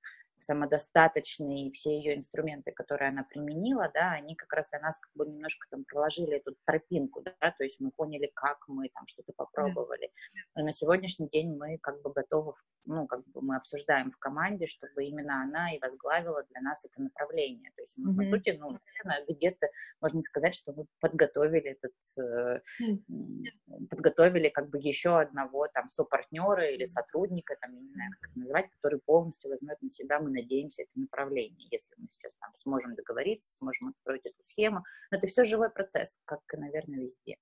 Самодостаточной, 0.46 1.68
и 1.68 1.72
все 1.72 1.98
ее 1.98 2.16
инструменты, 2.16 2.72
которые 2.72 3.10
она 3.10 3.24
применила, 3.24 3.92
да, 3.94 4.12
они 4.12 4.36
как 4.36 4.54
раз 4.54 4.70
для 4.70 4.80
нас 4.80 4.98
как 4.98 5.12
бы 5.16 5.26
немножко 5.26 5.68
там 5.70 5.84
проложили 5.86 6.38
эту 6.38 6.56
тропинку, 6.66 7.22
да, 7.22 7.52
то 7.58 7.64
есть 7.64 7.80
мы 7.80 7.92
поняли, 7.92 8.32
как 8.34 8.58
мы 8.68 8.90
там 8.90 9.06
что-то 9.08 9.34
попробовали. 9.36 10.12
И 10.58 10.62
на 10.62 10.72
сегодняшний 10.72 11.30
день 11.30 11.56
мы 11.56 11.78
как 11.80 12.02
бы 12.02 12.12
готовы, 12.12 12.54
ну, 12.86 13.08
как 13.08 13.26
бы 13.28 13.42
мы 13.42 13.58
обсуждаем 13.58 14.12
в 14.12 14.18
команде, 14.18 14.68
чтобы 14.68 15.06
именно 15.06 15.42
она 15.42 15.74
и 15.74 15.80
возглавила 15.80 16.44
для 16.44 16.62
нас 16.62 16.86
это 16.86 17.02
направление. 17.02 17.72
То 17.76 17.82
есть 17.82 17.98
мы, 17.98 18.14
mm-hmm. 18.14 18.18
по 18.18 18.38
сути, 18.38 18.58
ну, 18.60 18.78
наверное, 19.04 19.36
где-то 19.36 19.68
можно 20.02 20.22
сказать, 20.22 20.54
что 20.54 20.74
мы 20.74 20.86
подготовили 21.00 21.78
этот, 21.78 21.94
mm-hmm. 22.20 23.88
подготовили 23.90 24.50
как 24.50 24.70
бы 24.70 24.78
еще 24.78 25.20
одного 25.20 25.68
там 25.74 25.88
сопартнера 25.88 26.70
или 26.70 26.84
сотрудника, 26.84 27.56
там, 27.60 27.74
я 27.74 27.82
не 27.82 27.90
знаю, 27.90 28.12
как 28.20 28.30
это 28.30 28.40
называть, 28.40 28.70
который 28.70 29.00
полностью 29.00 29.50
возьмет 29.50 29.82
на 29.82 29.90
себя, 29.90 30.20
надеемся, 30.36 30.84
это 30.84 31.00
направление. 31.00 31.68
Если 31.72 31.96
мы 31.98 32.08
сейчас 32.10 32.36
там 32.36 32.54
сможем 32.56 32.96
договориться, 32.96 33.54
сможем 33.54 33.90
отстроить 33.90 34.26
эту 34.26 34.44
схему. 34.44 34.84
Но 35.12 35.18
это 35.18 35.28
все 35.28 35.44
живой 35.44 35.70
процесс, 35.70 36.18
как, 36.26 36.42
наверное, 36.54 37.00
везде. 37.00 37.38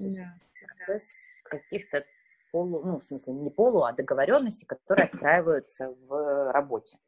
Yeah. 0.00 0.30
Процесс 0.66 1.10
каких-то 1.44 2.04
полу, 2.52 2.82
ну, 2.84 2.98
в 2.98 3.02
смысле, 3.02 3.34
не 3.34 3.50
полу, 3.50 3.82
а 3.82 3.92
договоренности, 3.92 4.64
которые 4.64 5.06
отстраиваются 5.06 5.90
в 5.90 6.52
работе. 6.52 6.98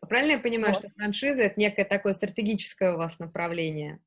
Правильно 0.00 0.32
я 0.32 0.38
понимаю, 0.38 0.74
вот. 0.74 0.80
что 0.80 0.90
франшиза 0.90 1.42
это 1.42 1.60
некое 1.60 1.84
такое 1.84 2.14
стратегическое 2.14 2.94
у 2.94 2.98
вас 2.98 3.18
направление? 3.18 4.00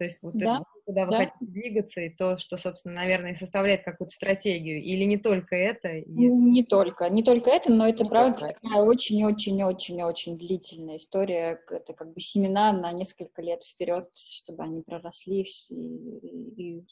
То 0.00 0.04
есть 0.04 0.22
вот 0.22 0.32
да, 0.32 0.46
это, 0.46 0.64
куда 0.86 1.04
вы 1.04 1.10
да. 1.10 1.18
хотите 1.18 1.52
двигаться, 1.52 2.00
и 2.00 2.08
то, 2.08 2.38
что, 2.38 2.56
собственно, 2.56 2.94
наверное, 2.94 3.34
составляет 3.34 3.84
какую-то 3.84 4.14
стратегию. 4.14 4.82
Или 4.82 5.04
не 5.04 5.18
только 5.18 5.54
это? 5.54 5.88
И... 5.90 6.10
Не 6.10 6.64
только. 6.64 7.10
Не 7.10 7.22
только 7.22 7.50
это, 7.50 7.70
но 7.70 7.86
это, 7.86 8.04
не 8.04 8.08
правда, 8.08 8.54
такая 8.54 8.80
очень-очень-очень-очень 8.80 10.38
длительная 10.38 10.96
история. 10.96 11.60
Это 11.68 11.92
как 11.92 12.14
бы 12.14 12.20
семена 12.22 12.72
на 12.72 12.92
несколько 12.92 13.42
лет 13.42 13.62
вперед, 13.62 14.08
чтобы 14.14 14.62
они 14.62 14.80
проросли 14.80 15.44
и, 15.68 15.74
и, 15.74 16.78
и 16.78 16.86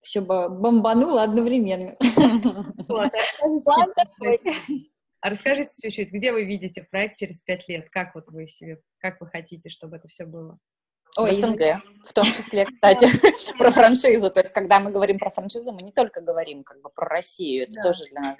все 0.00 0.22
бомбануло 0.22 1.22
одновременно. 1.22 1.94
А 5.20 5.28
расскажите 5.28 5.74
чуть-чуть, 5.82 6.10
где 6.10 6.32
вы 6.32 6.44
видите 6.44 6.86
проект 6.90 7.18
через 7.18 7.42
пять 7.42 7.68
лет? 7.68 7.90
Как 7.90 8.14
вот 8.14 8.28
вы 8.28 8.46
себе, 8.46 8.80
как 8.96 9.20
вы 9.20 9.26
хотите, 9.26 9.68
чтобы 9.68 9.96
это 9.96 10.08
все 10.08 10.24
было? 10.24 10.58
Ой, 11.16 11.32
в 11.32 11.34
СНГ, 11.34 11.82
в 12.04 12.12
том 12.12 12.24
числе, 12.26 12.66
кстати, 12.72 13.08
про 13.58 13.70
франшизу. 13.70 14.30
То 14.30 14.40
есть, 14.40 14.52
когда 14.52 14.80
мы 14.80 14.90
говорим 14.90 15.18
про 15.18 15.30
франшизу, 15.30 15.72
мы 15.72 15.82
не 15.82 15.92
только 15.92 16.20
говорим 16.20 16.64
как 16.64 16.80
бы 16.80 16.90
про 16.90 17.08
Россию, 17.08 17.64
это 17.64 17.82
тоже 17.82 18.04
для 18.06 18.20
нас 18.20 18.36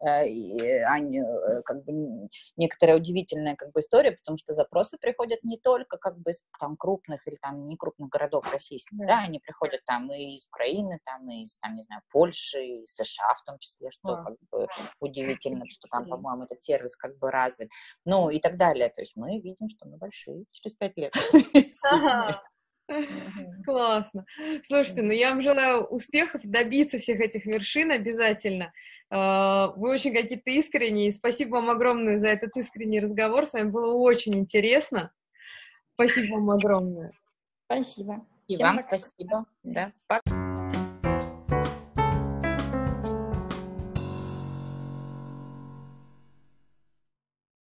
Э, 0.00 0.26
и 0.26 0.60
они, 0.60 1.20
э, 1.20 1.62
как 1.62 1.84
бы 1.84 2.28
некоторая 2.56 2.96
удивительная 2.96 3.56
как 3.56 3.72
бы 3.72 3.80
история, 3.80 4.12
потому 4.12 4.38
что 4.38 4.52
запросы 4.54 4.96
приходят 4.98 5.42
не 5.42 5.58
только 5.58 5.98
как 5.98 6.18
бы 6.18 6.30
из 6.30 6.42
там 6.60 6.76
крупных 6.76 7.26
или 7.26 7.36
там 7.36 7.66
не 7.66 7.76
крупных 7.76 8.08
городов 8.08 8.50
российских, 8.52 8.96
да, 8.98 9.06
да 9.06 9.18
они 9.20 9.40
приходят 9.40 9.84
там 9.86 10.12
и 10.12 10.34
из 10.34 10.46
Украины, 10.46 11.00
там 11.04 11.28
и 11.30 11.42
из 11.42 11.58
там 11.58 11.74
не 11.74 11.82
знаю 11.82 12.02
Польши, 12.12 12.64
из 12.64 12.94
США 12.94 13.34
в 13.34 13.44
том 13.44 13.58
числе, 13.58 13.90
что 13.90 14.14
а. 14.14 14.24
как 14.24 14.36
бы 14.52 14.68
удивительно, 15.00 15.64
что 15.66 15.88
там, 15.90 16.08
по-моему, 16.08 16.44
этот 16.44 16.62
сервис 16.62 16.96
как 16.96 17.18
бы 17.18 17.30
развит, 17.30 17.70
ну 18.04 18.30
и 18.30 18.38
так 18.38 18.56
далее. 18.56 18.88
То 18.90 19.00
есть 19.00 19.16
мы 19.16 19.40
видим, 19.40 19.68
что 19.68 19.88
мы 19.88 19.96
большие 19.96 20.44
через 20.52 20.76
пять 20.76 20.96
лет. 20.96 21.12
Классно. 23.64 24.24
Слушайте, 24.62 25.02
ну 25.02 25.12
я 25.12 25.30
вам 25.30 25.42
желаю 25.42 25.84
успехов, 25.84 26.40
добиться 26.44 26.98
всех 26.98 27.20
этих 27.20 27.44
вершин 27.46 27.90
обязательно. 27.90 28.72
А, 29.10 29.72
вы 29.76 29.90
очень 29.90 30.12
какие-то 30.12 30.50
искренние. 30.50 31.12
Спасибо 31.12 31.56
вам 31.56 31.70
огромное 31.70 32.18
за 32.18 32.28
этот 32.28 32.56
искренний 32.56 33.00
разговор. 33.00 33.46
С 33.46 33.54
вами 33.54 33.70
было 33.70 33.94
очень 33.94 34.34
интересно. 34.34 35.12
Спасибо 35.94 36.34
вам 36.34 36.50
огромное. 36.50 37.12
Спасибо. 37.64 38.26
И 38.46 38.54
Всем 38.54 38.66
вам 38.66 38.76
пока. 38.78 38.98
спасибо. 38.98 39.46
Да, 39.62 39.92
пока. 40.06 40.67